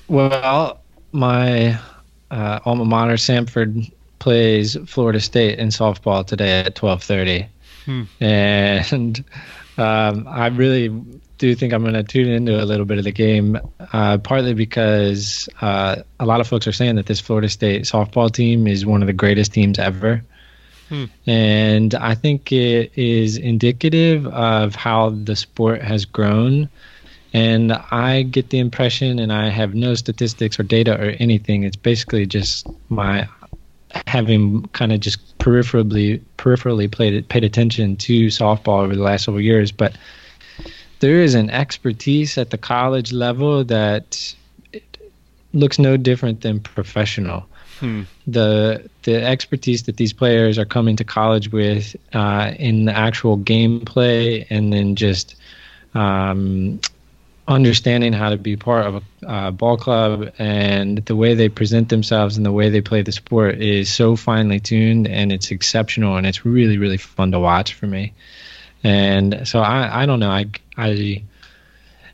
Well, 0.08 0.82
my 1.12 1.80
uh, 2.32 2.60
alma 2.66 2.86
mater, 2.86 3.14
Samford, 3.14 3.92
plays 4.20 4.78
Florida 4.86 5.20
State 5.20 5.58
in 5.58 5.70
softball 5.70 6.26
today 6.26 6.62
at 6.62 6.76
twelve 6.76 7.04
thirty, 7.04 7.48
hmm. 7.86 8.04
and 8.20 9.24
um, 9.78 10.28
I 10.28 10.48
really 10.48 10.90
do 11.42 11.56
think 11.56 11.74
I'm 11.74 11.82
going 11.82 11.96
to 11.96 12.04
tune 12.04 12.28
into 12.28 12.64
a 12.64 12.66
little 12.66 12.86
bit 12.86 13.00
of 13.00 13.04
the 13.04 13.12
game, 13.12 13.60
uh, 13.92 14.20
partly 14.20 14.54
because 14.54 15.50
uh, 15.60 15.96
a 16.20 16.26
lot 16.26 16.40
of 16.40 16.48
folks 16.48 16.68
are 16.68 16.72
saying 16.72 16.98
that 16.98 17.08
this 17.08 17.20
Florida 17.20 17.50
State 17.50 17.82
softball 17.82 18.32
team 18.32 18.68
is 18.68 18.86
one 18.86 19.02
of 19.02 19.08
the 19.08 19.14
greatest 19.14 19.52
teams 19.52 19.80
ever. 19.80 20.24
Hmm. 20.90 21.06
And 21.26 21.96
I 21.96 22.14
think 22.14 22.52
it 22.52 22.92
is 22.96 23.38
indicative 23.38 24.28
of 24.28 24.76
how 24.76 25.10
the 25.10 25.36
sport 25.36 25.82
has 25.82 26.06
grown. 26.06 26.70
And 27.34 27.74
I 27.74 28.22
get 28.22 28.52
the 28.52 28.60
impression, 28.60 29.18
and 29.18 29.34
I 29.34 29.50
have 29.50 29.74
no 29.74 29.96
statistics 29.96 30.60
or 30.60 30.64
data 30.64 30.94
or 30.94 31.16
anything. 31.20 31.64
It's 31.64 31.76
basically 31.76 32.28
just 32.28 32.68
my 32.90 33.28
having 34.06 34.68
kind 34.74 34.94
of 34.94 35.00
just 35.00 35.38
peripherally 35.40 36.22
peripherally 36.38 36.90
played 36.90 37.28
paid 37.30 37.44
attention 37.44 37.98
to 37.98 38.28
softball 38.28 38.84
over 38.84 38.96
the 38.96 39.02
last 39.02 39.26
several 39.26 39.42
years, 39.42 39.72
but 39.72 39.98
there 41.02 41.22
is 41.22 41.36
an 41.36 41.50
expertise 41.50 42.38
at 42.38 42.52
the 42.52 42.58
college 42.58 43.12
level 43.12 43.64
that 43.66 44.34
looks 45.54 45.78
no 45.78 45.98
different 45.98 46.42
than 46.42 46.60
professional. 46.60 47.46
Hmm. 47.80 48.04
The 48.28 48.90
the 49.04 49.24
expertise 49.24 49.84
that 49.84 49.98
these 49.98 50.14
players 50.14 50.60
are 50.60 50.66
coming 50.66 50.96
to 50.98 51.04
college 51.04 51.52
with 51.52 51.96
uh, 52.14 52.54
in 52.58 52.86
the 52.86 52.96
actual 52.96 53.38
gameplay, 53.38 54.46
and 54.50 54.72
then 54.72 54.96
just 54.96 55.36
um, 55.96 56.80
understanding 57.48 58.14
how 58.14 58.30
to 58.30 58.38
be 58.38 58.56
part 58.56 58.86
of 58.86 59.04
a 59.24 59.30
uh, 59.30 59.52
ball 59.52 59.78
club 59.78 60.32
and 60.38 61.00
the 61.00 61.16
way 61.16 61.34
they 61.34 61.50
present 61.50 61.90
themselves 61.90 62.38
and 62.38 62.46
the 62.46 62.52
way 62.52 62.70
they 62.70 62.82
play 62.82 63.02
the 63.02 63.12
sport 63.12 63.56
is 63.56 63.92
so 63.92 64.16
finely 64.16 64.60
tuned 64.60 65.08
and 65.08 65.32
it's 65.32 65.50
exceptional 65.50 66.16
and 66.16 66.28
it's 66.28 66.46
really 66.46 66.78
really 66.78 66.98
fun 66.98 67.32
to 67.32 67.40
watch 67.40 67.74
for 67.74 67.88
me. 67.88 68.14
And 68.84 69.48
so 69.48 69.60
I, 69.60 70.04
I 70.04 70.06
don't 70.06 70.20
know. 70.20 70.30
I, 70.30 70.46
I 70.82 71.24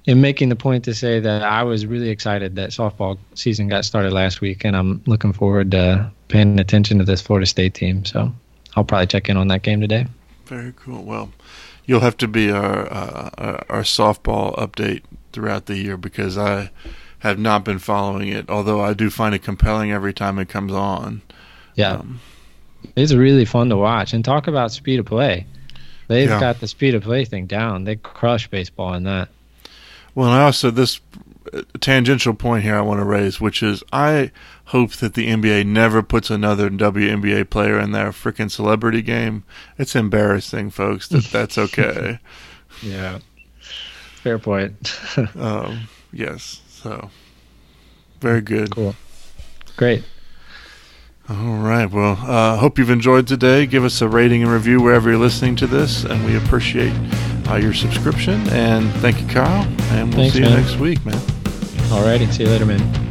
am 0.07 0.21
making 0.21 0.49
the 0.49 0.55
point 0.55 0.83
to 0.85 0.93
say 0.93 1.19
that 1.19 1.43
I 1.43 1.63
was 1.63 1.85
really 1.85 2.09
excited 2.09 2.55
that 2.55 2.71
softball 2.71 3.17
season 3.33 3.67
got 3.67 3.85
started 3.85 4.11
last 4.11 4.41
week, 4.41 4.65
and 4.65 4.75
I'm 4.75 5.01
looking 5.05 5.33
forward 5.33 5.71
to 5.71 6.11
paying 6.27 6.59
attention 6.59 6.97
to 6.97 7.03
this 7.03 7.21
Florida 7.21 7.45
State 7.45 7.73
team. 7.73 8.03
So 8.05 8.33
I'll 8.75 8.83
probably 8.83 9.07
check 9.07 9.29
in 9.29 9.37
on 9.37 9.47
that 9.47 9.61
game 9.63 9.81
today. 9.81 10.05
Very 10.45 10.73
cool. 10.75 11.03
Well, 11.03 11.31
you'll 11.85 12.01
have 12.01 12.17
to 12.17 12.27
be 12.27 12.51
our 12.51 12.91
uh, 12.91 13.63
our 13.69 13.83
softball 13.83 14.55
update 14.57 15.01
throughout 15.31 15.65
the 15.65 15.77
year 15.77 15.97
because 15.97 16.37
I 16.37 16.71
have 17.19 17.39
not 17.39 17.63
been 17.63 17.79
following 17.79 18.29
it. 18.29 18.49
Although 18.49 18.81
I 18.81 18.93
do 18.93 19.09
find 19.09 19.33
it 19.33 19.43
compelling 19.43 19.91
every 19.91 20.13
time 20.13 20.39
it 20.39 20.49
comes 20.49 20.73
on. 20.73 21.21
Yeah, 21.75 21.93
um, 21.93 22.19
it's 22.95 23.13
really 23.13 23.45
fun 23.45 23.69
to 23.69 23.77
watch. 23.77 24.13
And 24.13 24.23
talk 24.23 24.47
about 24.47 24.71
speed 24.71 24.99
of 24.99 25.05
play. 25.05 25.45
They've 26.07 26.29
yeah. 26.29 26.39
got 26.39 26.59
the 26.59 26.67
speed 26.67 26.95
of 26.95 27.03
play 27.03 27.25
thing 27.25 27.45
down. 27.45 27.83
They 27.83 27.97
crush 27.97 28.47
baseball 28.47 28.93
in 28.93 29.03
that. 29.03 29.29
Well, 30.15 30.27
and 30.27 30.35
I 30.35 30.45
also 30.45 30.71
this 30.71 30.99
uh, 31.53 31.61
tangential 31.79 32.33
point 32.33 32.63
here 32.63 32.75
I 32.75 32.81
want 32.81 32.99
to 32.99 33.05
raise, 33.05 33.39
which 33.39 33.61
is 33.61 33.83
I 33.91 34.31
hope 34.65 34.93
that 34.93 35.13
the 35.13 35.27
NBA 35.27 35.65
never 35.65 36.01
puts 36.01 36.29
another 36.29 36.69
WNBA 36.69 37.49
player 37.49 37.79
in 37.79 37.91
their 37.91 38.09
freaking 38.09 38.49
celebrity 38.49 39.01
game. 39.01 39.43
It's 39.77 39.95
embarrassing, 39.95 40.71
folks. 40.71 41.07
That 41.09 41.25
that's 41.25 41.57
okay. 41.57 42.19
yeah, 42.81 43.19
fair 44.15 44.39
point. 44.39 44.99
um, 45.35 45.87
yes. 46.11 46.61
So 46.69 47.09
very 48.21 48.41
good. 48.41 48.71
Cool. 48.71 48.95
Great. 49.75 50.03
All 51.29 51.57
right. 51.57 51.91
Well, 51.91 52.17
I 52.21 52.53
uh, 52.53 52.57
hope 52.57 52.79
you've 52.79 52.89
enjoyed 52.89 53.27
today. 53.27 53.65
Give 53.65 53.83
us 53.83 54.01
a 54.01 54.07
rating 54.07 54.43
and 54.43 54.51
review 54.51 54.81
wherever 54.81 55.09
you're 55.09 55.19
listening 55.19 55.57
to 55.57 55.67
this, 55.67 56.05
and 56.05 56.23
we 56.25 56.37
appreciate 56.37 56.93
uh, 57.49 57.55
your 57.55 57.73
subscription. 57.73 58.47
And 58.49 58.89
thank 59.01 59.19
you, 59.19 59.27
Kyle. 59.27 59.63
And 59.91 60.09
we'll 60.13 60.29
Thanks, 60.29 60.35
see 60.35 60.39
you 60.39 60.45
man. 60.45 60.61
next 60.61 60.77
week, 60.77 61.05
man. 61.05 61.21
All 61.91 62.01
right, 62.03 62.21
and 62.21 62.33
See 62.33 62.43
you 62.43 62.49
later, 62.49 62.65
man. 62.65 63.06